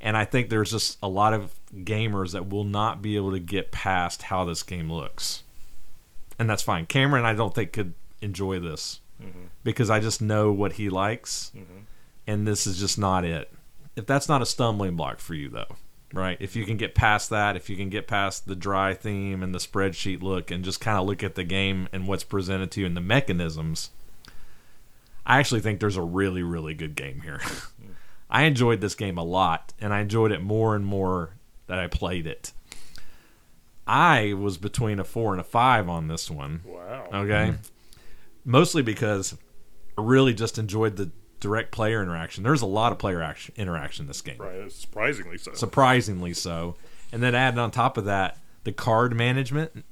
[0.00, 3.40] and I think there's just a lot of gamers that will not be able to
[3.40, 5.42] get past how this game looks,
[6.38, 6.86] and that's fine.
[6.86, 9.46] Cameron, I don't think could enjoy this mm-hmm.
[9.64, 11.80] because I just know what he likes, mm-hmm.
[12.26, 13.52] and this is just not it.
[13.96, 15.76] If that's not a stumbling block for you, though,
[16.12, 16.36] right?
[16.40, 19.54] If you can get past that, if you can get past the dry theme and
[19.54, 22.80] the spreadsheet look and just kind of look at the game and what's presented to
[22.80, 23.90] you and the mechanisms,
[25.24, 27.40] I actually think there's a really, really good game here.
[28.30, 31.34] I enjoyed this game a lot, and I enjoyed it more and more
[31.66, 32.52] that I played it.
[33.86, 36.62] I was between a four and a five on this one.
[36.64, 37.08] Wow.
[37.12, 37.54] Okay.
[38.44, 39.36] Mostly because
[39.96, 42.42] I really just enjoyed the direct player interaction.
[42.42, 44.70] There's a lot of player action, interaction in this game Right.
[44.70, 45.52] Surprisingly so.
[45.54, 46.76] surprisingly so.
[47.12, 49.84] And then adding on top of that the card management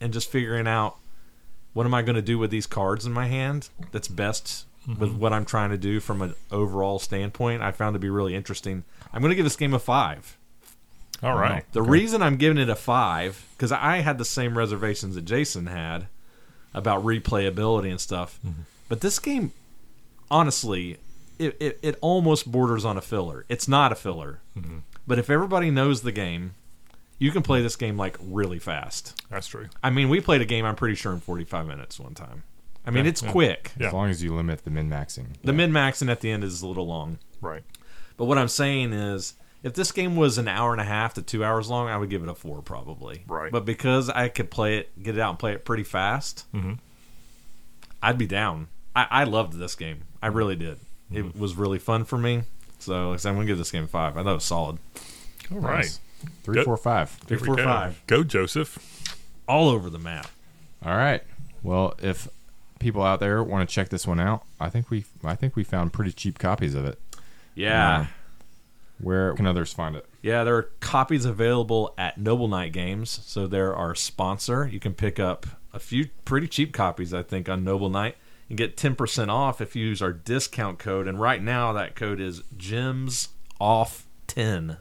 [0.00, 0.96] and just figuring out
[1.74, 4.98] what am I going to do with these cards in my hand that's best with
[4.98, 5.18] mm-hmm.
[5.18, 7.62] what I'm trying to do from an overall standpoint.
[7.62, 8.84] I found to be really interesting.
[9.12, 10.38] I'm going to give this game a five.
[11.22, 11.64] All right.
[11.72, 15.66] The reason I'm giving it a five because I had the same reservations that Jason
[15.66, 16.06] had
[16.74, 18.62] about replayability and stuff, mm-hmm.
[18.88, 19.52] but this game,
[20.30, 20.98] honestly,
[21.38, 23.44] it, it, it almost borders on a filler.
[23.48, 24.40] It's not a filler,
[25.06, 26.54] but if everybody knows the game,
[27.18, 29.20] you can play this game like really fast.
[29.30, 29.68] That's true.
[29.82, 30.64] I mean, we played a game.
[30.64, 32.42] I'm pretty sure in 45 minutes one time.
[32.86, 33.30] I mean, Yeah, it's yeah.
[33.32, 33.72] quick.
[33.78, 33.86] Yeah.
[33.88, 35.26] As long as you limit the min maxing.
[35.42, 37.18] The min maxing at the end is a little long.
[37.40, 37.62] Right.
[38.16, 41.22] But what I'm saying is, if this game was an hour and a half to
[41.22, 43.24] two hours long, I would give it a four probably.
[43.26, 43.50] Right.
[43.50, 46.78] But because I could play it, get it out and play it pretty fast, Mhm.
[48.02, 48.68] I'd be down.
[48.94, 50.02] I, I loved this game.
[50.22, 50.78] I really did.
[51.12, 51.16] Mm-hmm.
[51.16, 52.42] It was really fun for me.
[52.78, 54.16] So like I said, I'm gonna give this game five.
[54.16, 54.78] I thought it was solid.
[55.52, 55.78] All right.
[55.78, 56.00] Nice.
[56.42, 56.64] Three, Good.
[56.64, 57.10] four, five.
[57.10, 57.64] Three, four, go.
[57.64, 58.02] five.
[58.06, 58.78] Go, Joseph.
[59.46, 60.28] All over the map.
[60.84, 61.22] All right.
[61.62, 62.28] Well, if
[62.78, 65.64] people out there want to check this one out, I think we I think we
[65.64, 66.98] found pretty cheap copies of it.
[67.54, 67.68] Yeah.
[67.68, 68.06] Yeah.
[69.00, 70.06] Where can others find it?
[70.22, 73.10] Yeah, there are copies available at Noble Knight Games.
[73.24, 74.66] So they're our sponsor.
[74.66, 78.16] You can pick up a few pretty cheap copies, I think, on Noble Knight
[78.48, 81.08] and get 10% off if you use our discount code.
[81.08, 83.28] And right now, that code is GEMS
[83.60, 84.78] off 10.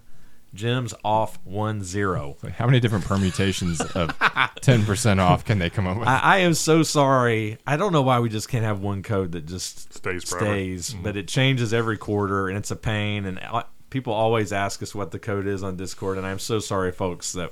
[0.54, 2.38] Gems off 1 0.
[2.58, 4.16] How many different permutations of
[4.62, 6.08] ten percent off can they come up with?
[6.08, 7.58] I, I am so sorry.
[7.66, 10.46] I don't know why we just can't have one code that just Stays forever.
[10.46, 13.26] stays, but it changes every quarter and it's a pain.
[13.26, 16.60] And uh, people always ask us what the code is on Discord, and I'm so
[16.60, 17.52] sorry, folks, that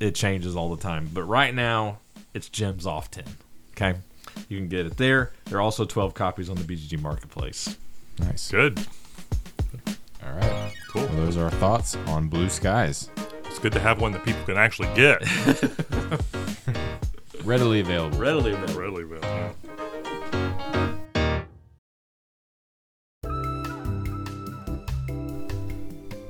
[0.00, 1.10] it changes all the time.
[1.12, 1.98] But right now,
[2.32, 3.24] it's gems off 10.
[3.72, 3.98] Okay?
[4.48, 5.32] You can get it there.
[5.46, 7.76] There are also 12 copies on the BGG Marketplace.
[8.18, 8.50] nice.
[8.50, 8.78] Good.
[10.24, 10.72] All right.
[10.90, 11.02] Cool.
[11.06, 13.10] Well, those are our thoughts on Blue Skies.
[13.44, 15.22] It's good to have one that people can actually get.
[17.44, 18.18] Readily available.
[18.18, 18.80] Readily available.
[18.80, 19.20] Really well.
[19.22, 19.52] Yeah.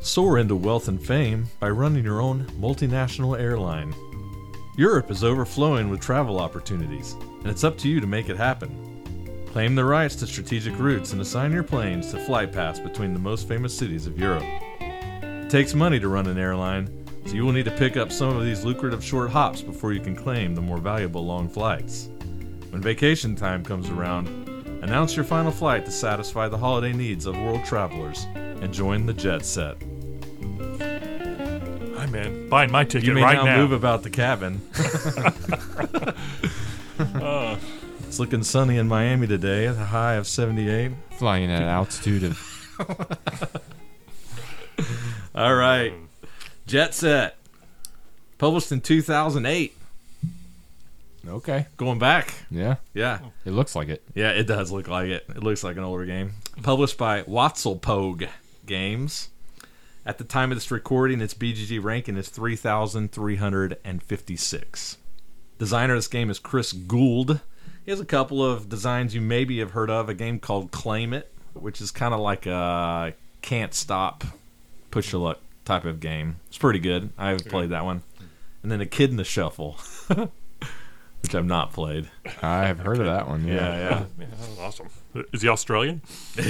[0.00, 3.94] Soar into wealth and fame by running your own multinational airline.
[4.76, 9.46] Europe is overflowing with travel opportunities, and it's up to you to make it happen.
[9.52, 13.20] Claim the rights to strategic routes and assign your planes to flight paths between the
[13.20, 14.42] most famous cities of Europe.
[14.80, 18.36] It takes money to run an airline, so you will need to pick up some
[18.36, 22.08] of these lucrative short hops before you can claim the more valuable long flights.
[22.70, 24.26] When vacation time comes around,
[24.82, 29.14] announce your final flight to satisfy the holiday needs of world travelers and join the
[29.14, 29.76] jet set.
[32.04, 32.50] Hi, man.
[32.50, 33.56] Buying my ticket You may right now, now.
[33.56, 34.60] move about the cabin.
[36.98, 37.56] Uh,
[38.06, 40.92] It's looking sunny in Miami today at a high of 78.
[41.12, 43.58] Flying at an altitude of
[45.34, 45.94] All right.
[46.66, 47.38] Jet Set.
[48.36, 49.74] Published in 2008.
[51.26, 51.66] okay.
[51.78, 52.34] Going back.
[52.50, 53.20] Yeah, Yeah.
[53.46, 54.02] it looks like it.
[54.14, 55.24] Yeah, it does look like it.
[55.30, 56.34] It looks like an older game.
[56.62, 58.28] Published by Wattsalpoag
[58.66, 59.30] Games.
[60.06, 64.98] At the time of this recording, its BGG ranking is 3,356.
[65.58, 67.40] Designer of this game is Chris Gould.
[67.86, 70.10] He has a couple of designs you maybe have heard of.
[70.10, 74.24] A game called Claim It, which is kind of like a can't stop,
[74.90, 76.36] push your luck type of game.
[76.48, 77.08] It's pretty good.
[77.16, 78.02] I've played that one.
[78.62, 79.78] And then a Kid in the Shuffle,
[81.22, 82.10] which I've not played.
[82.42, 83.46] I have heard of that one.
[83.46, 83.54] Yeah.
[83.54, 84.04] Yeah, yeah.
[84.18, 84.88] Yeah, that was awesome.
[85.32, 86.02] Is he Australian?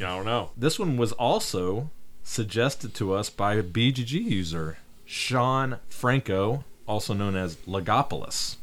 [0.00, 0.50] Yeah, I don't know.
[0.56, 1.88] This one was also
[2.24, 8.56] suggested to us by a BGG user, Sean Franco, also known as Legopolis.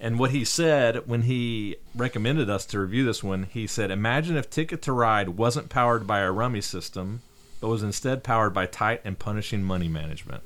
[0.00, 4.36] And what he said when he recommended us to review this one, he said, Imagine
[4.36, 7.20] if Ticket to Ride wasn't powered by a rummy system,
[7.60, 10.42] but was instead powered by tight and punishing money management.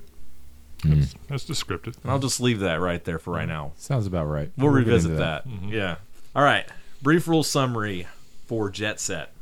[0.83, 1.03] Hmm.
[1.29, 1.97] That's descriptive.
[2.03, 3.73] And I'll just leave that right there for right now.
[3.79, 4.51] Sounds about right.
[4.59, 5.49] We'll, get revisit into that.
[5.49, 5.69] Mm-hmm.
[5.69, 5.97] Yeah.
[6.35, 6.67] All right.
[7.01, 8.09] Brief rule summary
[8.47, 9.33] for Jet Set.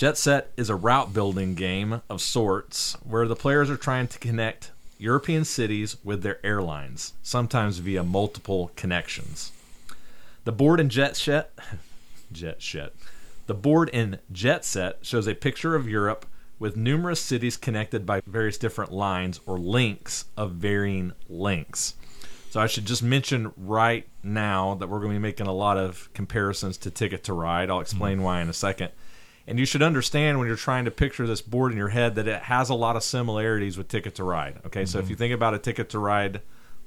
[0.00, 4.18] Jet Set is a route building game of sorts where the players are trying to
[4.18, 9.52] connect European cities with their airlines, sometimes via multiple connections.
[10.44, 11.52] The board in Jet Set,
[12.32, 12.94] Jet Set,
[13.46, 16.24] the board in Jet Set shows a picture of Europe
[16.58, 21.92] with numerous cities connected by various different lines or links of varying lengths.
[22.48, 25.76] So I should just mention right now that we're going to be making a lot
[25.76, 27.68] of comparisons to Ticket to Ride.
[27.68, 28.24] I'll explain mm-hmm.
[28.24, 28.92] why in a second.
[29.46, 32.28] And you should understand when you're trying to picture this board in your head that
[32.28, 34.60] it has a lot of similarities with Ticket to Ride.
[34.66, 35.10] Okay, so if mm-hmm.
[35.10, 36.40] you think about a Ticket to Ride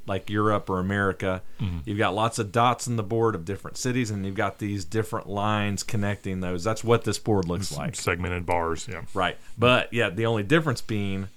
[0.05, 1.79] like Europe or America, mm-hmm.
[1.85, 4.85] you've got lots of dots on the board of different cities, and you've got these
[4.85, 6.63] different lines connecting those.
[6.63, 7.95] That's what this board looks like.
[7.95, 8.87] Segmented bars.
[8.89, 9.03] Yeah.
[9.13, 9.37] Right.
[9.57, 11.27] But yeah, the only difference being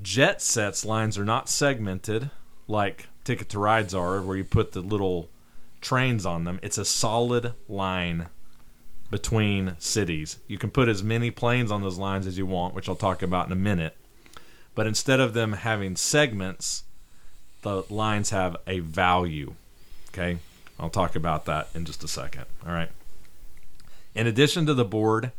[0.00, 2.30] jet sets lines are not segmented
[2.68, 5.28] like ticket to rides are where you put the little
[5.80, 6.58] trains on them.
[6.62, 8.28] It's a solid line
[9.12, 10.38] between cities.
[10.48, 13.22] You can put as many planes on those lines as you want, which I'll talk
[13.22, 13.94] about in a minute.
[14.74, 16.84] But instead of them having segments,
[17.60, 19.54] the lines have a value.
[20.08, 20.38] Okay?
[20.80, 22.46] I'll talk about that in just a second.
[22.66, 22.88] All right.
[24.14, 25.30] In addition to the board,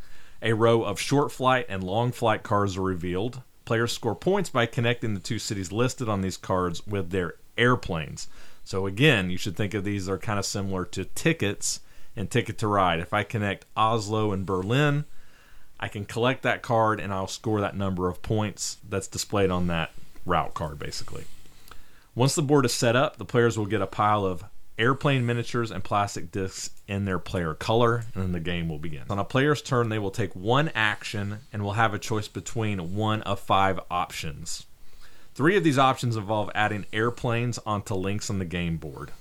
[0.41, 3.41] a row of short flight and long flight cards are revealed.
[3.65, 8.27] Players score points by connecting the two cities listed on these cards with their airplanes.
[8.63, 11.79] So again, you should think of these are kind of similar to tickets
[12.15, 12.99] and Ticket to Ride.
[12.99, 15.05] If I connect Oslo and Berlin,
[15.79, 19.67] I can collect that card and I'll score that number of points that's displayed on
[19.67, 19.91] that
[20.25, 21.25] route card basically.
[22.15, 24.45] Once the board is set up, the players will get a pile of
[24.77, 29.03] airplane miniatures and plastic discs in their player color, and then the game will begin.
[29.09, 32.95] On a player's turn, they will take one action and will have a choice between
[32.95, 34.65] one of five options.
[35.35, 39.11] Three of these options involve adding airplanes onto links on the game board.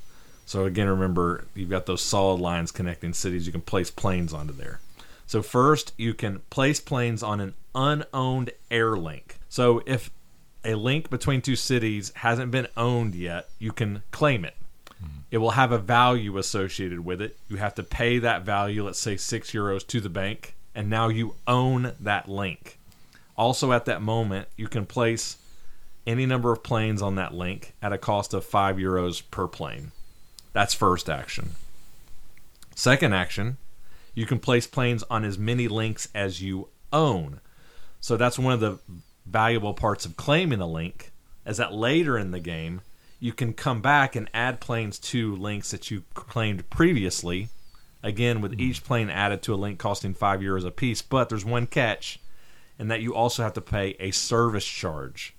[0.52, 3.46] So again, remember you've got those solid lines connecting cities.
[3.46, 4.80] You can place planes onto there.
[5.26, 9.38] So first, you can place planes on an unowned air link.
[9.48, 10.10] So if
[10.62, 14.54] a link between two cities hasn't been owned yet, you can claim it.
[15.30, 17.38] It will have a value associated with it.
[17.48, 21.08] You have to pay that value, let's say six euros, to the bank, and now
[21.08, 22.78] you own that link.
[23.38, 25.38] Also, at that moment, you can place
[26.06, 29.92] any number of planes on that link at a cost of five euros per plane.
[30.52, 31.50] That's first action.
[32.74, 33.58] Second action,
[34.14, 37.40] you can place planes on as many links as you own.
[38.00, 38.78] So that's one of the
[39.24, 41.12] valuable parts of claiming a link,
[41.46, 42.82] is that later in the game,
[43.20, 47.48] you can come back and add planes to links that you claimed previously.
[48.02, 51.02] Again, with each plane added to a link costing five euros a piece.
[51.02, 52.18] But there's one catch,
[52.78, 55.34] and that you also have to pay a service charge.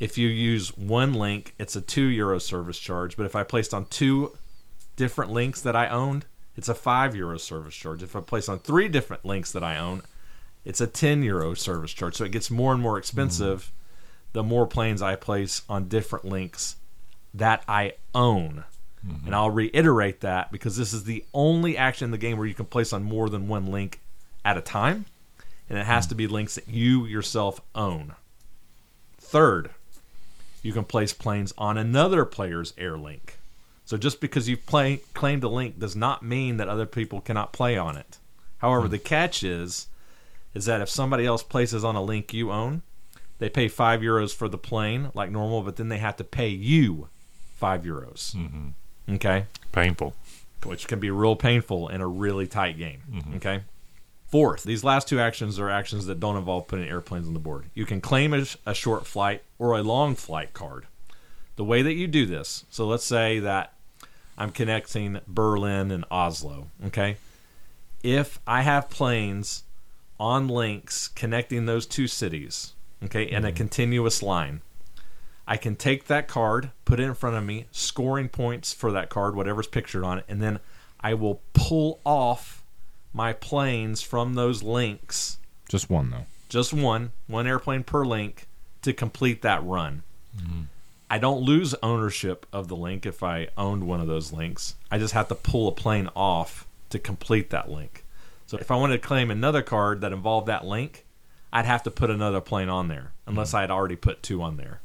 [0.00, 3.16] If you use one link, it's a two euro service charge.
[3.16, 4.36] But if I placed on two
[4.96, 6.26] different links that I owned,
[6.56, 8.02] it's a five euro service charge.
[8.02, 10.02] If I place on three different links that I own,
[10.64, 12.16] it's a 10 euro service charge.
[12.16, 14.32] So it gets more and more expensive mm-hmm.
[14.32, 16.76] the more planes I place on different links
[17.32, 18.64] that I own.
[19.06, 19.26] Mm-hmm.
[19.26, 22.54] And I'll reiterate that because this is the only action in the game where you
[22.54, 24.00] can place on more than one link
[24.44, 25.06] at a time.
[25.68, 26.10] And it has mm-hmm.
[26.10, 28.14] to be links that you yourself own.
[29.18, 29.70] Third,
[30.62, 33.38] you can place planes on another player's air link.
[33.84, 37.52] So just because you've play, claimed a link does not mean that other people cannot
[37.52, 38.18] play on it.
[38.58, 38.92] However, hmm.
[38.92, 39.86] the catch is
[40.54, 42.82] is that if somebody else places on a link you own,
[43.38, 46.48] they pay five euros for the plane like normal, but then they have to pay
[46.48, 47.08] you
[47.54, 48.34] five euros.
[48.34, 49.14] Mm-hmm.
[49.14, 50.14] Okay, Painful.
[50.64, 53.02] which can be real painful in a really tight game.
[53.10, 53.36] Mm-hmm.
[53.36, 53.60] Okay.
[54.28, 57.70] Fourth, these last two actions are actions that don't involve putting airplanes on the board.
[57.74, 60.86] You can claim a, a short flight or a long flight card.
[61.56, 63.72] The way that you do this, so let's say that
[64.36, 66.68] I'm connecting Berlin and Oslo.
[66.86, 67.16] Okay.
[68.02, 69.64] If I have planes
[70.20, 73.56] on links connecting those two cities, okay, in a mm-hmm.
[73.56, 74.60] continuous line,
[75.46, 79.08] I can take that card, put it in front of me, scoring points for that
[79.08, 80.60] card, whatever's pictured on it, and then
[81.00, 82.57] I will pull off
[83.12, 86.26] my planes from those links, Just one though.
[86.48, 88.46] just one, one airplane per link,
[88.82, 90.02] to complete that run.
[90.36, 90.62] Mm-hmm.
[91.10, 94.74] I don't lose ownership of the link if I owned one of those links.
[94.90, 98.04] I just have to pull a plane off to complete that link.
[98.46, 101.04] So if I wanted to claim another card that involved that link,
[101.52, 103.56] I'd have to put another plane on there, unless mm-hmm.
[103.58, 104.80] I had already put two on there,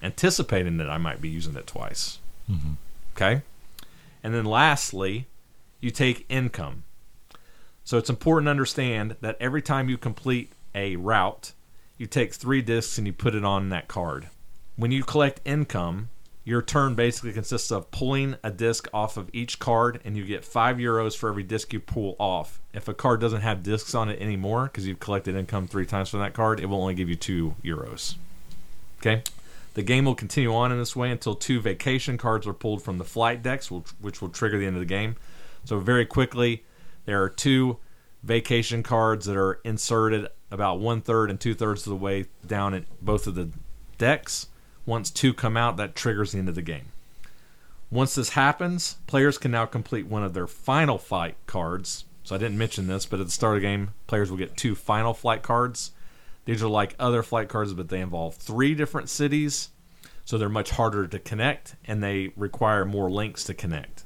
[0.00, 2.18] anticipating that I might be using it twice.
[2.50, 2.72] Mm-hmm.
[3.16, 3.42] Okay?
[4.22, 5.26] And then lastly,
[5.80, 6.84] you take income.
[7.88, 11.52] So it's important to understand that every time you complete a route,
[11.96, 14.28] you take three discs and you put it on that card.
[14.76, 16.10] When you collect income,
[16.44, 20.44] your turn basically consists of pulling a disc off of each card, and you get
[20.44, 22.60] five euros for every disc you pull off.
[22.74, 26.10] If a card doesn't have discs on it anymore because you've collected income three times
[26.10, 28.16] from that card, it will only give you two euros.
[29.00, 29.22] Okay?
[29.72, 32.98] The game will continue on in this way until two vacation cards are pulled from
[32.98, 35.16] the flight decks, which, will trigger the end of the game.
[35.64, 36.64] So, very quickly,
[37.08, 37.78] there are two
[38.22, 42.74] vacation cards that are inserted about one third and two thirds of the way down
[42.74, 43.48] in both of the
[43.96, 44.48] decks.
[44.84, 46.92] Once two come out, that triggers the end of the game.
[47.90, 52.04] Once this happens, players can now complete one of their final flight cards.
[52.24, 54.58] So I didn't mention this, but at the start of the game, players will get
[54.58, 55.92] two final flight cards.
[56.44, 59.70] These are like other flight cards, but they involve three different cities,
[60.26, 64.04] so they're much harder to connect and they require more links to connect.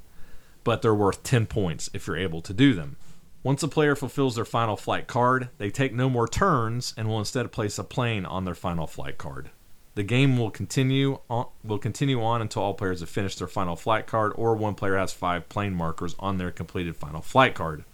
[0.65, 2.97] But they're worth 10 points if you're able to do them.
[3.43, 7.19] Once a player fulfills their final flight card, they take no more turns and will
[7.19, 9.51] instead place a plane on their final flight card.
[9.95, 13.77] The game will continue on, will continue on until all players have finished their final
[13.77, 17.85] flight card, or one player has five plane markers on their completed final flight card.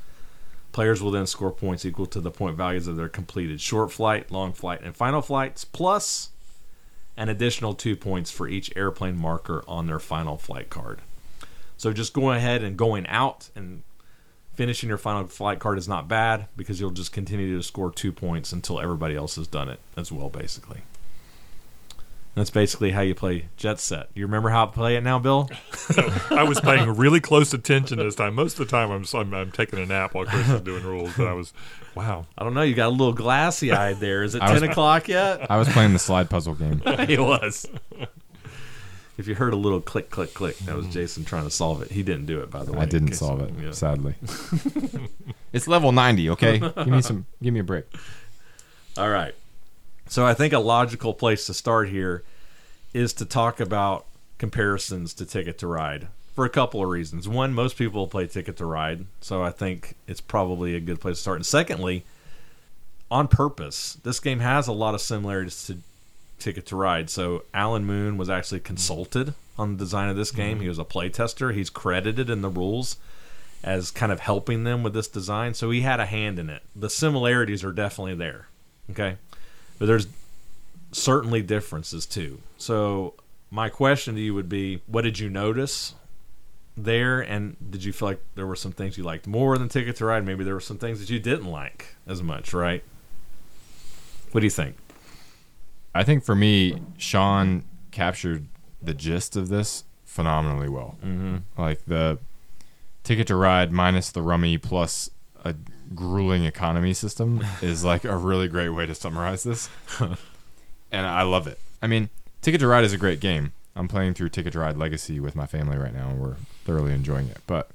[0.71, 4.31] Players will then score points equal to the point values of their completed short flight,
[4.31, 6.31] long flight, and final flights, plus
[7.17, 11.01] an additional two points for each airplane marker on their final flight card.
[11.79, 13.83] So just going ahead and going out and
[14.53, 18.13] finishing your final flight card is not bad because you'll just continue to score two
[18.13, 20.81] points until everybody else has done it as well, basically.
[22.35, 24.09] That's basically how you play Jet Set.
[24.15, 25.51] You remember how to play it now, Bill?
[26.31, 28.35] I was paying really close attention this time.
[28.35, 31.13] Most of the time, I'm I'm, I'm taking a nap while Chris is doing rules.
[31.17, 31.53] But I was,
[31.97, 32.27] wow.
[32.37, 32.63] I don't know.
[32.63, 34.23] You got a little glassy eyed there.
[34.23, 35.51] Is it I was- 10 o'clock yet?
[35.51, 36.81] I was playing the slide puzzle game.
[37.09, 37.67] he was.
[39.19, 40.93] If you heard a little click, click, click, that was mm.
[40.93, 41.91] Jason trying to solve it.
[41.91, 42.79] He didn't do it, by the way.
[42.79, 43.73] I didn't case- solve it, yeah.
[43.73, 44.15] sadly.
[45.53, 46.59] it's level 90, okay?
[46.77, 47.85] Give me some give me a break.
[48.97, 49.35] All right.
[50.07, 52.23] So I think a logical place to start here
[52.95, 54.07] is to talk about
[54.39, 57.29] comparisons to Ticket to Ride for a couple of reasons.
[57.29, 61.17] One, most people play Ticket to Ride, so I think it's probably a good place
[61.17, 61.37] to start.
[61.39, 62.05] And secondly,
[63.11, 65.79] on purpose, this game has a lot of similarities to
[66.39, 67.11] Ticket to Ride.
[67.11, 70.55] So Alan Moon was actually consulted on the design of this game.
[70.55, 70.63] Mm-hmm.
[70.63, 71.55] He was a playtester.
[71.55, 72.97] He's credited in the rules
[73.63, 75.55] as kind of helping them with this design.
[75.55, 76.63] So he had a hand in it.
[76.77, 78.49] The similarities are definitely there.
[78.91, 79.17] Okay.
[79.79, 80.07] But there's
[80.93, 82.41] certainly differences too.
[82.57, 83.15] So
[83.51, 85.95] my question to you would be what did you notice
[86.77, 89.97] there and did you feel like there were some things you liked more than Ticket
[89.97, 90.25] to Ride?
[90.25, 92.85] Maybe there were some things that you didn't like as much, right?
[94.31, 94.77] What do you think?
[95.95, 98.47] I think for me, Sean captured
[98.83, 100.97] the gist of this phenomenally well.
[101.05, 101.37] Mm-hmm.
[101.57, 102.19] Like the
[103.05, 105.11] ticket to ride minus the rummy plus
[105.45, 105.55] a
[105.95, 109.69] grueling economy system is like a really great way to summarize this.
[110.01, 111.59] and I love it.
[111.83, 112.09] I mean,
[112.43, 113.53] Ticket to Ride is a great game.
[113.77, 116.93] I'm playing through Ticket to Ride Legacy with my family right now, and we're thoroughly
[116.93, 117.39] enjoying it.
[117.47, 117.71] But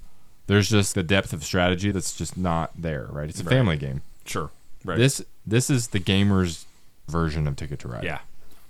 [0.48, 3.30] there's just the depth of strategy that's just not there, right?
[3.30, 3.52] It's a Right.
[3.52, 4.02] family game.
[4.26, 4.50] Sure.
[4.84, 4.98] Right.
[4.98, 6.66] This this is the gamer's
[7.08, 8.20] version of Ticket to Ride yeah.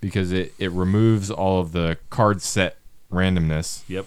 [0.02, 2.78] because it, it removes all of the card set
[3.12, 4.06] randomness Yep.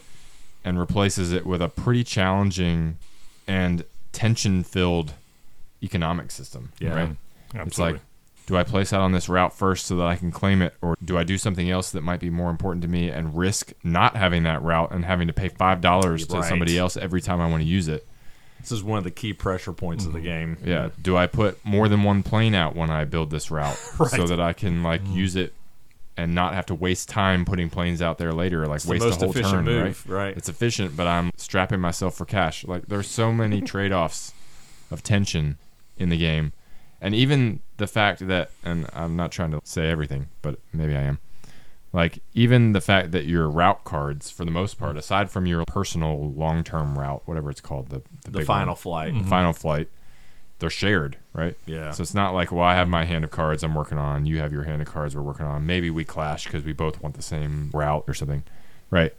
[0.64, 2.98] and replaces it with a pretty challenging
[3.46, 5.14] and tension filled
[5.82, 6.72] economic system.
[6.80, 6.94] Yeah.
[6.94, 7.16] Right?
[7.66, 8.00] It's like,
[8.46, 10.96] do I place out on this route first so that I can claim it, or
[11.04, 14.16] do I do something else that might be more important to me and risk not
[14.16, 17.48] having that route and having to pay five dollars to somebody else every time I
[17.48, 18.06] want to use it?
[18.66, 20.26] This is one of the key pressure points of the mm-hmm.
[20.26, 20.58] game.
[20.64, 20.88] Yeah.
[21.00, 24.10] Do I put more than one plane out when I build this route Right.
[24.10, 25.16] so that I can like mm-hmm.
[25.16, 25.54] use it
[26.16, 29.04] and not have to waste time putting planes out there later, like It's the waste
[29.04, 30.18] most the whole efficient turn, move, right?
[30.26, 30.36] right.
[30.36, 32.64] It's efficient, but I'm strapping myself for cash.
[32.64, 34.32] Like there's so many trade-offs
[34.90, 35.58] of tension
[35.96, 36.52] in the game.
[37.00, 41.02] And even the fact that and I'm not trying to say everything, but maybe I
[41.02, 41.20] am.
[41.92, 44.98] Like even the fact that your route cards for the most part mm-hmm.
[44.98, 49.14] aside from your personal long-term route, whatever it's called, the the, The final one, flight.
[49.14, 49.28] the mm-hmm.
[49.30, 49.88] final flight,
[50.58, 51.56] they're shared, right?
[51.64, 51.92] Yeah.
[51.92, 54.38] So it's not like, well, I have my hand of cards I'm working on, you
[54.38, 55.64] have your hand of cards we're working on.
[55.64, 58.42] Maybe we clash because we both want the same route or something,
[58.90, 59.14] right?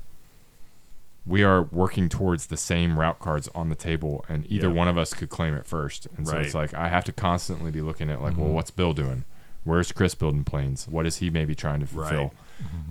[1.26, 4.74] We are working towards the same route cards on the table, and either Yeah.
[4.74, 6.08] one of us could claim it first.
[6.16, 8.56] And so it's like I have to constantly be looking at like, well, mm-hmm.
[8.56, 9.26] what's Bill doing?
[9.68, 10.88] Where's Chris building planes?
[10.88, 12.34] What is he maybe trying to fulfill?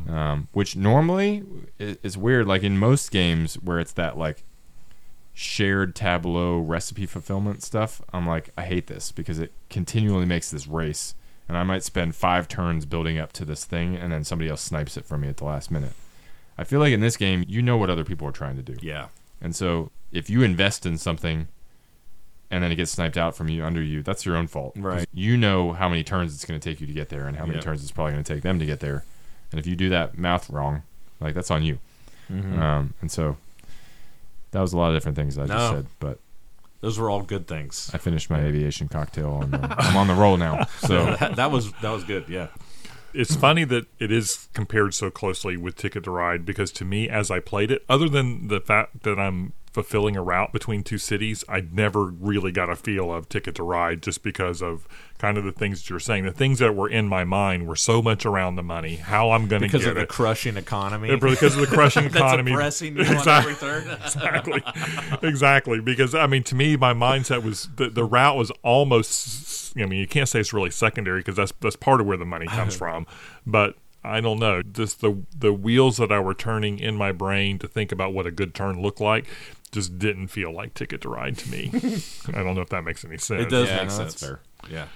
[0.08, 1.42] Um, which normally
[1.78, 2.46] is, is weird.
[2.46, 4.44] Like in most games where it's that like
[5.32, 10.66] shared tableau recipe fulfillment stuff, I'm like, I hate this because it continually makes this
[10.66, 11.14] race.
[11.48, 14.60] And I might spend five turns building up to this thing, and then somebody else
[14.60, 15.92] snipes it from me at the last minute.
[16.58, 18.76] I feel like in this game, you know what other people are trying to do.
[18.82, 19.08] Yeah.
[19.40, 21.48] And so if you invest in something
[22.50, 24.74] and then it gets sniped out from you under you, that's your own fault.
[24.76, 25.08] Right.
[25.12, 27.44] You know how many turns it's going to take you to get there and how
[27.44, 27.62] many Yeah.
[27.62, 29.04] turns it's probably going to take them to get there.
[29.50, 30.82] And if you do that math wrong,
[31.20, 31.78] like that's on you.
[32.30, 32.58] Mhm.
[32.58, 33.36] Um, and so
[34.52, 36.18] that was a lot of different things I just said, but
[36.80, 37.90] Those were all good things.
[37.94, 39.40] I finished my aviation cocktail.
[39.42, 40.64] And uh, I'm on the roll now.
[40.80, 42.28] So that, that was that was good.
[42.28, 42.48] Yeah.
[43.14, 47.08] it's funny that it is compared so closely with Ticket to Ride because to me,
[47.08, 50.96] as I played it, other than the fact that I'm fulfilling a route between two
[50.96, 54.88] cities, I never really got a feel of Ticket to Ride just because of
[55.18, 56.24] kind of the things that you're saying.
[56.24, 59.48] The things that were in my mind were so much around the money, how I'm
[59.48, 59.78] going to get it.
[59.78, 61.14] Because of the crushing economy.
[61.14, 62.52] Because of the crushing That's economy.
[62.52, 63.52] oppressing you Exactly.
[63.52, 63.86] every third.
[64.06, 64.62] exactly
[65.22, 69.84] exactly because i mean to me my mindset was the, the route was almost i
[69.84, 72.46] mean you can't say it's really secondary because that's that's part of where the money
[72.46, 73.04] comes uh-huh.
[73.04, 73.06] from
[73.46, 77.58] but i don't know just the the wheels that i were turning in my brain
[77.58, 79.26] to think about what a good turn looked like
[79.72, 81.70] just didn't feel like ticket to ride to me
[82.28, 84.14] i don't know if that makes any sense It does Yeah, make no, sense.
[84.20, 84.40] fair.
[84.70, 84.86] Yeah.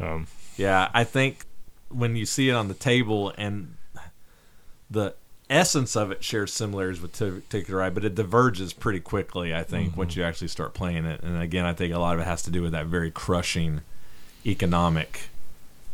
[0.00, 0.26] um,
[0.56, 1.44] Yeah, I think
[1.88, 3.76] when you see it on the table and
[4.90, 5.14] the
[5.50, 9.54] essence of it shares similarities with Ti- Ticket to Ride, but it diverges pretty quickly.
[9.54, 12.20] I think once you actually start playing it, and again, I think a lot of
[12.20, 13.80] it has to do with that very crushing
[14.44, 15.28] economic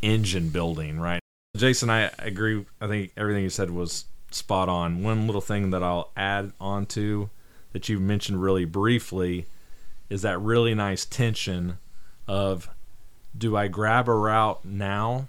[0.03, 0.99] engine building.
[0.99, 1.21] Right,
[1.57, 2.65] Jason, I agree.
[2.81, 5.03] I think everything you said was spot on.
[5.03, 7.31] One little thing that I'll add on to
[7.73, 9.47] that you mentioned really briefly
[10.11, 11.79] is that really nice tension
[12.27, 12.69] of
[13.37, 15.29] do I grab a route now,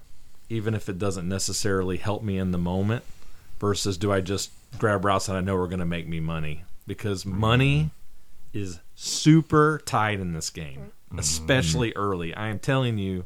[0.50, 3.04] even if it doesn't necessarily help me in the moment,
[3.60, 6.64] versus do I just grab routes that I know are going to make me money?
[6.88, 7.40] Because mm-hmm.
[7.40, 7.90] money
[8.54, 11.20] is super tight in this game, mm-hmm.
[11.20, 12.34] especially early.
[12.34, 13.26] I am telling you,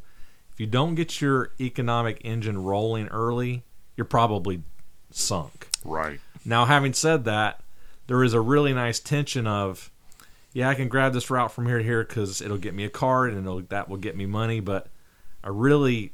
[0.60, 3.64] you don't get your economic engine rolling early,
[3.96, 4.62] you're probably
[5.10, 5.70] sunk.
[5.86, 7.60] right Now, having said that,
[8.08, 9.90] there is a really nice tension of,
[10.52, 12.90] yeah, I can grab this route from here to here because it'll get me a
[12.90, 14.88] card and it'll, that will get me money, but
[15.42, 16.12] I really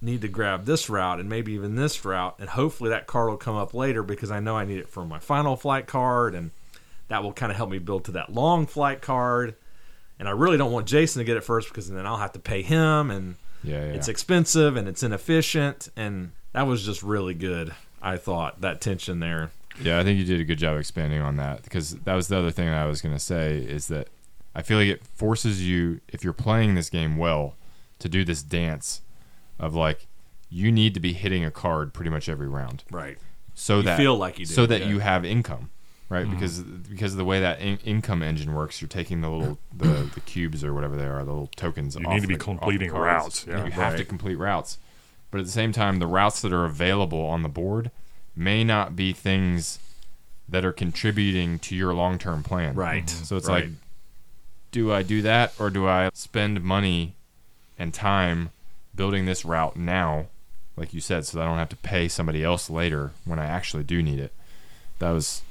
[0.00, 3.36] need to grab this route and maybe even this route, and hopefully that card will
[3.36, 6.52] come up later because I know I need it for my final flight card, and
[7.08, 9.56] that will kind of help me build to that long flight card.
[10.18, 12.38] And I really don't want Jason to get it first because then I'll have to
[12.38, 13.34] pay him, and
[13.64, 13.92] Yeah, yeah.
[13.94, 17.74] it's expensive and it's inefficient, and that was just really good.
[18.02, 19.50] I thought that tension there.
[19.80, 22.38] Yeah, I think you did a good job expanding on that because that was the
[22.38, 24.08] other thing that I was going to say is that
[24.54, 27.56] I feel like it forces you, if you're playing this game well,
[27.98, 29.00] to do this dance
[29.58, 30.06] of like
[30.50, 33.18] you need to be hitting a card pretty much every round, Right.
[33.54, 34.88] so You that feel like you do, so that yeah.
[34.88, 35.70] you have income,
[36.08, 36.24] right?
[36.26, 36.34] Mm-hmm.
[36.34, 40.10] Because because of the way that in- income engine works, you're taking the little the,
[40.14, 41.96] the cubes or whatever they are, the little tokens.
[41.96, 43.64] You need to be the- completing routes, yeah.
[43.64, 44.78] you have to complete routes,
[45.30, 47.90] but at the same time, the routes that are available on the board
[48.36, 49.78] may not be things
[50.48, 52.74] that are contributing to your long term plan.
[52.74, 53.06] Right.
[53.06, 53.24] Mm-hmm.
[53.24, 53.64] So it's Right.
[53.64, 53.72] like,
[54.72, 57.14] do I do that or do I spend money
[57.78, 58.50] and time
[58.94, 60.26] building this route now,
[60.76, 63.46] like you said, so that I don't have to pay somebody else later when I
[63.46, 64.32] actually do need it?
[64.98, 65.42] That was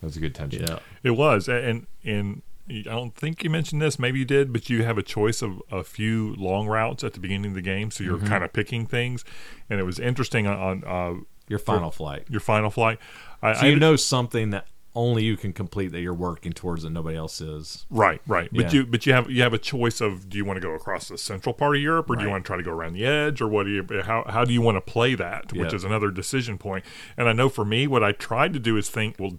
[0.00, 0.64] that was a good tension.
[0.68, 0.78] Yeah.
[1.02, 3.98] It was, and and I don't think you mentioned this.
[3.98, 7.20] Maybe you did, but you have a choice of a few long routes at the
[7.20, 9.24] beginning of the game, so you're kind of picking things.
[9.68, 10.84] And it was interesting on, on
[11.18, 12.24] uh, Your final flight.
[12.30, 12.98] your final flight.
[13.42, 14.66] I, So I you know something that
[14.96, 17.84] only you can complete that you're working towards that nobody else is.
[17.90, 18.48] right, right.
[18.52, 18.80] But Yeah.
[18.80, 21.08] you but you have you have a choice of do you want to go across
[21.08, 23.04] the central part of Europe or do you want to try to go around the
[23.04, 25.76] edge or what do you how how do you want to play that, which Yeah.
[25.76, 26.84] is another decision point.
[27.16, 29.32] And I know for me, what I tried to do is think, well.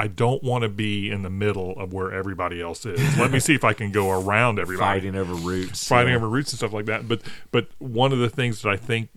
[0.00, 3.18] I don't want to be in the middle of where everybody else is.
[3.18, 5.00] Let me see if I can go around everybody.
[5.00, 5.86] Fighting over routes.
[5.86, 6.16] fighting yeah.
[6.16, 7.06] over routes and stuff like that.
[7.06, 7.20] But
[7.52, 9.10] but one of the things that I think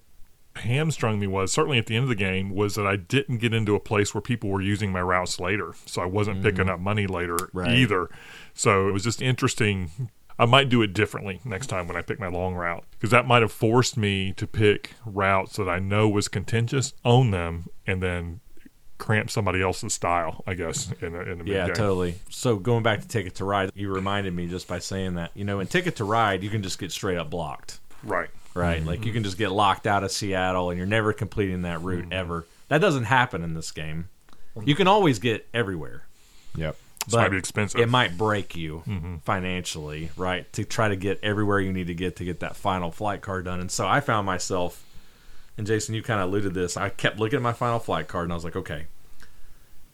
[0.57, 3.53] hamstrung me was certainly at the end of the game was that I didn't get
[3.53, 6.79] into a place where people were using my routes later, so I wasn't picking up
[6.79, 7.49] money later Mm.
[7.53, 7.71] Right.
[7.71, 8.09] either.
[8.53, 10.09] So it was just interesting.
[10.37, 13.25] I might do it differently next time when I pick my long route because that
[13.27, 18.01] might have forced me to pick routes that I know was contentious, own them, and
[18.01, 18.39] then
[19.03, 20.89] cramp somebody else's style, I guess.
[21.01, 22.15] In a, in a Yeah, totally.
[22.29, 25.31] So going back to Ticket to Ride, you reminded me just by saying that.
[25.35, 27.79] You know, in Ticket to Ride, you can just get straight up blocked.
[28.01, 28.29] Right.
[28.53, 28.79] Right?
[28.79, 28.87] Mm-hmm.
[28.87, 32.05] Like you can just get locked out of Seattle and you're never completing that route
[32.05, 32.13] mm-hmm.
[32.13, 32.45] ever.
[32.69, 34.07] That doesn't happen in this game.
[34.63, 36.03] You can always get everywhere.
[36.55, 36.77] Yep.
[37.05, 37.81] This might be expensive.
[37.81, 39.17] It might break you mm-hmm.
[39.17, 40.51] financially, right?
[40.53, 43.45] To try to get everywhere you need to get to get that final flight card
[43.45, 43.59] done.
[43.59, 44.85] And so I found myself,
[45.57, 46.77] and Jason, you kind of alluded to this.
[46.77, 48.85] I kept looking at my final flight card, and I was like, okay,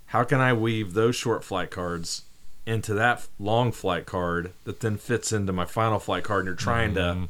[0.09, 2.23] how can I weave those short flight cards
[2.65, 6.41] into that long flight card that then fits into my final flight card?
[6.41, 7.23] And you're trying to mm-hmm.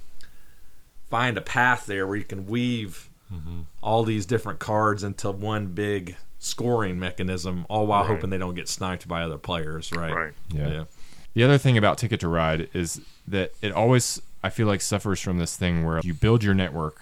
[1.10, 3.62] find a path there where you can weave mm-hmm.
[3.84, 8.16] all these different cards into one big scoring mechanism, all while Right.
[8.16, 10.14] hoping they don't get sniped by other players, right?
[10.14, 10.34] Right.
[10.50, 10.86] Yeah.
[11.34, 15.20] The other thing about Ticket to Ride is that it always, I feel like, suffers
[15.20, 17.02] from this thing where you build your network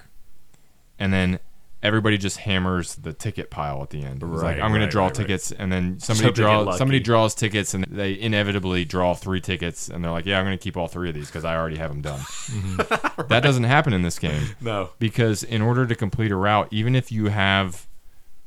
[0.98, 1.40] and then
[1.84, 4.24] everybody just hammers the ticket pile at the end.
[4.24, 5.28] It's like, Right, I'm going right, to draw right, right.
[5.28, 9.88] tickets, and then somebody So draws somebody draws tickets, and they inevitably draw three tickets,
[9.90, 11.78] and they're like, "Yeah, I'm going to keep all three of these because I already
[11.78, 12.22] have them done."
[13.30, 14.90] That doesn't happen in this game No.
[15.00, 17.88] because in order to complete a route, even if you have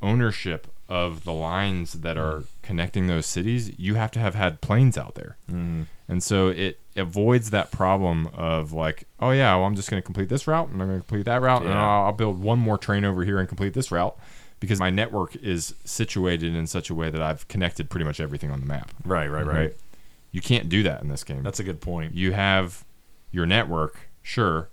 [0.02, 4.98] ownership of the lines that are connecting those cities, you have to have had planes
[4.98, 5.36] out there.
[5.48, 5.82] Mm-hmm.
[6.08, 10.04] And so it avoids that problem of like, oh yeah, well I'm just going to
[10.04, 11.80] complete this route and I'm going to complete that route and Yeah.
[11.80, 14.18] I'll, I'll build one more train over here and complete this route
[14.58, 18.50] because my network is situated in such a way that I've connected pretty much everything
[18.50, 18.92] on the map.
[19.04, 19.56] Right, right, right.
[19.56, 19.76] Right?
[20.32, 21.44] You can't do that in this game.
[21.44, 22.14] That's a good point.
[22.14, 22.84] you have
[23.30, 24.68] your network, sure,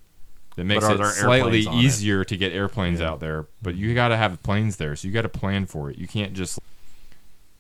[0.58, 1.84] that makes it slightly airplanes on it?
[1.84, 5.14] easier to get airplanes out there, but you got to have planes there, so you
[5.14, 5.98] got to plan for it.
[5.98, 6.60] You can't just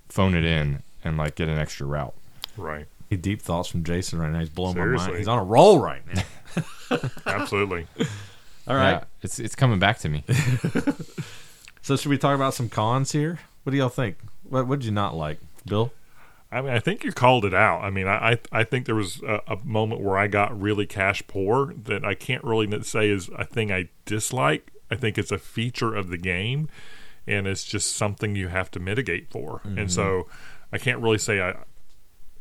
[0.09, 2.13] phone it in and like get an extra route.
[2.57, 2.87] Right.
[3.09, 4.39] Deep thoughts from Jason right now.
[4.39, 5.15] He's blowing my mind.
[5.15, 6.99] He's on a roll right now.
[7.25, 7.87] Absolutely.
[8.67, 8.91] All right.
[8.91, 10.25] Yeah, it's it's coming back to me.
[11.87, 13.39] So should we talk about some cons here?
[13.63, 14.17] What do y'all think?
[14.43, 15.93] What what did you not like, Bill?
[16.51, 17.81] I mean, I think you called it out.
[17.81, 20.85] I mean, I I, I think there was a, a moment where I got really
[20.85, 24.71] cash poor that I can't really say is a thing I dislike.
[24.89, 26.69] I think it's a feature of the game,
[27.25, 29.61] and it's just something you have to mitigate for.
[29.65, 30.75] And so, mm-hmm.
[30.75, 31.55] I can't really say I.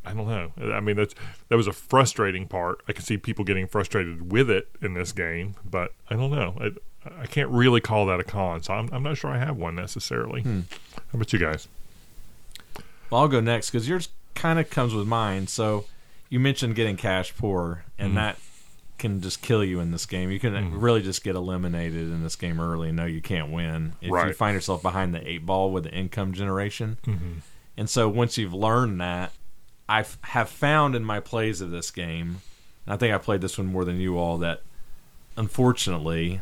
[0.05, 0.73] I don't know.
[0.73, 1.13] I mean, that's
[1.49, 2.81] that was a frustrating part.
[2.87, 6.55] I can see people getting frustrated with it in this game, but I don't know.
[6.61, 6.71] I,
[7.23, 9.75] I can't really call that a con, so I'm, I'm not sure I have one
[9.75, 10.43] necessarily.
[10.43, 10.61] Hmm.
[10.95, 11.67] How about you guys?
[13.09, 15.47] Well, I'll go next because yours kind of comes with mine.
[15.47, 15.85] So
[16.29, 18.17] you mentioned getting cash poor, and mm-hmm.
[18.17, 18.37] that
[18.97, 20.31] can just kill you in this game.
[20.31, 20.79] You can uh, mm-hmm.
[20.79, 24.33] really just get eliminated in this game early and know you can't win if you
[24.33, 26.97] find yourself behind the eight ball with the income generation.
[27.05, 27.33] Mm-hmm.
[27.77, 29.31] And so once you've learned that,
[29.87, 32.41] I have found in my plays of this game,
[32.85, 34.63] and I think I played this one more than you all, that
[35.37, 36.41] unfortunately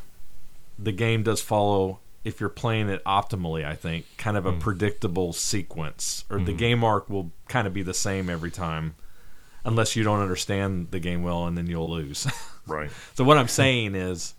[0.79, 4.59] the game does follow if you're playing it optimally i think kind of a hmm.
[4.59, 6.57] predictable sequence or the hmm.
[6.57, 8.95] game arc will kind of be the same every time
[9.63, 12.27] unless you don't understand the game well and then you'll lose.
[12.67, 12.89] Right.
[13.13, 14.33] so what i'm saying is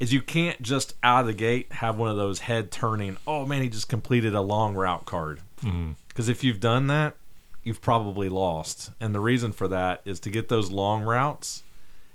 [0.00, 3.46] is you can't just out of the gate have one of those head turning oh
[3.46, 5.42] man he just completed a long route card.
[5.60, 5.92] Hmm.
[6.08, 7.14] Because if you've done that
[7.62, 8.90] you've probably lost.
[9.00, 11.62] And the reason for that is to get those long routes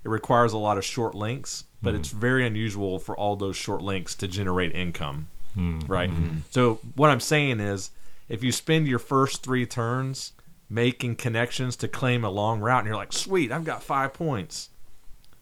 [0.03, 1.99] it requires a lot of short links but hmm.
[1.99, 5.79] it's very unusual for all those short links to generate income hmm.
[5.87, 6.37] right hmm.
[6.49, 7.91] so what i'm saying is
[8.29, 10.33] if you spend your first three turns
[10.69, 14.69] making connections to claim a long route and you're like sweet i've got five points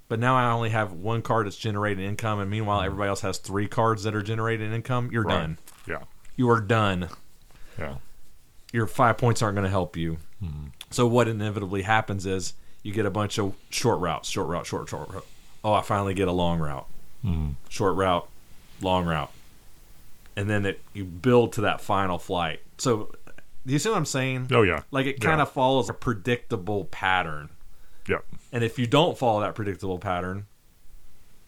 [0.08, 3.38] but now i only have one card that's generating income and meanwhile everybody else has
[3.38, 5.42] three cards that are generating income you're Right.
[5.42, 5.58] done
[5.88, 6.00] Yeah.
[6.36, 7.10] you are done
[7.78, 7.96] Yeah.
[8.74, 10.18] your five points aren't going to help you.
[10.92, 12.54] So what inevitably happens is
[12.84, 15.26] you get a bunch of short routes, short route, short, short route.
[15.64, 16.88] Oh, I finally get a long route,
[17.22, 17.50] hmm.
[17.68, 18.28] short route,
[18.82, 19.32] long route,
[20.36, 22.62] and then it you build to that final flight.
[22.78, 23.14] So
[23.66, 24.48] do you see what I'm saying?
[24.52, 24.84] Oh yeah.
[24.92, 27.50] Like it kind of follows a predictable pattern,
[28.08, 28.20] Yeah.
[28.52, 30.46] and if you don't follow that predictable pattern,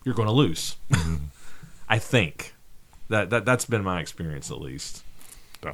[0.04, 0.76] you're going to lose.
[0.92, 1.16] Mm-hmm.
[1.90, 2.54] I think
[3.10, 5.04] that that that's been my experience at least.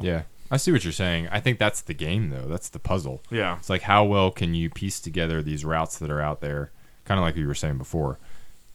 [0.01, 1.29] Yeah, I see what you're saying.
[1.31, 2.45] I think that's the game though.
[2.47, 3.21] That's the puzzle.
[3.29, 3.57] Yeah.
[3.57, 6.71] It's like how well can you piece together these routes that are out there,
[7.05, 8.19] kind of like you were saying before,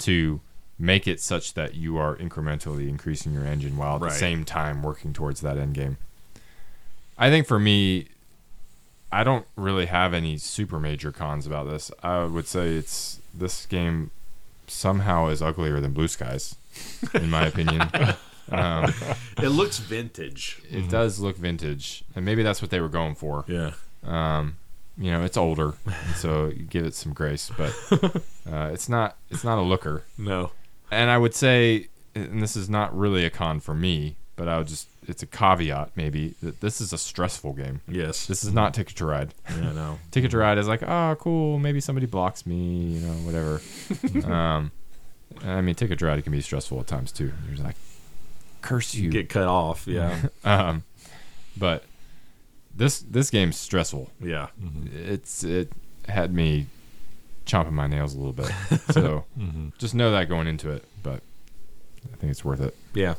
[0.03, 0.41] to
[0.79, 4.13] make it such that you are incrementally increasing your engine while at Right.
[4.13, 5.97] the same time working towards that end game.
[7.19, 8.09] I think for me,
[9.13, 11.91] I don't really have any super major cons about this.
[12.03, 14.11] I would say it's this game
[14.67, 16.57] somehow is uglier than Blue Skies,
[17.15, 17.83] in my opinion.
[18.51, 18.93] um,
[19.39, 20.63] It looks vintage.
[20.71, 23.45] it does look vintage, and maybe that's what they were going for.
[23.47, 23.73] Yeah.
[24.05, 24.57] Um,
[24.99, 25.75] you know, it's older,
[26.17, 27.75] so you give it some grace, but
[28.51, 30.05] uh, it's not it's not a looker.
[30.19, 30.51] No.
[30.91, 34.59] And I would say, and this is not really a con for me, but I
[34.59, 37.81] would just it's a caveat maybe that this is a stressful game.
[37.89, 38.27] Yes.
[38.27, 39.35] This is not Ticket to Ride.
[39.49, 39.99] yeah, no.
[40.11, 41.59] Ticket to Ride is like, oh, cool.
[41.59, 43.61] Maybe somebody blocks me, you know, whatever.
[44.33, 44.71] um,
[45.45, 47.33] I mean, Ticket to Ride can be stressful at times too.
[47.49, 47.77] You're like,
[48.61, 49.11] curse you.
[49.11, 49.87] Get cut off.
[49.87, 50.17] Yeah.
[50.45, 50.85] um,
[51.57, 51.85] but
[52.75, 54.11] this this game's stressful.
[54.21, 54.49] yeah.
[54.63, 54.97] Mm-hmm.
[54.97, 55.73] It's it
[56.09, 56.67] had me
[57.47, 58.51] chomping my nails a little bit.
[58.93, 59.69] So mm-hmm.
[59.79, 60.85] just know that going into it.
[61.03, 61.23] But
[62.13, 62.77] I think it's worth it.
[62.95, 63.15] Yeah.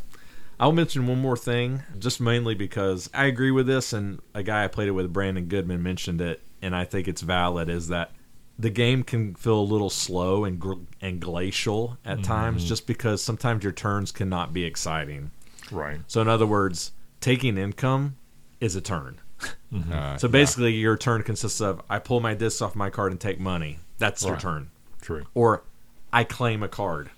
[0.60, 4.64] I'll mention one more thing, just mainly because I agree with this, and a guy
[4.64, 7.70] I played it with, Brandon Goodman, mentioned it, and I think it's valid.
[7.70, 8.12] Is that
[8.58, 12.24] the game can feel a little slow and gl- and glacial at mm-hmm.
[12.24, 15.32] times, just because sometimes your turns cannot be exciting.
[15.72, 16.00] Right.
[16.08, 18.16] So, in other words, taking income
[18.62, 19.20] is a turn.
[19.72, 19.92] Mm-hmm.
[19.92, 23.20] Uh, So basically, your turn consists of I pull my disc off my card and
[23.20, 23.80] take money.
[23.98, 24.70] That's your turn.
[25.02, 25.26] True.
[25.34, 25.64] Or
[26.12, 27.10] I claim a card.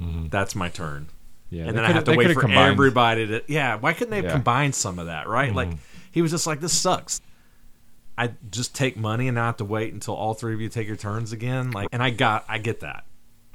[0.00, 0.28] Mm-hmm.
[0.28, 1.08] That's my turn.
[1.50, 3.42] yeah, and then I coulda- to wait coulda for combined- everybody to.
[3.46, 4.32] Yeah, why couldn't they have Yeah.
[4.32, 5.54] combined some of that, right?
[5.54, 5.78] Like mm-hmm.
[6.10, 7.20] he was just like, "This sucks."
[8.18, 10.68] I just take money and now I have to wait until all three of you
[10.68, 11.70] take your turns again.
[11.70, 13.04] Like, and I got, I get that.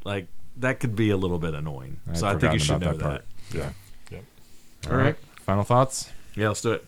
[0.03, 0.27] Like
[0.57, 1.99] that could be a little bit annoying.
[2.09, 3.23] I'd so I think you should know about that.
[3.51, 3.73] that part.
[4.11, 4.19] Yeah.
[4.83, 4.91] Yeah.
[4.91, 5.15] All right.
[5.41, 6.09] Final thoughts.
[6.35, 6.85] Yeah, let's do it.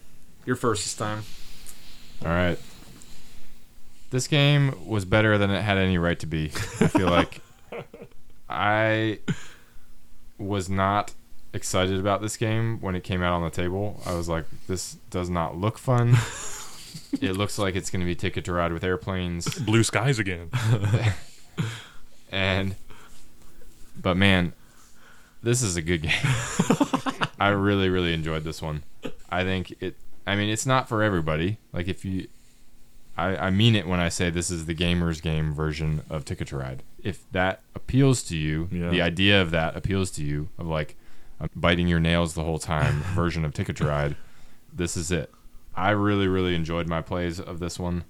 [0.50, 1.22] You're first this time.
[2.26, 2.58] All right.
[4.10, 6.46] This game was better than it had any right to be.
[6.46, 7.40] I feel like
[8.50, 9.20] I
[10.40, 11.14] was not
[11.54, 14.02] excited about this game when it came out on the table.
[14.08, 16.18] I was like, this does not look fun.
[17.22, 19.54] it looks like it's going to be Ticket to Ride with airplanes.
[19.60, 20.50] Blue skies again.
[22.32, 22.76] And,
[24.02, 24.54] but man,
[25.44, 26.12] this is a good game.
[27.40, 28.82] I really, really enjoyed this one.
[29.30, 29.96] I think it,
[30.30, 31.58] I mean, it's not for everybody.
[31.74, 32.28] Like, if you,
[33.18, 36.48] I, I mean it when I say this is the gamer's game version of Ticket
[36.50, 36.84] to Ride.
[37.04, 38.90] If that appeals to you, Yeah.
[38.90, 40.96] the idea of that appeals to you, of like
[41.40, 44.16] a biting your nails the whole time version of Ticket to Ride,
[44.72, 45.32] this is it.
[45.76, 48.04] I really, really enjoyed my plays of this one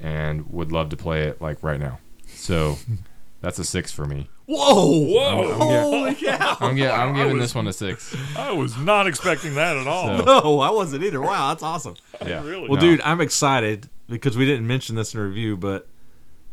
[0.00, 1.98] and would love to play it like right now.
[2.26, 2.78] So
[3.40, 4.28] that's a six for me.
[4.46, 4.98] Whoa!
[5.06, 5.54] Whoa!
[5.54, 6.56] Holy cow!
[6.60, 8.14] I'm, gi- I'm giving was- this one a six.
[8.36, 10.18] I was not expecting that at all.
[10.18, 11.20] So- No, I wasn't either.
[11.20, 11.94] Wow, that's awesome.
[12.24, 12.42] Yeah.
[12.44, 12.68] Really?
[12.68, 12.80] Well, No.
[12.80, 15.88] dude, I'm excited because we didn't mention this in the review, but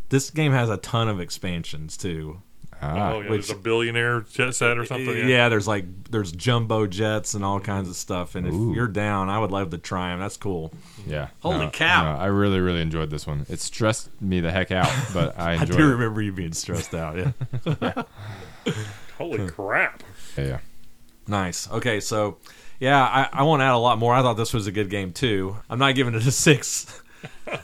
[0.09, 2.41] this game has a ton of expansions too.
[2.83, 5.27] Ah, oh, yeah, which- there's a billionaire jet set or something.
[5.29, 5.49] Yeah.
[5.49, 8.35] there's like there's jumbo jets and all kinds of stuff.
[8.35, 10.19] And if you're down, I would love to try them.
[10.19, 10.73] That's cool.
[11.05, 11.27] yeah.
[11.41, 12.13] Holy No, cow.
[12.15, 13.45] no, I really, really enjoyed this one.
[13.49, 15.81] It stressed me the heck out, but I I do it.
[15.81, 17.17] remember you being stressed out.
[17.17, 18.03] Yeah,
[19.17, 20.03] Holy crap!
[20.37, 20.57] Yeah, yeah.
[21.27, 21.69] nice.
[21.71, 22.37] Okay, so
[22.79, 24.13] yeah, I, I won't add a lot more.
[24.15, 25.57] I thought this was a good game too.
[25.69, 27.01] I'm not giving it a six.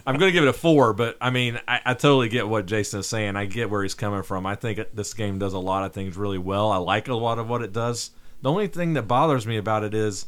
[0.06, 2.66] I'm going to give it a four, but I mean, I, I totally get what
[2.66, 3.36] Jason is saying.
[3.36, 4.46] I get where he's coming from.
[4.46, 6.72] I think this game does a lot of things really well.
[6.72, 8.12] I like a lot of what it does.
[8.42, 10.28] The only thing that bothers me about it is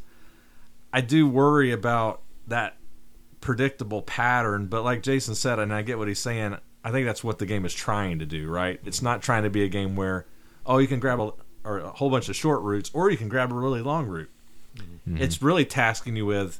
[0.92, 2.78] I do worry about that
[3.42, 4.68] predictable pattern.
[4.68, 7.46] But like Jason said, and I get what he's saying, I think that's what the
[7.46, 8.80] game is trying to do, right?
[8.86, 10.26] It's not trying to be a game where,
[10.66, 11.34] oh, you can grab a,
[11.64, 14.30] or a whole bunch of short routes or you can grab a really long route.
[14.78, 15.18] Mm-hmm.
[15.22, 16.60] It's really tasking you with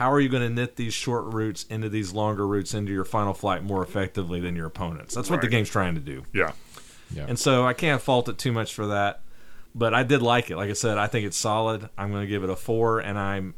[0.00, 3.04] how are you going to knit these short routes into these longer routes into your
[3.04, 5.14] final flight more effectively than your opponents.
[5.14, 6.24] That's what the game's trying to do.
[6.32, 6.52] Yeah.
[7.14, 7.26] Yeah.
[7.28, 9.20] And so I can't fault it too much for that.
[9.74, 10.56] But I did like it.
[10.56, 11.90] Like I said, I think it's solid.
[11.98, 13.54] I'm going to give it a four, and I'm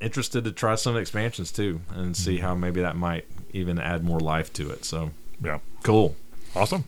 [0.00, 2.44] interested to try some expansions too and see mm-hmm.
[2.44, 4.84] how maybe that might even add more life to it.
[4.84, 5.60] So Yeah.
[5.84, 6.16] cool.
[6.56, 6.82] Awesome.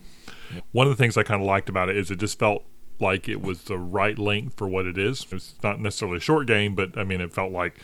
[0.73, 2.65] One of the things I kind of liked about it is it just felt
[2.99, 5.25] like it was the right length for what it is.
[5.31, 7.79] It's not necessarily a short game, but I mean, it felt like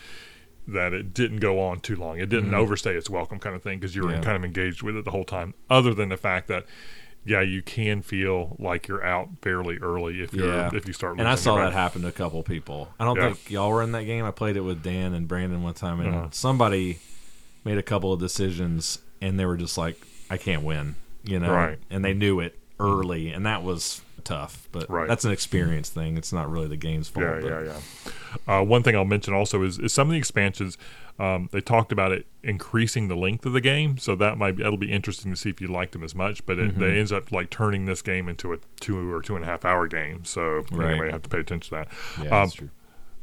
[0.67, 2.19] that it didn't go on too long.
[2.19, 4.21] It didn't overstay its welcome, kind of thing, because you were Yeah.
[4.21, 5.53] kind of engaged with it the whole time.
[5.69, 6.65] Other than the fact that,
[7.23, 10.69] yeah, you can feel like you're out fairly early if you're Yeah.
[10.73, 11.19] if you start.
[11.19, 12.89] And I saw that happen to a couple people.
[12.99, 13.33] I don't Yeah.
[13.33, 14.25] think y'all were in that game.
[14.25, 16.27] I played it with Dan and Brandon one time, and Uh-huh.
[16.31, 16.99] somebody
[17.63, 19.97] made a couple of decisions, and they were just like,
[20.29, 21.79] "I can't win," you know, Right.
[21.89, 24.67] and they knew it early, and that was tough.
[24.73, 25.07] But Right.
[25.07, 26.17] that's an experience thing.
[26.17, 27.25] It's not really the game's fault.
[27.25, 27.73] Yeah, but yeah,
[28.47, 28.59] yeah.
[28.59, 30.77] Uh, one thing I'll mention also is, is some of the expansions.
[31.17, 34.63] Um, they talked about it increasing the length of the game, so that might be,
[34.63, 36.45] that'll be interesting to see if you liked them as much.
[36.45, 36.81] But it, Mm-hmm.
[36.81, 39.63] they ends up like turning this game into a two or two and a half
[39.63, 40.25] hour game.
[40.25, 40.89] So Right.
[40.91, 41.87] anyway, you have to pay attention to that.
[42.17, 42.69] Yeah, Um, that's true.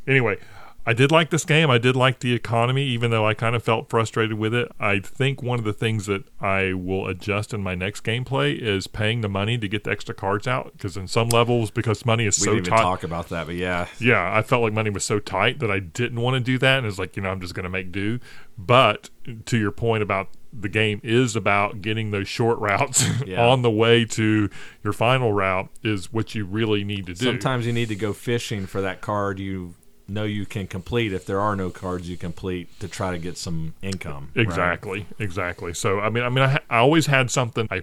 [0.06, 0.38] anyway,
[0.84, 1.70] I did like this game.
[1.70, 4.70] I did like the economy, even though I kind of felt frustrated with it.
[4.80, 8.88] I think one of the things that I will adjust in my next gameplay is
[8.88, 10.72] paying the money to get the extra cards out.
[10.72, 13.46] Because in some levels, because money is we so tight, talk about that.
[13.46, 16.40] But yeah, yeah, I felt like money was so tight that I didn't want to
[16.40, 18.18] do that, and it's like you know I'm just going to make do.
[18.58, 19.08] But
[19.46, 23.46] to your point about the game is about getting those short routes Yeah.
[23.46, 24.50] on the way to
[24.82, 27.24] your final route is what you really need to do.
[27.24, 29.74] sometimes you need to go fishing for that card you
[30.12, 33.36] know you can complete if there are no cards you complete to try to get
[33.36, 34.30] some income.
[34.34, 34.42] right?
[34.42, 35.74] Exactly, exactly.
[35.74, 37.82] So I mean, I mean, I, ha- I always had something I,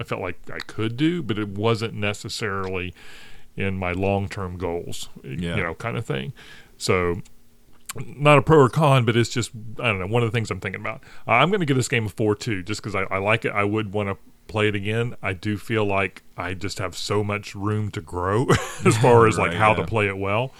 [0.00, 2.94] I felt like I could do, but it wasn't necessarily
[3.56, 5.08] in my long term goals.
[5.22, 5.56] Yeah.
[5.56, 6.32] You know, kind of thing.
[6.78, 7.22] So.
[7.96, 10.08] Not a pro or con, but it's just I don't know.
[10.08, 11.04] One of the things I'm thinking about.
[11.28, 13.44] Uh, I'm going to give this game a four two, just because I, I like
[13.44, 13.52] it.
[13.52, 15.16] I would want to play it again.
[15.22, 18.46] I do feel like I just have so much room to grow
[18.84, 19.76] as far as like how yeah.
[19.76, 20.52] to play it well,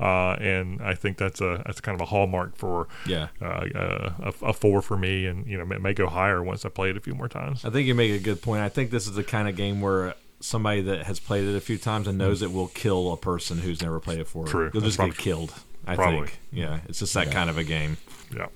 [0.00, 3.28] uh, and I think that's a that's kind of a hallmark for Yeah.
[3.40, 6.64] uh, uh, a, a four for me, and you know it may go higher once
[6.64, 7.64] I play it a few more times.
[7.64, 8.62] I think you make a good point.
[8.62, 11.60] I think this is the kind of game where somebody that has played it a
[11.60, 14.46] few times and knows it will kill a person who's never played it before.
[14.46, 14.70] True.
[14.74, 15.54] You'll just That's get killed.
[15.86, 16.26] I probably.
[16.28, 16.38] think.
[16.52, 16.80] Yeah.
[16.88, 17.96] It's just that kind of a game.
[18.34, 18.46] Yeah,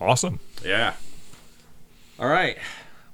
[0.00, 0.38] awesome.
[0.64, 0.94] Yeah.
[2.20, 2.56] All right.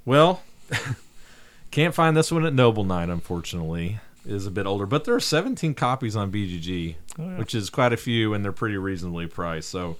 [0.04, 0.42] Well,
[1.70, 4.00] can't find this one at Noble Knight, unfortunately.
[4.26, 7.36] It is a bit older, but there are 17 copies on BGG, Oh, yeah.
[7.38, 9.68] which is quite a few, and they're pretty reasonably priced.
[9.68, 9.96] So,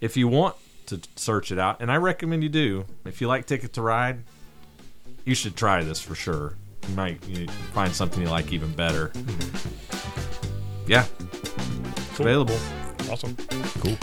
[0.00, 0.56] if you want
[0.86, 4.22] to search it out, and I recommend you do, if you like Ticket to Ride,
[5.24, 6.54] you should try this for sure.
[6.88, 9.08] You might you know, find something you like even better.
[9.08, 10.90] Mm-hmm.
[10.90, 12.26] Yeah, it's Cool.
[12.26, 12.58] available.
[13.10, 13.36] Awesome.
[13.80, 13.96] Cool.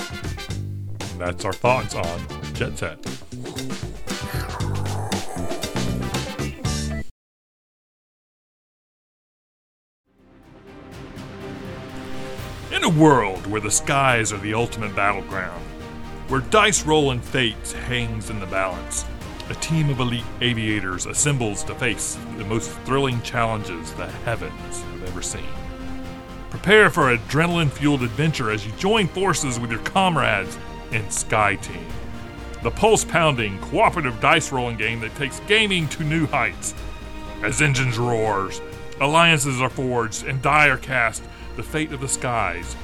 [1.17, 2.99] That's our thoughts on Jet Set.
[12.73, 15.61] In a world where the skies are the ultimate battleground,
[16.27, 19.05] where dice rolling fate hangs in the balance,
[19.51, 25.03] a team of elite aviators assembles to face the most thrilling challenges the heavens have
[25.03, 25.45] ever seen.
[26.49, 30.57] Prepare for adrenaline fueled adventure as you join forces with your comrades
[30.91, 31.85] in Sky Team,
[32.63, 36.73] the pulse pounding, cooperative dice rolling game that takes gaming to new heights.
[37.43, 38.61] As engines roars,
[38.99, 41.21] alliances are forged, and die are cast,
[41.55, 42.75] the fate of the skies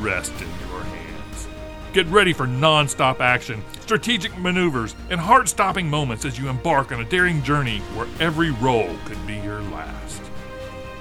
[0.00, 1.48] rest in your hands.
[1.92, 6.92] Get ready for non stop action, strategic maneuvers, and heart stopping moments as you embark
[6.92, 10.22] on a daring journey where every roll could be your last.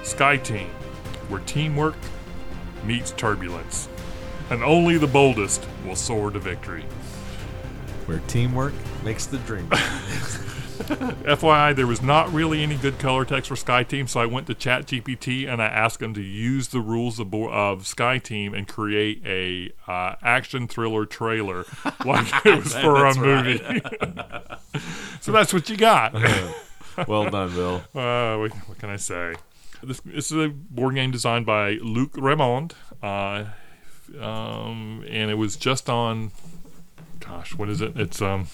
[0.03, 0.69] Sky Team,
[1.27, 1.95] where teamwork
[2.83, 3.89] meets turbulence,
[4.49, 6.85] and only the boldest will soar to victory.
[8.05, 8.73] Where teamwork
[9.03, 9.69] makes the dream.
[11.27, 14.47] FYI, there was not really any good color text for Sky Team, so I went
[14.47, 18.67] to ChatGPT and I asked them to use the rules of, of Sky Team and
[18.67, 21.65] create a uh, action thriller trailer
[22.05, 23.57] like it was for a movie.
[25.21, 26.13] so that's what you got.
[27.07, 27.75] well done, Bill.
[27.95, 29.33] Uh, what, what can I say?
[29.81, 33.45] This, this is a board game designed by Luc Rémond, uh,
[34.23, 36.31] um, and it was just on.
[37.19, 37.97] Gosh, what is it?
[37.97, 38.47] It's um.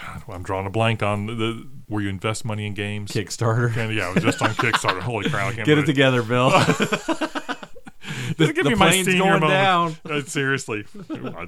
[0.00, 3.12] God, I'm drawing a blank on the, the where you invest money in games.
[3.12, 3.76] Kickstarter.
[3.76, 5.00] And yeah, it was just on Kickstarter.
[5.02, 5.48] Holy crap!
[5.48, 6.50] I can't Get it believe together, Bill.
[8.36, 9.50] Don't give the me my plane's senior going moment.
[9.50, 9.96] down.
[10.08, 10.84] Uh, seriously,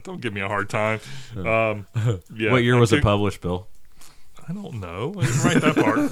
[0.02, 1.00] don't give me a hard time.
[1.36, 1.86] Um,
[2.34, 3.66] yeah, what year was it published, Bill?
[4.46, 5.14] I don't know.
[5.18, 6.10] I didn't write that part.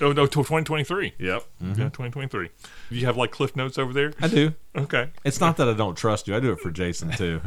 [0.00, 1.14] Oh no, till 2023.
[1.18, 1.44] Yep.
[1.60, 2.48] Yeah, 2023.
[2.90, 4.12] Do you have like cliff notes over there?
[4.20, 4.54] I do.
[4.76, 5.10] Okay.
[5.24, 6.34] It's not that I don't trust you.
[6.34, 7.40] I do it for Jason too.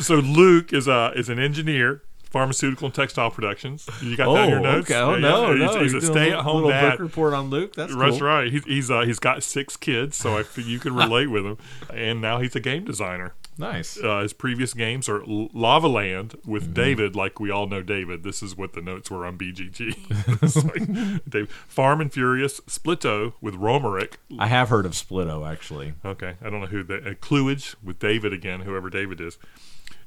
[0.00, 3.86] So Luke is a is an engineer, pharmaceutical and textile productions.
[4.02, 4.90] You got that in your notes?
[4.90, 5.00] okay.
[5.00, 5.66] Oh Yeah, no, yeah.
[5.66, 5.80] no.
[5.82, 6.90] He's, he's a stay at home dad.
[6.92, 7.74] book report on Luke.
[7.74, 8.26] That's That's cool.
[8.26, 8.50] right.
[8.52, 11.58] He's he's uh, he's got six kids, so I you can relate with him.
[11.92, 13.34] And now he's a game designer.
[13.58, 13.96] Nice.
[13.96, 16.72] Uh, his previous games are L- Lava Land with Mm-hmm.
[16.74, 18.22] David, like we all know David.
[18.22, 19.94] This is what the notes were on BGG.
[20.66, 24.14] Like, Dave, Farm and Furious, Splitto with Romaric.
[24.38, 25.94] I have heard of Splitto actually.
[26.04, 29.38] Okay, I don't know who the uh, Cluage with David again, whoever David is.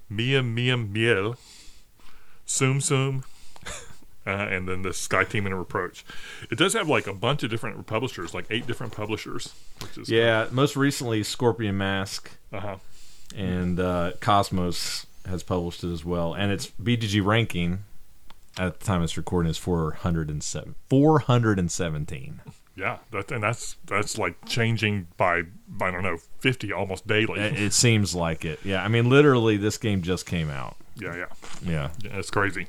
[0.10, 1.36] Mia Mia Miel,
[2.46, 3.24] Sum Sum,
[4.26, 6.04] uh, and then the Sky Team and Reproach.
[6.52, 10.10] It does have like a bunch of different publishers, like eight different publishers, which is
[10.10, 10.48] Yeah.
[10.52, 12.76] Most recently, Scorpion Mask uh huh.
[13.36, 17.84] And uh, Kosmos has published it as well, and its BGG ranking
[18.58, 22.42] at the time it's recording is 407, 417.
[22.76, 25.44] Yeah, that, and that's that's like changing by
[25.82, 27.42] I don't know fifty almost daily.
[27.42, 28.60] It, seems like it.
[28.64, 28.82] Yeah.
[28.82, 30.78] I mean, literally, this game just came out.
[30.96, 31.26] yeah, yeah.
[31.62, 31.90] Yeah.
[32.02, 32.68] Yeah, it's crazy.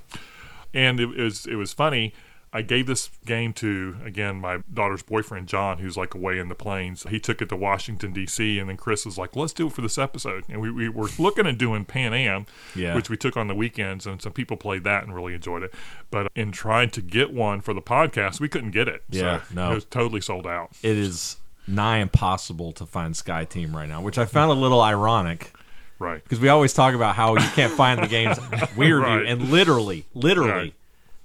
[0.74, 2.12] And it, it was it was funny.
[2.52, 6.54] I gave this game to again my daughter's boyfriend John, who's like away in the
[6.56, 7.04] plains.
[7.08, 8.58] He took it to Washington D.C.
[8.58, 11.08] and then Chris was like, "Let's do it for this episode." And we, we were
[11.18, 12.96] looking at doing Pan Am, Yeah.
[12.96, 15.72] which we took on the weekends, and some people played that and really enjoyed it.
[16.10, 19.04] But in trying to get one for the podcast, we couldn't get it.
[19.10, 19.70] Yeah, so no.
[19.70, 20.70] it was totally sold out.
[20.82, 21.36] It is
[21.68, 25.52] nigh impossible to find Sky Team right now, which I found a little ironic.
[26.00, 26.24] Right.
[26.24, 28.38] because we always talk about how you can't find the games
[28.76, 29.26] weird, Right.
[29.26, 30.74] and literally, literally, Right.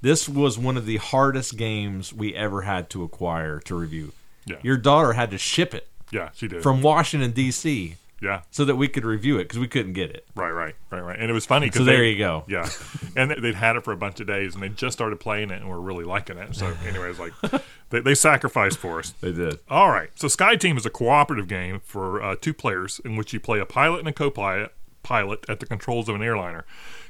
[0.06, 4.14] This was one of the hardest games we ever had to acquire to review.
[4.46, 4.58] Yeah.
[4.62, 6.62] Your daughter had to ship it Yeah, she did.
[6.62, 7.96] from Washington D.C.
[8.22, 10.26] yeah, so that we could review it because we couldn't get it.
[10.36, 11.20] right, right, right, right.
[11.20, 12.44] And it was funny because So there you go.
[12.48, 12.70] Yeah,
[13.16, 15.50] and they- they'd had it for a bunch of days, and they just started playing
[15.50, 16.56] it, and were really liking it.
[16.56, 17.34] So, anyways, like
[17.90, 19.12] they, they sacrificed for us.
[19.22, 19.58] They did.
[19.70, 20.10] All right.
[20.16, 23.60] So Sky Team is a cooperative game for uh, two players in which you play
[23.60, 24.72] a pilot and a co-pilot
[25.02, 26.66] pilot at the controls of an airliner.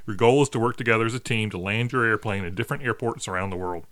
[0.08, 2.84] Your goal is to work together as a team to land your airplane at different
[2.84, 3.86] airports around the world.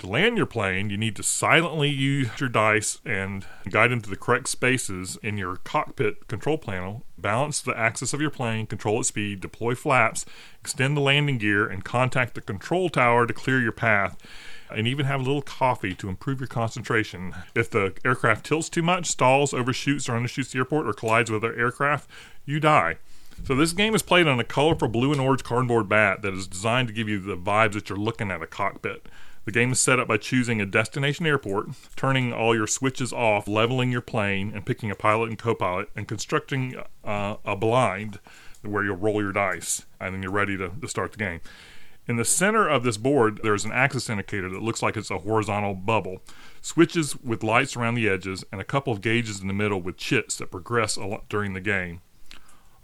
[0.00, 4.10] To land your plane, you need to silently use your dice and guide them to
[4.10, 7.06] the correct spaces in your cockpit control panel.
[7.16, 10.26] Balance the axis of your plane, control its speed, deploy flaps,
[10.60, 14.18] extend the landing gear, and contact the control tower to clear your path
[14.70, 17.34] and even have a little coffee to improve your concentration.
[17.54, 21.42] If the aircraft tilts too much, stalls, overshoots, or undershoots the airport, or collides with
[21.42, 22.10] other aircraft,
[22.44, 22.98] you die.
[23.44, 26.48] So this game is played on a colorful blue and orange cardboard bat that is
[26.48, 29.06] designed to give you the vibes that you're looking at a cockpit.
[29.44, 33.46] The game is set up by choosing a destination airport, turning all your switches off,
[33.46, 38.18] leveling your plane, and picking a pilot and co-pilot, and constructing uh, a blind
[38.62, 41.40] where you'll roll your dice, and then you're ready to, to start the game.
[42.08, 45.18] In the center of this board, there's an axis indicator that looks like it's a
[45.18, 46.22] horizontal bubble,
[46.60, 49.96] switches with lights around the edges, and a couple of gauges in the middle with
[49.96, 50.98] chits that progress
[51.28, 52.00] during the game.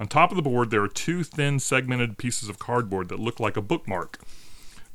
[0.02, 3.38] On top of the board, there are two thin segmented pieces of cardboard that look
[3.38, 4.18] like a bookmark.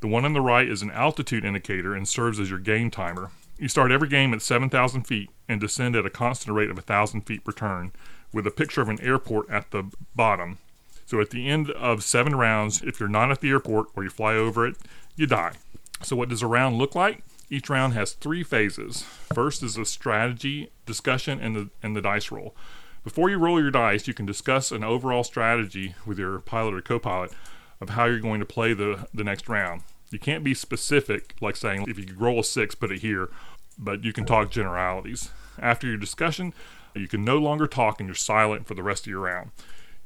[0.01, 3.31] The one on the right is an altitude indicator and serves as your game timer.
[3.57, 7.21] You start every game at 7,000 feet and descend at a constant rate of 1,000
[7.21, 7.93] feet per turn,
[8.33, 10.57] with a picture of an airport at the bottom.
[11.05, 14.09] So at the end of seven rounds, if you're not at the airport or you
[14.09, 14.75] fly over it,
[15.15, 15.53] you die.
[16.03, 17.23] So what does a round look like?
[17.49, 19.03] Each round has three phases.
[19.33, 22.53] First is a strategy discussion and the and the dice roll.
[23.07, 26.81] Before you roll your dice, you can discuss an overall strategy with your pilot or
[26.81, 27.31] co-pilot
[27.79, 29.83] of how you're going to play the the next round.
[30.11, 33.29] You can't be specific, like saying if you roll a six, put it here,
[33.77, 35.29] but you can talk generalities.
[35.57, 36.53] After your discussion,
[36.95, 39.51] you can no longer talk and you're silent for the rest of your round.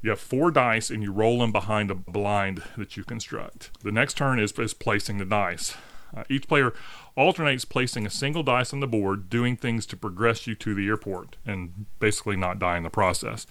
[0.04, 3.72] You have four dice and you roll them behind a blind that you construct.
[3.82, 5.76] The next turn is, is placing the dice.
[6.16, 6.74] Uh, each player
[7.16, 10.88] alternates placing a single dice on the board, doing things to progress you to the
[10.88, 13.46] airport and basically not die in the process.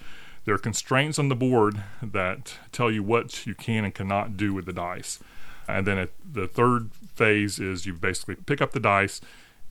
[0.45, 4.55] There are constraints on the board that tell you what you can and cannot do
[4.55, 5.19] with the dice.
[5.69, 9.20] And then the third phase is you basically pick up the dice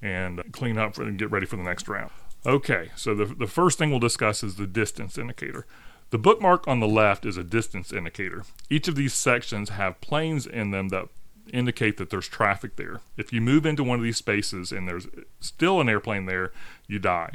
[0.02, 2.12] and clean up and get ready for the next round.
[2.46, 5.66] Okay, so the, the first thing we'll discuss is the distance indicator.
[6.12, 8.44] The bookmark on the left is a distance indicator.
[8.70, 11.10] Each of these sections have planes in them that
[11.50, 13.02] indicate that there's traffic there.
[13.18, 15.08] If you move into one of these spaces and there's
[15.40, 16.52] still an airplane there,
[16.88, 17.34] you die.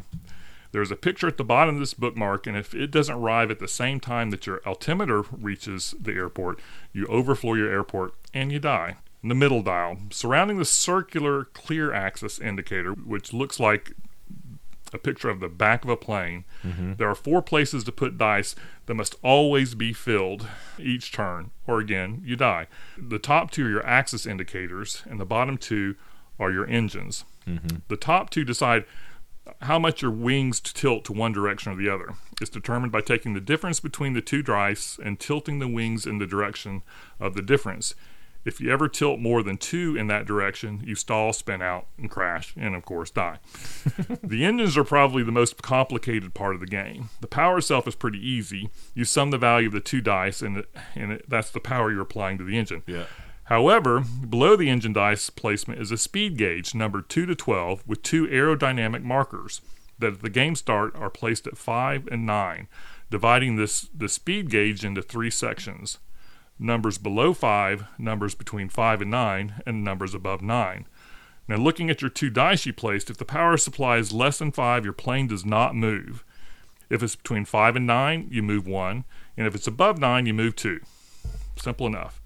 [0.72, 3.60] There's a picture at the bottom of this bookmark, and if it doesn't arrive at
[3.60, 6.58] the same time that your altimeter reaches the airport,
[6.92, 8.96] you overflow your airport and you die.
[9.22, 13.92] In the middle dial, surrounding the circular clear axis indicator, which looks like
[14.94, 16.44] a picture of the back of a plane.
[16.62, 16.94] Mm-hmm.
[16.94, 18.54] There are four places to put dice
[18.86, 20.46] that must always be filled
[20.78, 22.68] each turn, or again, you die.
[22.96, 25.96] The top two are your axis indicators, and the bottom two
[26.38, 27.24] are your engines.
[27.46, 27.78] Mm-hmm.
[27.88, 28.84] The top two decide
[29.62, 32.14] how much your wings tilt to one direction or the other.
[32.40, 36.18] It's determined by taking the difference between the two dice and tilting the wings in
[36.18, 36.82] the direction
[37.20, 37.94] of the difference.
[38.44, 42.10] If you ever tilt more than two in that direction, you stall, spin out, and
[42.10, 43.38] crash, and of course die.
[44.22, 47.08] the engines are probably the most complicated part of the game.
[47.20, 48.70] The power itself is pretty easy.
[48.94, 51.90] You sum the value of the two dice, and, it, and it, that's the power
[51.90, 52.82] you're applying to the engine.
[52.86, 53.04] Yeah.
[53.44, 58.02] However, below the engine dice placement is a speed gauge numbered 2 to 12 with
[58.02, 59.60] two aerodynamic markers
[59.98, 62.68] that at the game start are placed at 5 and 9,
[63.10, 65.98] dividing this the speed gauge into three sections.
[66.58, 70.86] Numbers below 5, numbers between 5 and 9, and numbers above 9.
[71.46, 74.52] Now, looking at your two dice you placed, if the power supply is less than
[74.52, 76.24] 5, your plane does not move.
[76.88, 79.04] If it's between 5 and 9, you move 1,
[79.36, 80.80] and if it's above 9, you move 2.
[81.56, 82.20] Simple enough.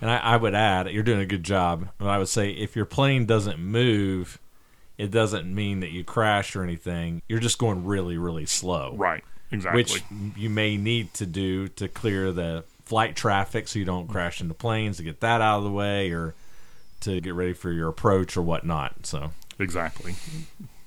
[0.00, 1.88] And I, I would add, you're doing a good job.
[1.98, 4.38] But I would say if your plane doesn't move,
[4.98, 7.22] it doesn't mean that you crash or anything.
[7.28, 8.94] You're just going really, really slow.
[8.96, 9.24] Right.
[9.52, 9.82] Exactly.
[9.82, 10.02] Which
[10.36, 14.52] you may need to do to clear the flight traffic so you don't crash into
[14.52, 16.34] planes to get that out of the way or
[16.98, 19.06] to get ready for your approach or whatnot.
[19.06, 19.30] So
[19.60, 20.16] exactly.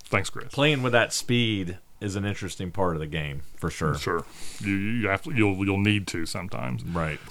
[0.03, 0.49] Thanks, Chris.
[0.49, 3.95] playing with that speed is an interesting part of the game for sure.
[3.95, 4.25] Sure.
[4.59, 6.83] You, you have to, you'll you'll need to sometimes.
[6.83, 7.21] Right.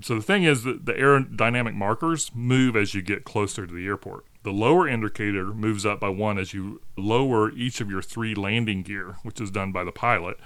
[0.00, 3.86] So the thing is that the aerodynamic markers move as you get closer to the
[3.86, 4.24] airport.
[4.44, 8.82] The lower indicator moves up by one as you lower each of your three landing
[8.82, 10.38] gear, which is done by the pilot.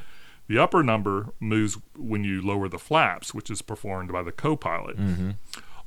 [0.48, 4.97] The upper number moves when you lower the flaps, which is performed by the co-pilot.
[4.97, 5.31] Mm-hmm.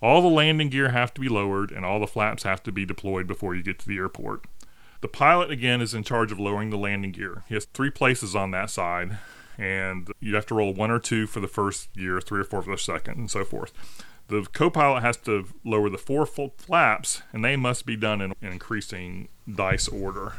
[0.01, 2.85] All the landing gear have to be lowered, and all the flaps have to be
[2.85, 4.45] deployed before you get to the airport.
[5.01, 7.43] The pilot, again, is in charge of lowering the landing gear.
[7.47, 9.17] He has three places on that side,
[9.57, 12.61] and you have to roll one or two for the first gear, three or four
[12.61, 13.71] for the second, and so forth.
[14.27, 18.21] The co pilot has to lower the four full flaps, and they must be done
[18.21, 20.33] in increasing dice order.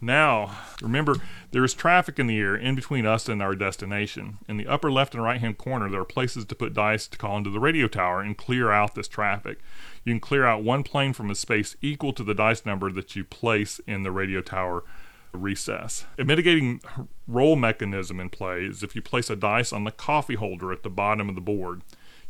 [0.00, 1.16] Now, remember,
[1.52, 4.38] there is traffic in the air in between us and our destination.
[4.48, 7.18] In the upper left and right hand corner, there are places to put dice to
[7.18, 9.58] call into the radio tower and clear out this traffic.
[10.04, 13.16] You can clear out one plane from a space equal to the dice number that
[13.16, 14.84] you place in the radio tower
[15.32, 16.04] recess.
[16.18, 16.80] A mitigating
[17.26, 20.82] roll mechanism in play is if you place a dice on the coffee holder at
[20.82, 21.82] the bottom of the board.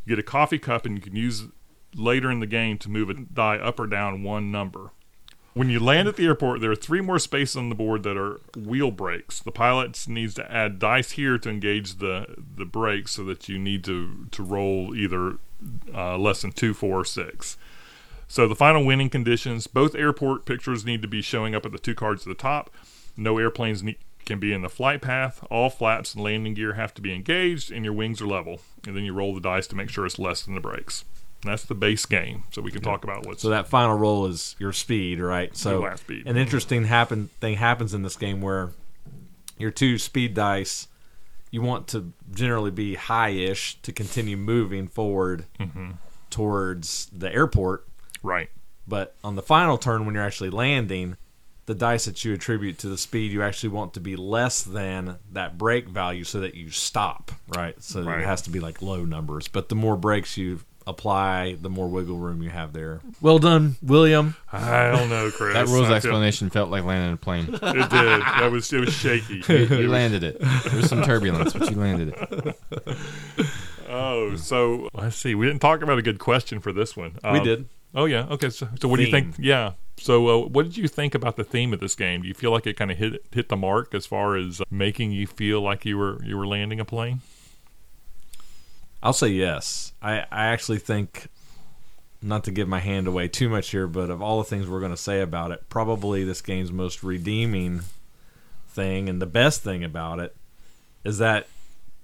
[0.05, 1.47] You get a coffee cup and you can use
[1.95, 4.91] later in the game to move a die up or down one number.
[5.57, 8.15] When you land at the airport, there are three more spaces on the board that
[8.15, 9.41] are wheel brakes.
[9.41, 12.27] The pilot needs to add dice here to engage the
[12.57, 15.39] the brakes, so that you need to to roll either
[15.95, 17.57] uh, less than two, four, or six.
[18.29, 21.79] So the final winning conditions: both airport pictures need to be showing up at the
[21.79, 22.69] two cards at the top.
[23.17, 23.97] No airplanes need,
[24.27, 25.43] can be in the flight path.
[25.51, 28.61] All flaps and landing gear have to be engaged, and your wings are level.
[28.87, 31.07] And then you roll the dice to make sure it's less than the brakes.
[31.43, 32.45] That's the base game.
[32.53, 35.57] So we can talk about what's So that final roll is your speed, right?
[35.57, 36.27] So last speed.
[36.27, 38.71] an interesting happen thing happens in this game where
[39.59, 40.89] your two speed dice
[41.53, 45.93] you want to generally be high-ish to continue moving forward Mm-hmm.
[46.31, 47.87] towards the airport.
[48.23, 48.51] right.
[48.89, 51.17] But on the final turn, when you're actually landing,
[51.67, 55.19] the dice that you attribute to the speed you actually want to be less than
[55.33, 57.81] that brake value so that you stop, right?
[57.83, 58.21] So Right.
[58.21, 59.49] it has to be like low numbers.
[59.49, 63.01] But the more brakes you apply, the more wiggle room you have there.
[63.21, 64.37] Well done, William.
[64.53, 65.55] I don't know, Chris.
[65.55, 67.49] That rules I explanation felt like landing a plane.
[67.53, 67.91] It did.
[67.91, 69.43] That was it was shaky.
[69.49, 70.41] you landed it.
[70.41, 73.47] There was some turbulence, but you landed it.
[73.89, 75.35] Oh, so let's see.
[75.35, 77.19] We didn't talk about a good question for this one.
[77.23, 77.69] we Um, did.
[77.95, 78.27] Oh yeah.
[78.31, 78.51] Okay.
[78.51, 79.37] So, so what do you think?
[79.39, 79.73] Yeah.
[79.99, 82.23] So uh, what did you think about the theme of this game?
[82.23, 85.13] Do you feel like it kind of hit hit the mark as far as making
[85.13, 87.23] you feel like you were you were landing a plane?
[89.03, 89.93] I'll say yes.
[90.01, 91.29] I, I actually think,
[92.23, 94.81] not to give my hand away too much here, but of all the things we're
[94.81, 97.83] going to say about it, probably this game's most redeeming
[98.69, 100.37] thing and the best thing about it
[101.05, 101.47] is that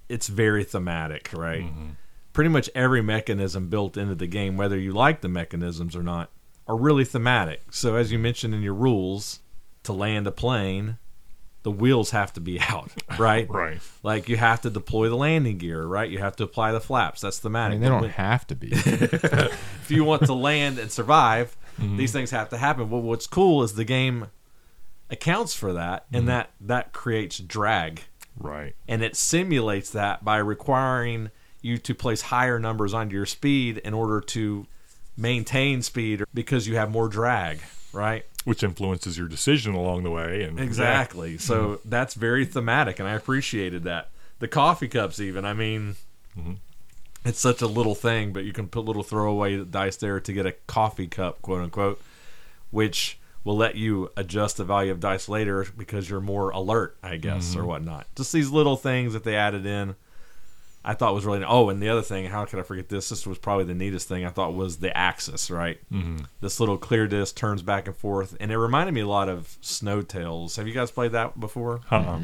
[0.09, 1.65] it's very thematic, right?
[1.65, 1.91] Mm-hmm.
[2.33, 6.31] Pretty much every mechanism built into the game, whether you like the mechanisms or not,
[6.67, 7.73] are really thematic.
[7.73, 9.41] So, as you mentioned in your rules,
[9.83, 10.99] to land a plane,
[11.63, 13.49] the wheels have to be out, right?
[13.49, 13.81] Right.
[14.03, 16.11] Like you have to deploy the landing gear, right?
[16.11, 17.21] You have to apply the flaps.
[17.21, 17.75] That's I thematic.
[17.75, 18.69] mean, they don't have to be.
[18.73, 21.97] if you want to land and survive, mm-hmm.
[21.97, 22.91] these things have to happen.
[22.91, 24.29] Well, what's cool is the game
[25.11, 26.27] accounts for that, and mm-hmm.
[26.29, 28.03] that that creates drag,
[28.39, 28.75] Right.
[28.89, 31.31] and it simulates that by requiring
[31.61, 34.67] you to place higher numbers onto your speed in order to
[35.17, 37.61] maintain speed because you have more drag,
[37.93, 38.25] right?
[38.45, 40.43] Which influences your decision along the way.
[40.43, 41.39] And Exactly.
[41.39, 41.89] So mm-hmm.
[41.89, 44.11] that's very thematic, and I appreciated that.
[44.41, 45.45] The coffee cups, even.
[45.45, 45.95] I mean,
[46.37, 46.55] mm-hmm.
[47.25, 50.47] it's such a little thing, but you can put little throwaway dice there to get
[50.47, 52.03] a coffee cup, quote unquote,
[52.71, 57.17] which will let you adjust the value of dice later because you're more alert, I
[57.17, 57.69] guess, or mm-hmm.
[57.69, 58.07] whatnot.
[58.17, 59.95] Just these little things that they added in.
[60.85, 63.09] I thought was really oh, and the other thing, how could I forget this?
[63.11, 65.79] This was probably the neatest thing I thought was the axis, right?
[65.93, 66.25] Mm-hmm.
[66.41, 69.57] This little clear disc turns back and forth, and it reminded me a lot of
[69.61, 70.57] Snow Tails.
[70.57, 71.81] Have you guys played that before?
[71.91, 72.21] Uh-uh.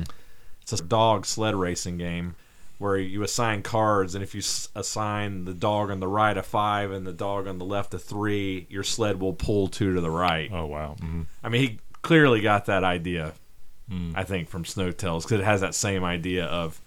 [0.63, 2.35] It's a dog sled racing game
[2.79, 6.43] where you assign cards, and if you s- assign the dog on the right a
[6.43, 10.01] five and the dog on the left a three, your sled will pull two to
[10.01, 10.51] the right.
[10.53, 10.97] Oh wow.
[11.01, 13.35] hmm I mean, he clearly got that idea,
[13.91, 14.13] Mm.
[14.15, 16.79] I think, from Snow Tails because it has that same idea of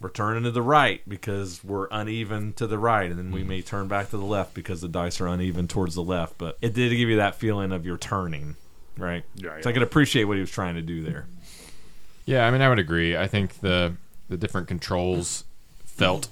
[0.00, 3.46] we're turning to the right because we're uneven to the right, and then we mm.
[3.46, 6.38] may turn back to the left because the dice are uneven towards the left.
[6.38, 8.56] But it did give you that feeling of you're turning,
[8.96, 9.24] right?
[9.34, 9.72] Yeah, So I yeah.
[9.72, 11.26] could appreciate what he was trying to do there.
[12.24, 13.16] Yeah, I mean, I would agree.
[13.16, 13.94] I think the
[14.28, 15.44] the different controls
[15.84, 16.28] felt.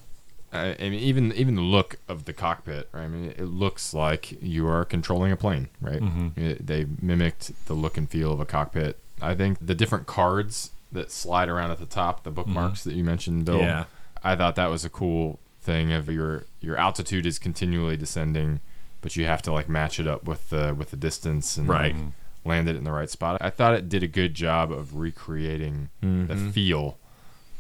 [0.53, 2.89] I I mean, even even the look of the cockpit.
[2.93, 3.05] Right?
[3.05, 5.69] I mean, it looks like you are controlling a plane.
[5.81, 6.01] Right?
[6.01, 6.41] Mm-hmm.
[6.41, 8.99] It- they mimicked the look and feel of a cockpit.
[9.21, 12.91] I think the different cards that slide around at the top, the bookmarks mm-hmm.
[12.91, 13.61] that you mentioned, Bill.
[13.61, 13.85] Yeah.
[14.23, 15.93] I thought that was a cool thing.
[15.93, 18.61] Of your your altitude is continually descending,
[19.01, 21.95] but you have to like match it up with the with the distance and Right.
[21.95, 22.05] like,
[22.45, 23.39] land it in the right spot.
[23.41, 26.51] I thought it did a good job of recreating the mm-hmm.
[26.51, 26.99] feel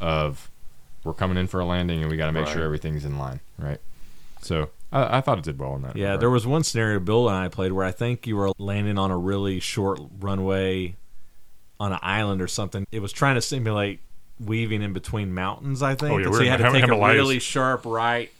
[0.01, 0.51] of
[1.05, 2.53] we're coming in for a landing and we got to make Right.
[2.53, 3.81] sure everything's in line, right?
[4.43, 5.97] So I, I thought it did well in that.
[5.97, 6.21] Yeah, regard.
[6.21, 9.11] there was one scenario Bill and I played where I think you were landing on
[9.11, 10.97] a really short runway
[11.79, 12.87] on an island or something.
[12.91, 14.01] It was trying to simulate
[14.39, 16.13] weaving in between mountains, I think.
[16.13, 18.31] Oh, yeah, And so you had to take a really sharp right,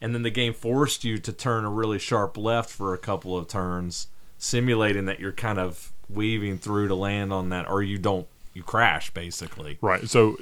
[0.00, 3.36] and then the game forced you to turn a really sharp left for a couple
[3.36, 4.08] of turns,
[4.38, 8.62] simulating that you're kind of weaving through to land on that, or you don't, you
[8.62, 9.78] crash basically.
[9.80, 10.08] Right.
[10.08, 10.36] So,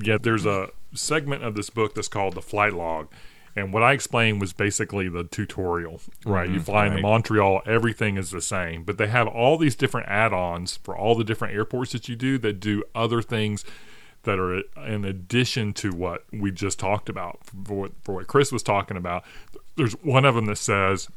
[0.00, 3.08] yeah, there's a segment of this book that's called the flight log.
[3.54, 6.48] And what I explained was basically the tutorial, right?
[6.48, 6.64] you mm-hmm.
[6.64, 7.02] fly into.
[7.02, 11.14] Montreal, everything is the same, but they have all these different add ons for all
[11.14, 13.64] the different airports that you do that do other things
[14.22, 18.52] that are in addition to what we just talked about, for what, for what Chris
[18.52, 19.24] was talking about.
[19.76, 21.08] There's one of them that says,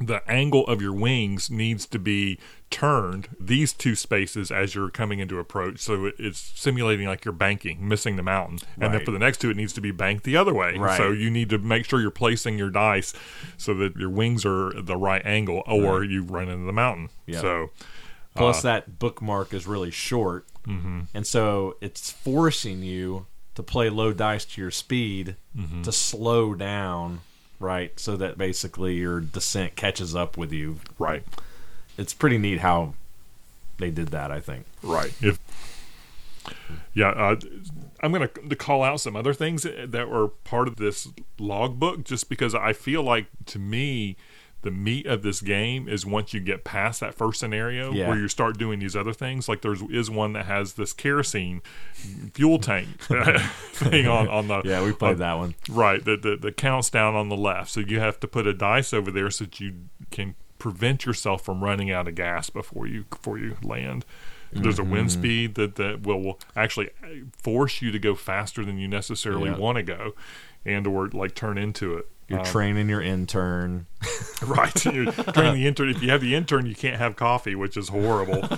[0.00, 2.38] the angle of your wings needs to be
[2.70, 7.32] turned these two spaces as you're coming into approach so it- it's simulating like you're
[7.32, 10.24] banking missing the mountain and then for the next two it needs to be banked
[10.24, 10.96] the other way Right.
[10.96, 13.14] so you need to make sure you're placing your dice
[13.56, 17.40] so that your wings are the right angle or you run into the mountain Yeah.
[17.40, 17.70] so
[18.34, 21.00] Plus, that bookmark is really short, mm-hmm.
[21.12, 23.26] and so it's forcing you
[23.56, 25.34] to play low dice to your speed
[25.82, 27.20] to slow down,
[27.58, 27.98] right?
[27.98, 30.78] So that basically your descent catches up with you.
[31.00, 31.24] right
[31.98, 32.94] It's pretty neat how
[33.76, 34.30] they did that.
[34.30, 34.64] I think.
[34.82, 35.12] Right.
[35.20, 35.38] If
[36.94, 37.36] yeah, uh,
[38.02, 41.08] I'm going to call out some other things that were part of this
[41.38, 44.16] logbook, just because I feel like to me.
[44.62, 48.08] The meat of this game is once you get past that first scenario Yeah.
[48.08, 49.48] where you start doing these other things.
[49.48, 51.62] Like there's is one that has this kerosene
[52.34, 55.54] fuel tank thing on on the Yeah, we played on- that one.
[55.70, 57.70] Right, the, the the counts down on the left.
[57.70, 59.74] So you have to put a dice over there so that you
[60.10, 64.04] can prevent yourself from running out of gas before you before you land.
[64.50, 65.20] There's a wind Mm-hmm.
[65.20, 66.88] speed that that will, will actually
[67.36, 69.58] force you to go faster than you necessarily Yeah.
[69.58, 70.12] want to go,
[70.64, 72.08] and or like turn into it.
[72.28, 73.86] You're Um, training your intern.
[74.42, 74.84] right.
[74.84, 75.90] You're training the intern.
[75.90, 78.48] If you have the intern, you can't have coffee, which is horrible.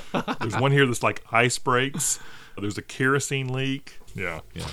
[0.41, 2.19] There's one here that's like ice breaks.
[2.57, 3.99] There's a kerosene leak.
[4.15, 4.41] Yeah.
[4.55, 4.67] Yeah.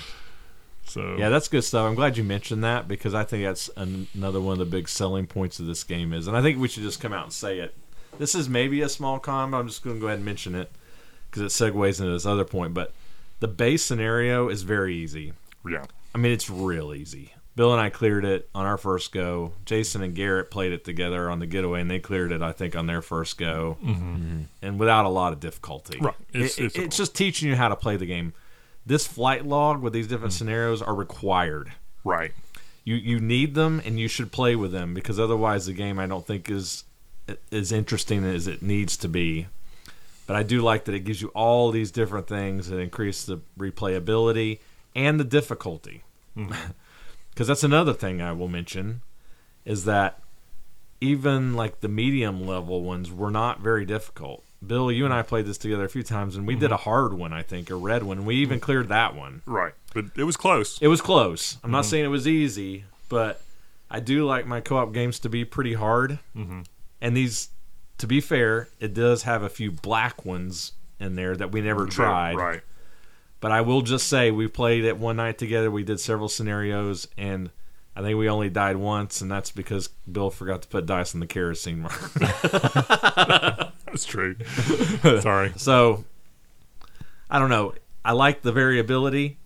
[0.88, 1.86] So Yeah, that's good stuff.
[1.88, 4.88] I'm glad you mentioned that because I think that's an- another one of the big
[4.88, 7.32] selling points of this game is, and I think we should just come out and
[7.32, 7.74] say it.
[8.18, 10.54] This is maybe a small con, but I'm just going to go ahead and mention
[10.54, 10.70] it
[11.30, 12.74] because it segues into this other point.
[12.74, 12.92] But
[13.40, 15.32] the base scenario is very easy.
[15.68, 15.84] yeah.
[16.14, 17.34] I mean, it's real easy.
[17.54, 19.52] Bill and I cleared it on our first go.
[19.66, 22.74] Jason and Garrett played it together on the getaway, and they cleared it, I think,
[22.76, 24.42] on their first go, mm-hmm.
[24.62, 25.98] and without a lot of difficulty.
[26.00, 26.14] Right.
[26.32, 28.32] It's, It's- it's, it's- just teaching you how to play the game.
[28.88, 30.38] This flight log with these different Mm.
[30.38, 31.72] scenarios are required.
[32.04, 32.32] Right.
[32.84, 36.06] You you need them, and you should play with them because otherwise, the game I
[36.06, 36.84] don't think is
[37.52, 39.46] as interesting as it needs to be.
[40.26, 43.40] But I do like that it gives you all these different things that increase the
[43.58, 44.58] replayability
[44.94, 46.02] and the difficulty.
[47.30, 49.00] Because that's another thing I will mention
[49.64, 50.20] is that
[51.00, 54.42] even like the medium level ones were not very difficult.
[54.66, 57.14] Bill, you and I played this together a few times, and we did a hard
[57.14, 58.24] one, I think, a red one.
[58.24, 59.42] We even cleared that one.
[59.46, 59.72] Right.
[59.94, 60.78] But it was close.
[60.80, 61.58] It was close.
[61.62, 63.40] I'm not saying it was easy, but
[63.90, 66.18] I do like my co-op games to be pretty hard.
[66.36, 66.62] Mm-hmm.
[67.00, 67.50] And these,
[67.98, 71.86] to be fair, it does have a few black ones in there that we never
[71.86, 72.36] tried.
[72.36, 72.62] Right.
[73.40, 75.70] But I will just say we played it one night together.
[75.70, 77.50] We did several scenarios, and
[77.94, 81.20] I think we only died once, and that's because Bill forgot to put dice in
[81.20, 81.82] the kerosene.
[83.98, 84.36] That's true.
[85.20, 85.52] Sorry.
[85.56, 86.04] so
[87.30, 87.74] I don't know.
[88.04, 89.38] I like the variability.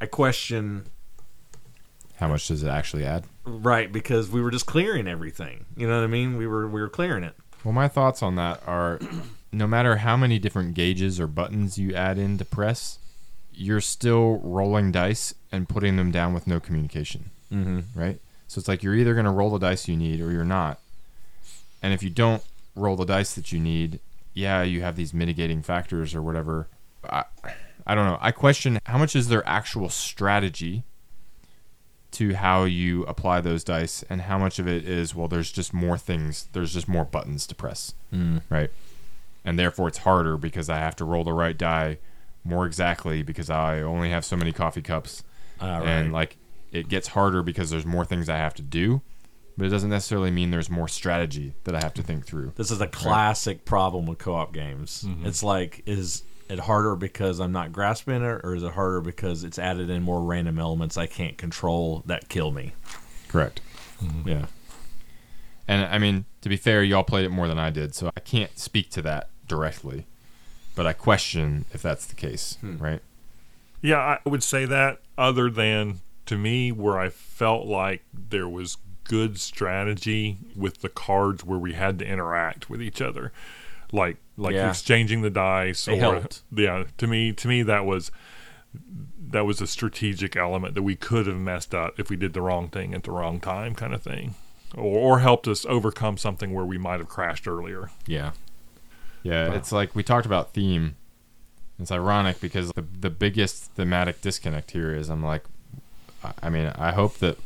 [0.00, 0.86] I question
[2.16, 3.24] How much does it actually add?
[3.46, 5.64] right because we were just clearing everything.
[5.76, 6.36] You know what I mean?
[6.36, 7.34] We were we were clearing it.
[7.64, 8.98] Well, my thoughts on that are
[9.52, 12.98] no matter how many different gauges or buttons you add in to press,
[13.52, 17.98] you're still rolling dice and putting them down with no communication, Mm-hmm.
[17.98, 18.20] right?
[18.48, 20.78] So it's like you're either going to roll the dice you need or you're not.
[21.82, 22.42] And if you don't
[22.74, 24.00] roll the dice that you need,
[24.34, 26.68] yeah, you have these mitigating factors or whatever.
[27.08, 27.24] I,
[27.86, 28.18] I don't know.
[28.20, 30.84] I question how much is their actual strategy
[32.12, 35.72] to how you apply those dice and how much of it is well there's just
[35.72, 38.42] more things there's just more buttons to press Mm.
[38.50, 38.68] right
[39.44, 41.98] and therefore it's harder because i have to roll the right die
[42.42, 45.22] more exactly because i only have so many coffee cups
[45.60, 46.36] Uh, and like
[46.72, 49.02] it gets harder because there's more things i have to do
[49.60, 52.50] but it doesn't necessarily mean there's more strategy that i have to think through.
[52.56, 55.04] This is a classic problem with co-op games.
[55.06, 55.26] Mm-hmm.
[55.26, 59.44] It's like, is it harder because I'm not grasping it, or is it harder because
[59.44, 62.72] it's added in more random elements I can't control that kill me?
[63.28, 63.60] correct.
[64.24, 64.46] Yeah,
[65.68, 68.20] and i mean to be fair y'all played it more than i did so i
[68.20, 70.06] can't speak to that directly.
[70.74, 73.02] But i question if that's the case right?
[73.82, 78.76] Yeah, I would say that other than to me where I felt like there was
[79.10, 83.32] good strategy with the cards where we had to interact with each other.
[83.92, 84.68] Like like Yeah.
[84.70, 86.42] exchanging the dice or helped.
[86.54, 88.12] yeah, to me to me that was
[89.32, 92.40] that was a strategic element that we could have messed up if we did the
[92.42, 94.34] wrong thing at the wrong time kind of thing.
[94.76, 97.90] Or, or helped us overcome something where we might have crashed earlier.
[98.06, 98.30] yeah.
[99.22, 99.54] Yeah, Wow.
[99.56, 100.94] it's like we talked about theme.
[101.80, 105.44] It's ironic because the the biggest thematic disconnect here is I'm like,
[106.42, 107.36] I mean, I hope that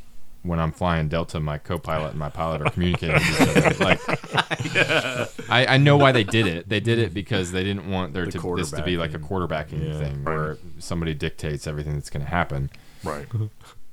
[0.45, 3.85] when I'm flying Delta, my co-pilot and my pilot are communicating with each other.
[3.85, 4.01] Like,
[5.51, 6.69] I, I know why they did it.
[6.69, 9.19] They did it because they didn't want there The to this to be like a
[9.19, 9.99] quarterbacking Yeah.
[9.99, 12.71] thing where somebody dictates everything that's going to happen.
[13.03, 13.27] Right.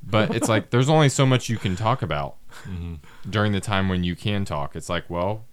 [0.04, 2.96] But it's like there's only so much you can talk about mm-hmm.
[3.30, 4.76] during the time when you can talk.
[4.76, 5.46] It's like, well,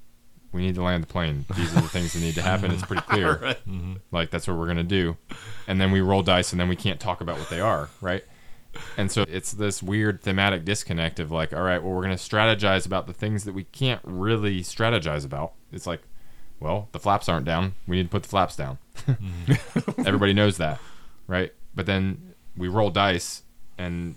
[0.51, 1.45] we need to land the plane.
[1.55, 2.73] These are the things that need to happen.
[2.73, 3.57] It's pretty clear.
[3.69, 3.95] Mm-hmm.
[4.11, 5.19] Like that's what we're gonna do,
[5.67, 8.25] and then we roll dice, and then we can't talk about what they are, right?
[8.97, 12.87] And so it's this weird thematic disconnect of like, all right, well, we're gonna strategize
[12.87, 15.53] about the things that we can't really strategize about.
[15.73, 16.03] It's like,
[16.61, 17.75] well, the flaps aren't down.
[17.87, 18.79] We need to put the flaps down.
[19.99, 20.81] Everybody knows that,
[21.27, 21.53] right?
[21.75, 23.43] But then we roll dice,
[23.77, 24.17] and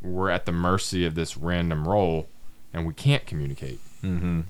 [0.00, 2.28] we're at the mercy of this random roll,
[2.72, 3.80] and we can't communicate.
[4.02, 4.40] Mm-hmm.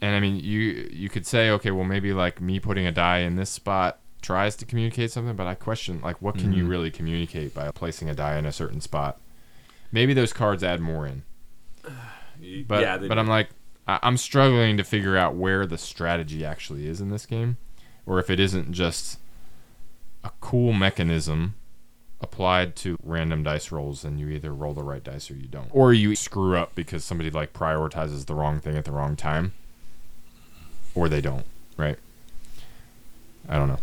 [0.00, 3.18] And I mean, you you could say, okay, well, maybe like me putting a die
[3.18, 6.68] in this spot tries to communicate something, but I question like, what can you Mhm.
[6.68, 9.20] really communicate by placing a die in a certain spot?
[9.90, 11.22] Maybe those cards add more in,
[12.66, 13.20] but yeah, but do.
[13.20, 13.48] I'm like,
[13.86, 17.56] I, I'm struggling to figure out where the strategy actually is in this game,
[18.06, 19.18] or if it isn't just
[20.24, 21.54] a cool mechanism
[22.20, 25.66] applied to random dice rolls and you either roll the right dice or you don't
[25.72, 29.52] or you screw up because somebody like prioritizes the wrong thing at the wrong time
[30.94, 31.44] or they don't
[31.76, 31.98] right
[33.48, 33.80] i don't know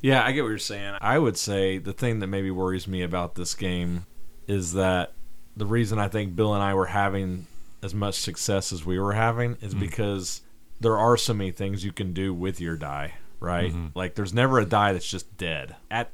[0.00, 0.96] Yeah, I get what you're saying.
[1.00, 4.06] I would say the thing that maybe worries me about this game
[4.46, 5.12] is that
[5.56, 7.46] the reason I think Bill and I were having
[7.82, 9.80] as much success as we were having is mm-hmm.
[9.80, 10.42] because
[10.80, 13.70] there are so many things you can do with your die, right?
[13.70, 13.86] Mm-hmm.
[13.94, 15.76] Like there's never a die that's just dead.
[15.90, 16.10] At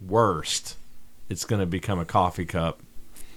[0.00, 0.76] worst,
[1.28, 2.82] it's going to become a coffee cup,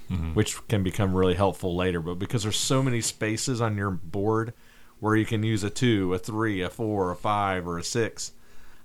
[0.10, 0.34] mm-hmm.
[0.34, 2.00] which can become really helpful later.
[2.00, 4.54] But because there's so many spaces on your board
[5.00, 8.32] where you can use a two, a three, a four, a five, or a six,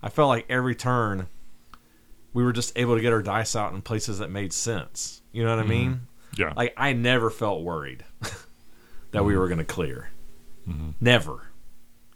[0.05, 1.28] I felt like every turn
[2.35, 5.22] we were just able to get our dice out in places that made sense.
[5.32, 5.70] You know what I mm-hmm.
[5.70, 6.06] mean?
[6.36, 6.52] Yeah.
[6.55, 9.40] Like I never felt worried that we mm-hmm.
[9.40, 10.10] were going to clear.
[10.68, 10.90] Mm-hmm.
[11.01, 11.47] Never.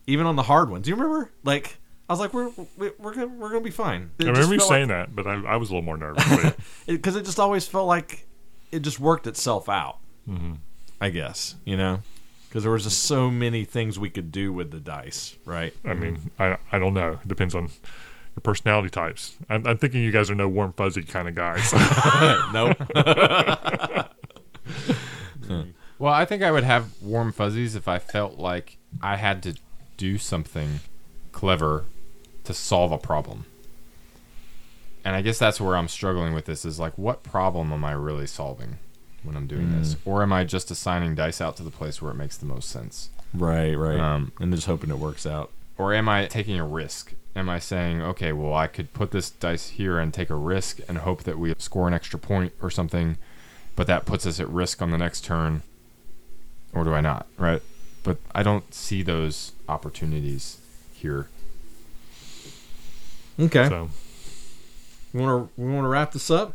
[0.07, 0.85] Even on the hard ones.
[0.85, 1.31] Do you remember?
[1.45, 1.79] Like
[2.11, 4.11] I was like, we're we're we're gonna we're gonna be fine.
[4.21, 6.25] I remember you saying that, but I, I was a little more nervous.
[6.29, 6.57] But
[6.87, 8.27] because it, just always felt like
[8.71, 9.99] it just worked itself out.
[10.29, 10.55] Mm-hmm.
[11.01, 12.03] I guess you know
[12.49, 15.75] because there was just so many things we could do with the dice, right?
[15.85, 17.19] I mean, I I don't know.
[17.23, 19.37] It depends on your personality types.
[19.51, 21.73] I'm, I'm thinking you guys are no warm fuzzy kind of guys.
[22.53, 22.77] nope.
[25.99, 29.55] well i think i would have warm fuzzies if i felt like i had to
[29.97, 30.81] do something
[31.33, 31.85] clever
[32.45, 33.47] to solve a problem
[35.05, 37.93] and i guess that's where i'm struggling with this is like what problem am i
[37.93, 38.79] really solving
[39.29, 42.11] when i'm doing this or am i just assigning dice out to the place where
[42.11, 44.01] it makes the most sense right, right.
[44.01, 45.51] Um, and just hoping it works out.
[45.77, 47.13] or am I taking a risk?
[47.37, 50.81] Am I saying, okay, well, I could put this dice here and take a risk
[50.89, 53.17] and hope that we score an extra point or something,
[53.77, 55.63] but that puts us at risk on the next turn,
[56.73, 57.27] or do I not?
[57.37, 57.63] Right?
[58.03, 60.59] But I don't see those opportunities
[60.95, 61.29] here.
[63.39, 63.69] Okay.
[63.69, 63.91] so
[65.13, 66.55] We want to we want to wrap this up.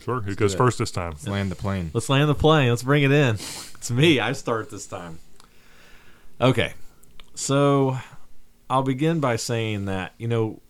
[0.00, 0.58] Sure, who goes that.
[0.58, 1.12] first this time?
[1.12, 1.90] Let's land the plane.
[1.94, 2.70] Let's land the plane.
[2.70, 3.34] Let's bring it in.
[3.34, 4.20] It's me.
[4.20, 5.18] I start this time.
[6.40, 6.74] Okay.
[7.34, 7.98] So
[8.68, 10.60] I'll begin by saying that, you know,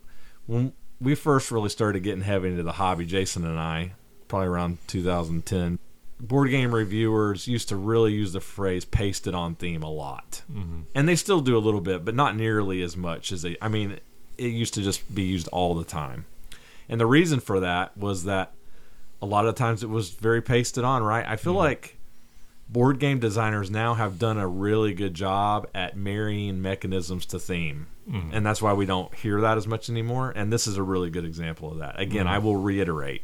[0.47, 3.93] when we first really started getting heavy into the hobby, Jason and I,
[4.29, 5.79] probably around 2010,
[6.21, 10.43] board game reviewers used to really use the phrase pasted on theme a lot.
[10.53, 10.83] Mm-hmm.
[10.95, 13.69] And they still do a little bit, but not nearly as much as they, I
[13.69, 13.99] mean,
[14.39, 16.27] it used to just be used all the time.
[16.89, 18.53] And the reason for that was that
[19.23, 21.25] a lot of times it was very pasted on, right?
[21.27, 21.97] I feel like
[22.69, 27.89] board game designers now have done a really good job at marrying mechanisms to theme.
[28.09, 28.35] Mm-hmm.
[28.35, 30.33] And that's why we don't hear that as much anymore.
[30.35, 31.99] And this is a really good example of that.
[32.01, 32.35] Again, mm-hmm.
[32.35, 33.23] I will reiterate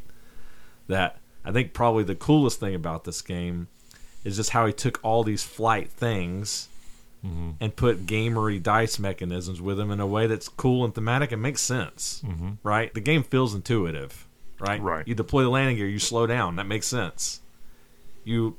[0.89, 3.69] that I think probably the coolest thing about this game
[4.25, 6.69] is just how he took all these flight things
[7.25, 7.53] mm-hmm.
[7.61, 11.41] and put gamery dice mechanisms with them in a way that's cool and thematic and
[11.41, 12.23] makes sense.
[12.65, 12.93] Right?
[12.93, 14.27] The game feels intuitive.
[14.59, 14.81] Right?
[14.81, 15.07] Right.
[15.07, 16.57] You deploy the landing gear, you slow down.
[16.57, 17.41] That makes sense.
[18.25, 18.57] You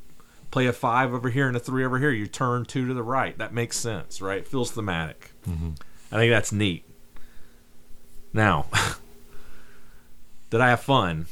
[0.52, 2.12] play a five over here and a three over here.
[2.12, 3.38] You turn two to the right.
[3.38, 4.40] That makes sense, right?
[4.40, 5.32] It feels thematic.
[5.48, 5.72] Mm-hmm.
[6.12, 6.86] I think that's neat.
[8.34, 8.68] Now,
[10.50, 11.26] did I have fun?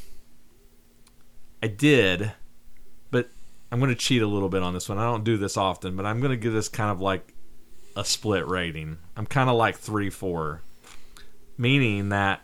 [1.61, 2.31] I did,
[3.11, 3.29] but
[3.71, 4.97] I'm going to cheat a little bit on this one.
[4.97, 7.33] I don't do this often, but I'm going to give this kind of like
[7.95, 8.97] a split rating.
[9.15, 10.61] I'm kind of like three, four,
[11.57, 12.41] meaning that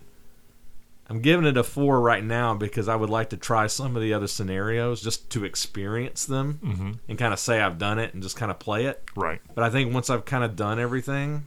[1.11, 4.01] I'm giving it a four right now because I would like to try some of
[4.01, 6.91] the other scenarios just to experience them Mm-hmm.
[7.09, 9.03] and kind of say I've done it and just kind of play it.
[9.15, 9.41] Right.
[9.53, 11.45] But I think once I've kind of done everything,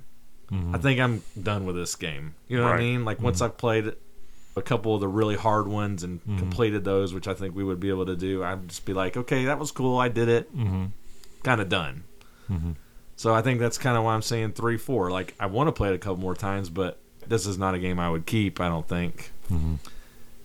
[0.72, 2.34] I think I'm done with this game.
[2.46, 2.78] You know what I Mm-hmm.
[2.78, 2.84] Right.
[2.84, 2.96] Mm-hmm.
[2.98, 3.04] mean?
[3.06, 3.92] Like once I've played
[4.56, 6.38] a couple of the really hard ones and Mm-hmm.
[6.38, 9.16] completed those, which I think we would be able to do, I'd just be like,
[9.16, 9.98] okay, that was cool.
[9.98, 10.54] I did it.
[10.56, 10.84] Mm-hmm.
[11.42, 12.04] Kind of done.
[13.16, 15.10] So I think that's kind of why I'm saying three, four.
[15.10, 17.78] Like I want to play it a couple more times, but this is not a
[17.78, 18.60] game I would keep.
[18.60, 19.30] I don't think.
[19.50, 19.74] Mm-hmm.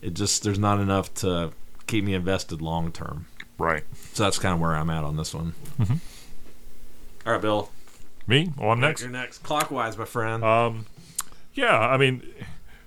[0.01, 1.51] It just there's not enough to
[1.87, 3.25] keep me invested long term.
[3.57, 3.83] Right.
[4.13, 5.53] So that's kind of where I'm at on this one.
[7.25, 7.69] All right, Bill.
[8.25, 8.51] Me?
[8.57, 9.01] Well, I'm next.
[9.01, 9.39] You're next.
[9.39, 10.43] Clockwise, my friend.
[10.43, 10.85] Um,
[11.53, 12.23] yeah, I mean,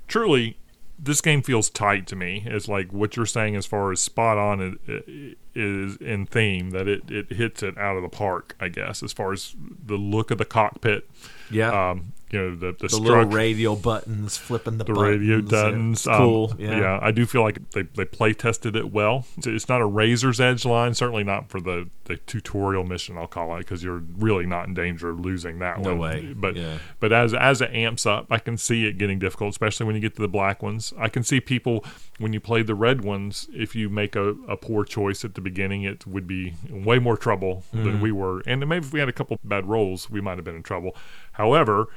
[0.08, 0.56] truly,
[0.98, 2.44] this game feels tight to me.
[2.46, 6.86] It's like what you're saying as far as spot on is, is in theme that
[6.88, 8.54] it, it hits it out of the park.
[8.60, 11.10] I guess as far as the look of the cockpit,
[11.50, 11.90] yeah.
[11.90, 15.18] um, you know, the the, the little radial buttons, flipping the, the buttons.
[15.20, 16.06] radio buttons.
[16.06, 16.54] Um, cool.
[16.58, 16.98] yeah.
[17.00, 19.26] I do feel like they, they play tested it well.
[19.44, 23.54] It's, not a razor's edge line, certainly not for the, the tutorial mission, I'll call
[23.56, 25.98] it, because you're really not in danger of losing that No one.
[25.98, 26.32] way.
[26.34, 26.78] But Yeah.
[26.98, 30.00] but as as it amps up, I can see it getting difficult, especially when you
[30.00, 30.92] get to the black ones.
[30.98, 31.84] I can see people
[32.18, 35.40] when you play the red ones, if you make a, a poor choice at the
[35.40, 37.84] beginning, it would be way more trouble Mm-hmm.
[37.84, 38.40] than we were.
[38.46, 40.94] And maybe if we had a couple bad rolls, we might have been in trouble.
[41.32, 41.88] However,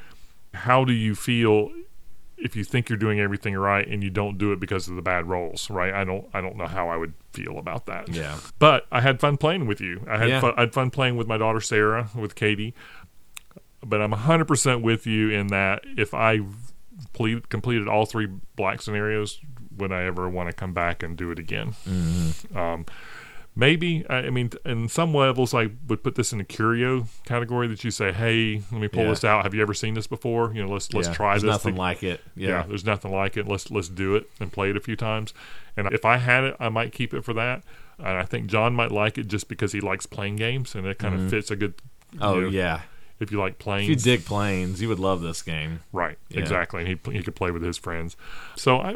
[0.56, 1.70] how do you feel
[2.38, 5.02] if you think you're doing everything right and you don't do it because of the
[5.02, 5.94] bad rolls, right?
[5.94, 8.10] I don't I don't know how I would feel about that.
[8.10, 8.38] Yeah.
[8.60, 10.02] But I had fun playing with you.
[10.10, 10.42] I had Yeah.
[10.42, 12.74] fun, I had fun playing with my daughter Sarah, with Katie.
[13.86, 16.40] But I'm 100% with you in that if I
[17.14, 19.40] ple- completed all three black scenarios,
[19.78, 21.76] would I ever want to come back and do it again?
[21.88, 22.58] Mm-hmm.
[22.58, 22.86] Um,
[23.56, 24.06] maybe.
[24.10, 27.92] I mean, in some levels, I would put this in a curio category that you
[27.92, 29.10] say, "Hey, let me pull Yeah.
[29.10, 29.44] this out.
[29.44, 30.52] Have you ever seen this before?
[30.54, 31.14] You know, let's let's Yeah.
[31.14, 32.22] try There's this." Nothing like it.
[32.36, 32.50] yeah.
[32.50, 32.64] Yeah.
[32.68, 33.48] there's nothing like it.
[33.48, 35.34] Let's let's do it and play it a few times.
[35.78, 37.64] And if I had it, I might keep it for that.
[37.98, 41.00] And I think John might like it just because he likes playing games, and it
[41.00, 41.30] kind of mm-hmm.
[41.30, 41.76] fits a good.
[42.20, 42.82] Oh you know, yeah.
[43.20, 45.80] If you like planes, If you dig planes, you would love this game.
[45.94, 46.18] right?
[46.32, 48.18] Exactly, and he he could play with his friends.
[48.58, 48.96] So I,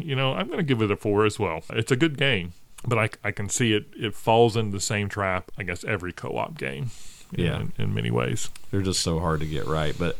[0.00, 1.64] you know, I'm going to give it a four as well.
[1.70, 2.52] It's a good game,
[2.86, 3.86] but I, I can see it.
[3.98, 5.50] It falls into the same trap.
[5.58, 6.90] I guess every co-op game.
[7.32, 7.60] you know, Yeah.
[7.60, 8.50] in, in many ways.
[8.70, 10.16] They're just so hard to get right, but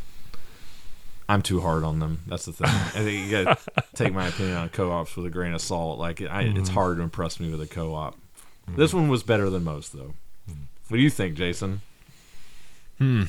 [1.28, 2.20] I'm too hard on them.
[2.26, 2.68] That's the thing.
[2.68, 5.98] I think you got to take my opinion on co-ops with a grain of salt.
[5.98, 6.58] Like I, Mm-hmm.
[6.58, 8.16] it's hard to impress me with a co-op.
[8.76, 10.14] This one was better than most, though.
[10.50, 10.62] Mm-hmm.
[10.88, 11.80] What do you think, Jason?
[12.98, 13.24] Hmm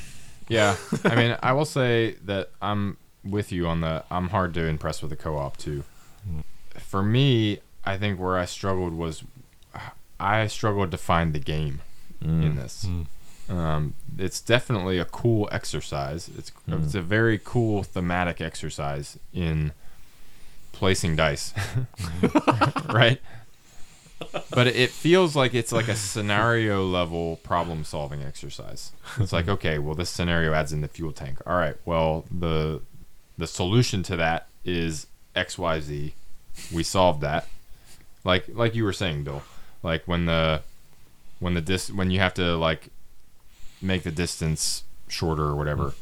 [0.47, 4.03] yeah, I mean, I will say that I'm with you on the.
[4.09, 5.83] I'm hard to impress with a co-op too.
[6.79, 9.23] For me, I think where I struggled was
[10.19, 11.81] I struggled to find the game
[12.21, 12.55] in mm.
[12.55, 12.85] this.
[12.85, 13.53] Mm.
[13.53, 16.29] Um, it's definitely a cool exercise.
[16.37, 16.83] It's mm.
[16.83, 19.71] it's a very cool thematic exercise in
[20.71, 21.53] placing dice,
[22.89, 23.19] right?
[24.51, 28.91] But it feels like it's like a scenario level problem solving exercise.
[29.17, 31.39] It's like, okay, well, this scenario adds in the fuel tank.
[31.47, 32.81] All right, well, the
[33.37, 36.13] the solution to that is X Y Z.
[36.71, 37.47] We solved that.
[38.23, 39.43] Like like you were saying, Bill.
[39.83, 40.61] Like when the
[41.39, 42.89] when the dis when you have to like
[43.81, 45.85] make the distance shorter or whatever.
[45.85, 45.95] Mm.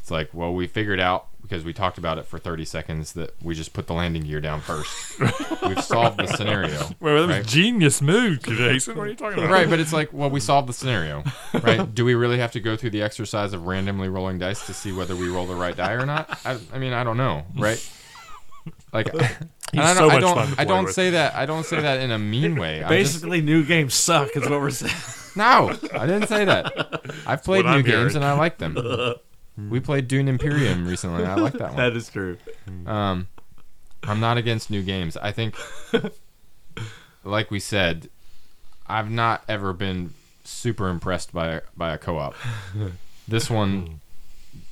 [0.00, 3.40] It's like, well, we figured out because we talked about it for 30 seconds that
[3.40, 5.20] we just put the landing gear down first.
[5.62, 6.88] We've solved the scenario.
[7.00, 7.46] Well, that was right?
[7.46, 8.96] genius move, Jason.
[8.96, 9.50] What are you talking about?
[9.50, 11.92] Right, but it's like, well, we solved the scenario, right?
[11.92, 14.92] Do we really have to go through the exercise of randomly rolling dice to see
[14.92, 16.38] whether we roll the right die or not?
[16.44, 17.78] I, I mean, I don't know, right?
[18.92, 19.12] Like,
[19.72, 20.94] and I don't, I much don't, fun to I don't with.
[20.94, 21.34] say that.
[21.34, 22.76] I don't say that in a mean way.
[22.84, 24.94] I'm just- Basically, new games suck, is what we're saying.
[25.36, 26.72] no, I didn't say that.
[27.26, 28.16] I've played new I'm games hearing.
[28.16, 28.76] and I like them.
[29.68, 31.24] We played Dune Imperium recently.
[31.26, 31.96] I like that one.
[31.96, 32.38] is true.
[32.86, 33.28] Um,
[34.02, 35.14] I'm not against new games.
[35.18, 35.56] I think,
[37.22, 38.08] like we said,
[38.86, 40.14] I've not ever been
[40.44, 42.34] super impressed by by a co-op.
[43.28, 44.00] This one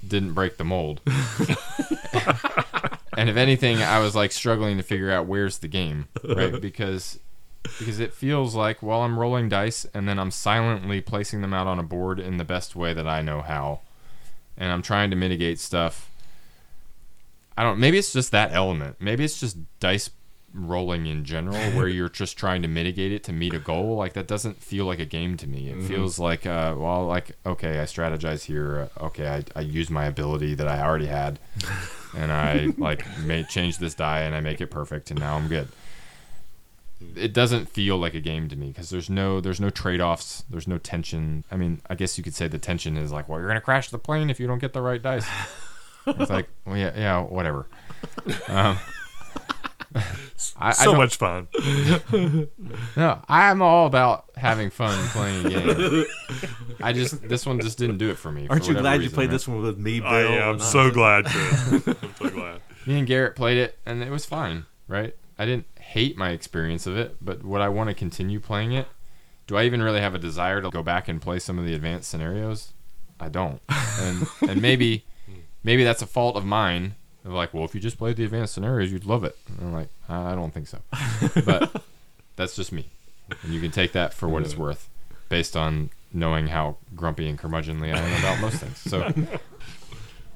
[0.06, 1.02] didn't break the mold.
[3.16, 6.60] And if anything, I was like struggling to figure out where's the game, right?
[6.60, 7.18] Because
[7.78, 11.66] because it feels like while I'm rolling dice and then I'm silently placing them out
[11.66, 13.80] on a board in the best way that I know how,
[14.56, 16.10] and I'm trying to mitigate stuff.
[17.56, 17.78] I don't.
[17.78, 18.96] Maybe it's just that element.
[19.00, 20.10] Maybe it's just dice
[20.52, 23.96] rolling in general, where you're just trying to mitigate it to meet a goal.
[23.96, 25.68] Like that doesn't feel like a game to me.
[25.68, 28.88] It feels like, uh, well, like okay, I strategize here.
[28.96, 31.38] Uh, okay, I, I use my ability that I already had,
[32.16, 35.48] and I like may change this die and I make it perfect, and now I'm
[35.48, 35.68] good.
[37.16, 40.44] It doesn't feel like a game to me because there's no there's no trade offs.
[40.50, 41.44] There's no tension.
[41.50, 43.90] I mean, I guess you could say the tension is like, well, you're gonna crash
[43.90, 45.26] the plane if you don't get the right dice.
[46.06, 47.66] It's like, well, yeah, yeah, whatever.
[48.48, 48.78] Um,
[49.94, 51.48] I, I so don't- much fun.
[52.96, 56.04] No, I'm all about having fun playing a game.
[56.82, 58.46] I just this one just didn't do it for me.
[58.48, 59.32] Aren't you whatever glad you played right?
[59.32, 60.08] this one with me, Bill?
[60.08, 61.72] I am and so glad, Chris.
[62.02, 62.60] I'm so glad.
[62.86, 64.66] Me and Garrett played it, and it was fine.
[64.88, 65.14] Right?
[65.38, 68.86] I didn't hate my experience of it, but would I want to continue playing it?
[69.46, 71.74] Do I even really have a desire to go back and play some of the
[71.74, 72.72] advanced scenarios?
[73.18, 73.60] I don't.
[74.00, 75.04] And and maybe
[75.64, 76.94] maybe that's a fault of mine.
[77.24, 79.36] Of like, well, if you just played the advanced scenarios, you'd love it.
[79.48, 80.78] And I'm like, I I don't think so.
[81.44, 81.82] But
[82.36, 82.86] that's just me.
[83.42, 84.88] And you can take that for what it's worth,
[85.28, 88.78] based on knowing how grumpy and curmudgeonly I am about most things.
[88.78, 89.12] So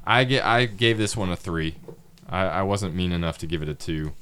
[0.06, 1.76] I get I gave this one a three.
[2.28, 4.12] I, I wasn't mean enough to give it a two.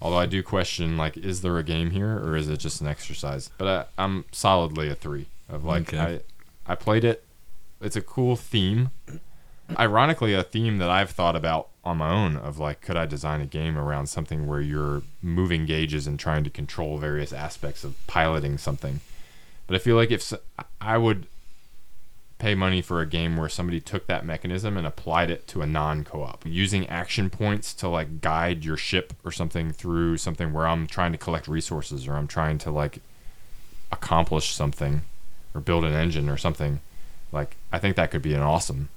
[0.00, 2.86] Although I do question like, is there a game here or is it just an
[2.86, 3.50] exercise?
[3.58, 3.68] But
[3.98, 5.26] I, I'm solidly a three.
[5.48, 6.20] Of like Okay.
[6.66, 7.24] I I played it.
[7.80, 8.90] It's a cool theme.
[9.78, 13.40] Ironically, a theme that I've thought about on my own of like, could I design
[13.40, 17.94] a game around something where you're moving gauges and trying to control various aspects of
[18.06, 19.00] piloting something?
[19.66, 20.32] But I feel like if
[20.80, 21.26] I would
[22.42, 25.66] pay money for a game where somebody took that mechanism and applied it to a
[25.66, 30.88] non-co-op using action points to like guide your ship or something through something where I'm
[30.88, 32.98] trying to collect resources or I'm trying to like
[33.92, 35.02] accomplish something
[35.54, 36.80] or build an engine or something
[37.30, 38.88] like I think that could be an awesome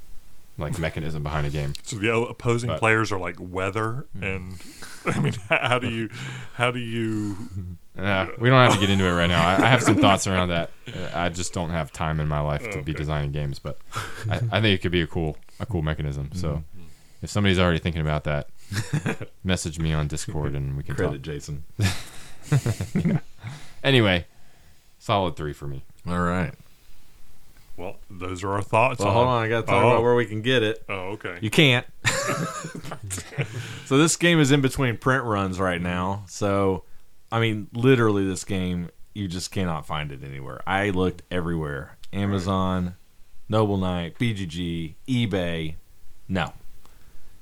[0.57, 4.57] like mechanism behind a game So the opposing But- players are like weather, and
[5.05, 6.09] I mean, how do you,
[6.55, 7.35] how do you?
[7.97, 10.27] uh, we don't have to get into it right now I, I have some thoughts
[10.27, 13.57] around that Uh, I just don't have time in my life to be designing games
[13.59, 13.77] but
[14.29, 16.81] I, I think it could be a cool a cool mechanism so Mm-hmm.
[17.21, 18.49] if somebody's already thinking about that
[19.45, 21.63] message me on discord and we can talk Credit, Jason.
[23.83, 24.25] Anyway,
[24.99, 25.83] solid three for me.
[26.07, 26.53] All right.
[27.77, 28.99] Well, those are our thoughts.
[29.01, 29.43] Well, hold on.
[29.43, 29.89] I got to talk Oh.
[29.89, 30.83] about where we can get it.
[30.87, 31.37] Oh, okay.
[31.41, 31.85] You can't.
[33.85, 36.23] so this game is in between print runs right now.
[36.27, 36.83] So,
[37.31, 40.61] I mean, literally, this game you just cannot find it anywhere.
[40.67, 42.95] I looked everywhere: Amazon,
[43.49, 45.75] Noble Knight, BGG, eBay.
[46.27, 46.53] No.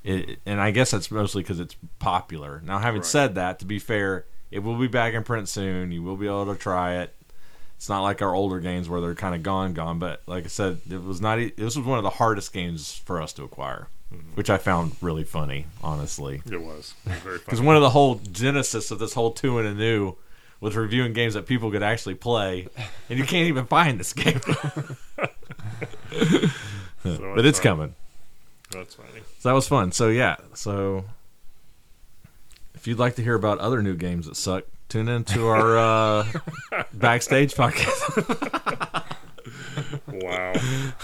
[0.03, 2.61] It, and I guess that's mostly because it's popular.
[2.65, 3.05] Now, having Right.
[3.05, 5.91] said that, to be fair, it will be back in print soon.
[5.91, 7.15] You will be able to try it.
[7.77, 9.99] It's not like our older games where they're kind of gone, gone.
[9.99, 11.37] But like I said, it was not.
[11.37, 14.35] This was one of the hardest games for us to acquire, mm-hmm.
[14.35, 16.41] which I found really funny, honestly.
[16.49, 16.93] It was.
[17.05, 19.73] It was very Because one of the whole genesis of this whole two and a
[19.73, 20.15] new
[20.61, 22.67] was reviewing games that people could actually play,
[23.09, 24.39] and you can't even find this game.
[27.03, 27.95] So but it's that's- uh, coming.
[28.71, 29.21] That's funny.
[29.39, 29.91] So that was fun.
[29.91, 30.37] So yeah.
[30.53, 31.03] So
[32.73, 34.63] if you'd like to hear about other new games that suck,
[34.93, 36.27] tune into our uh,
[36.93, 39.03] backstage podcast.
[40.07, 40.53] Wow.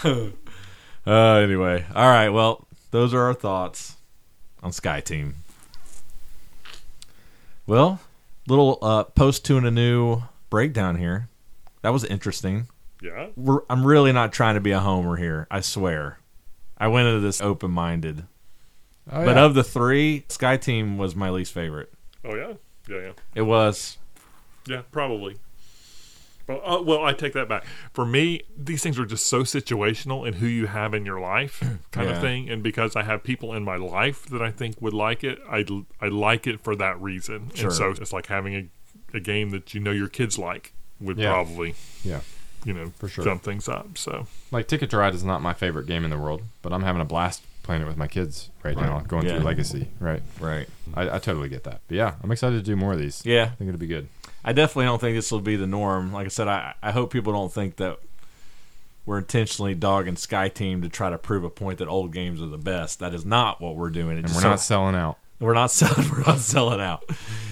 [1.07, 2.29] Uh, anyway, all right.
[2.29, 3.95] Well, those are our thoughts
[4.61, 5.35] on Sky Team.
[7.65, 7.99] Well,
[8.47, 10.21] little uh, post two and a new
[10.51, 11.29] breakdown here.
[11.81, 12.67] That was interesting.
[13.01, 13.27] Yeah.
[13.35, 15.47] We're, I'm really not trying to be a homer here.
[15.49, 16.19] I swear.
[16.77, 18.25] I went into this open minded.
[19.11, 19.45] Oh, but yeah.
[19.45, 21.91] of the three, Sky Team was my least favorite.
[22.23, 22.53] Oh yeah.
[22.89, 22.97] Yeah.
[22.99, 23.11] Yeah.
[23.35, 23.97] It was.
[24.67, 24.81] Yeah.
[24.91, 25.37] Probably.
[26.47, 27.63] Well, uh, well, I take that back.
[27.93, 31.59] For me, these things are just so situational in who you have in your life,
[31.91, 32.15] kind Yeah.
[32.15, 32.49] of thing.
[32.49, 35.63] And because I have people in my life that I think would like it, I
[36.01, 37.51] I like it for that reason.
[37.53, 37.67] Sure.
[37.67, 41.17] And so it's like having a, a game that you know your kids like would
[41.19, 41.29] Yeah.
[41.33, 42.21] probably yeah.
[42.65, 43.23] you know For sure.
[43.23, 43.97] jump things up.
[43.99, 46.81] So Like Ticket to Ride is not my favorite game in the world, but I'm
[46.83, 49.35] having a blast playing it with my kids right, now, going Yeah.
[49.35, 49.89] through Legacy.
[49.99, 50.23] Right.
[50.39, 50.67] Right.
[50.95, 51.81] I, I totally get that.
[51.87, 53.23] But yeah, I'm excited to do more of these.
[53.23, 53.43] Yeah.
[53.43, 54.07] I think it'll be good.
[54.43, 56.11] I definitely don't think this will be the norm.
[56.11, 57.99] Like I said, I, I hope people don't think that
[59.05, 62.47] we're intentionally dogging Sky Team to try to prove a point that old games are
[62.47, 62.97] the best.
[63.01, 64.17] That is not what we're doing.
[64.17, 65.19] It And we're so- not selling out.
[65.39, 66.09] We're not selling.
[66.09, 67.03] We're not selling out.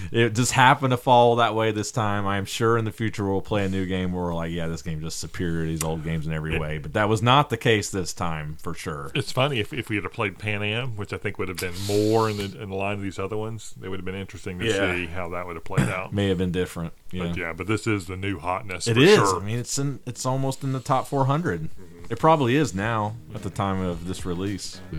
[0.09, 2.25] It just happened to fall that way this time.
[2.25, 4.67] I am sure in the future we'll play a new game where we're like, yeah,
[4.67, 6.77] this game just superior to these old games in every way.
[6.77, 9.11] But that was not the case this time for sure.
[9.15, 11.57] it's funny if, if we had have played Pan Am, which I think would have
[11.57, 13.73] been more in the in the line of these other ones.
[13.83, 14.95] It would have been interesting to Yeah.
[14.95, 16.13] see how that would have played out.
[16.13, 16.93] May have been different.
[17.11, 18.87] Yeah, But yeah, but this is the new hotness.
[18.87, 19.15] it for is.
[19.15, 19.41] Sure.
[19.41, 19.99] I mean, it's in.
[20.05, 21.63] It's almost in the top 400.
[21.63, 22.05] Mm-hmm.
[22.09, 24.79] It probably is now at the time of this release.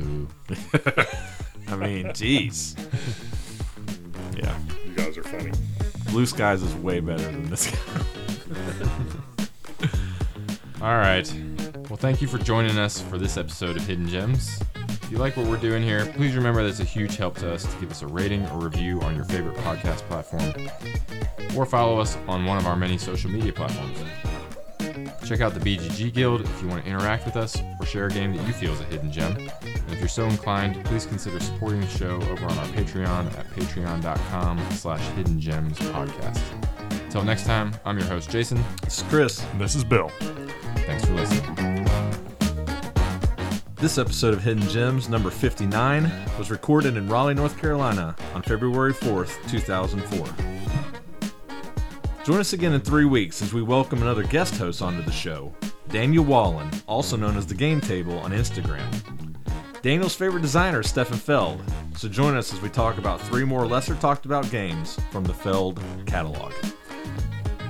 [1.71, 2.77] I mean, jeez.
[4.37, 5.53] Yeah, You guys are funny.
[6.11, 8.05] Blue Skies is way better than this guy.
[10.81, 11.31] All right.
[11.91, 14.61] Well, thank you for joining us for this episode of Hidden Gems.
[14.77, 17.65] If you like what we're doing here, please remember that's a huge help to us
[17.65, 20.53] to give us a rating or review on your favorite podcast platform,
[21.57, 23.99] or follow us on one of our many social media platforms.
[25.29, 28.11] Check out the BGG Guild if you want to interact with us or share a
[28.11, 29.37] game that you feel is a hidden gem.
[29.37, 33.47] And if you're so inclined, please consider supporting the show over on our Patreon at
[33.51, 36.41] patreon.com slash hidden gems podcast.
[37.05, 38.65] Until next time, I'm your host, Jason.
[38.83, 39.45] This is Chris.
[39.53, 40.11] And this is Bill.
[40.87, 41.85] Thanks for listening.
[43.75, 48.95] This episode of Hidden Gems, number 59, was recorded in Raleigh, North Carolina on February
[48.95, 50.58] 4th, 2004.
[52.29, 55.51] Join us again in three weeks as we welcome another guest host onto the show,
[55.89, 58.85] Daniel Wallen, also known as The Game Table on Instagram.
[59.81, 61.63] Daniel's favorite designer is Stefan Feld,
[61.97, 65.33] so join us as we talk about three more lesser talked about games from the
[65.33, 66.53] Feld catalog.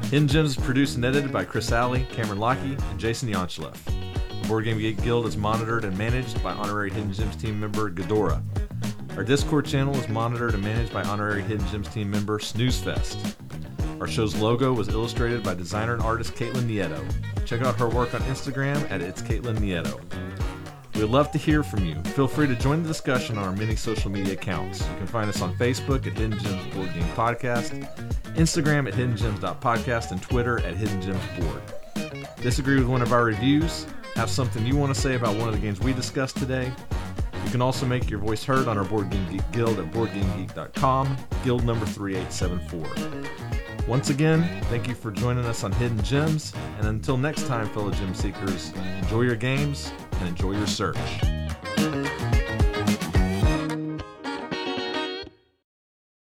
[0.07, 3.79] Hidden Gems is produced and edited by Chris Alley, Cameron Lockey, and Jason Yanchuleff.
[3.85, 7.93] The Board Game Geek Guild is monitored and managed by honorary Hidden Gems team member
[7.93, 8.43] Ghidorah.
[9.17, 13.37] Our Discord channel is monitored and managed by honorary Hidden Gems team member Snoozefest.
[14.01, 17.05] Our show's logo was illustrated by designer and artist Caitlin Nieto.
[17.45, 20.01] Check out her work on Instagram at It's Caitlin Nieto.
[20.95, 21.95] We would love to hear from you.
[22.15, 24.81] Feel free to join the discussion on our many social media accounts.
[24.81, 27.71] You can find us on Facebook at Hidden Gems Board Game Podcast,
[28.35, 31.63] Instagram at hiddengems.podcast, and Twitter at Hidden Gems Board.
[32.41, 33.87] Disagree with one of our reviews?
[34.15, 36.73] Have something you want to say about one of the games we discussed today?
[37.45, 41.17] You can also make your voice heard on our Board Game Geek Guild at BoardGameGeek.com,
[41.45, 43.58] guild number 3874.
[43.89, 47.91] Once again, thank you for joining us on Hidden Gems, and until next time, fellow
[47.91, 49.91] gem seekers, enjoy your games
[50.21, 50.99] and enjoy your search.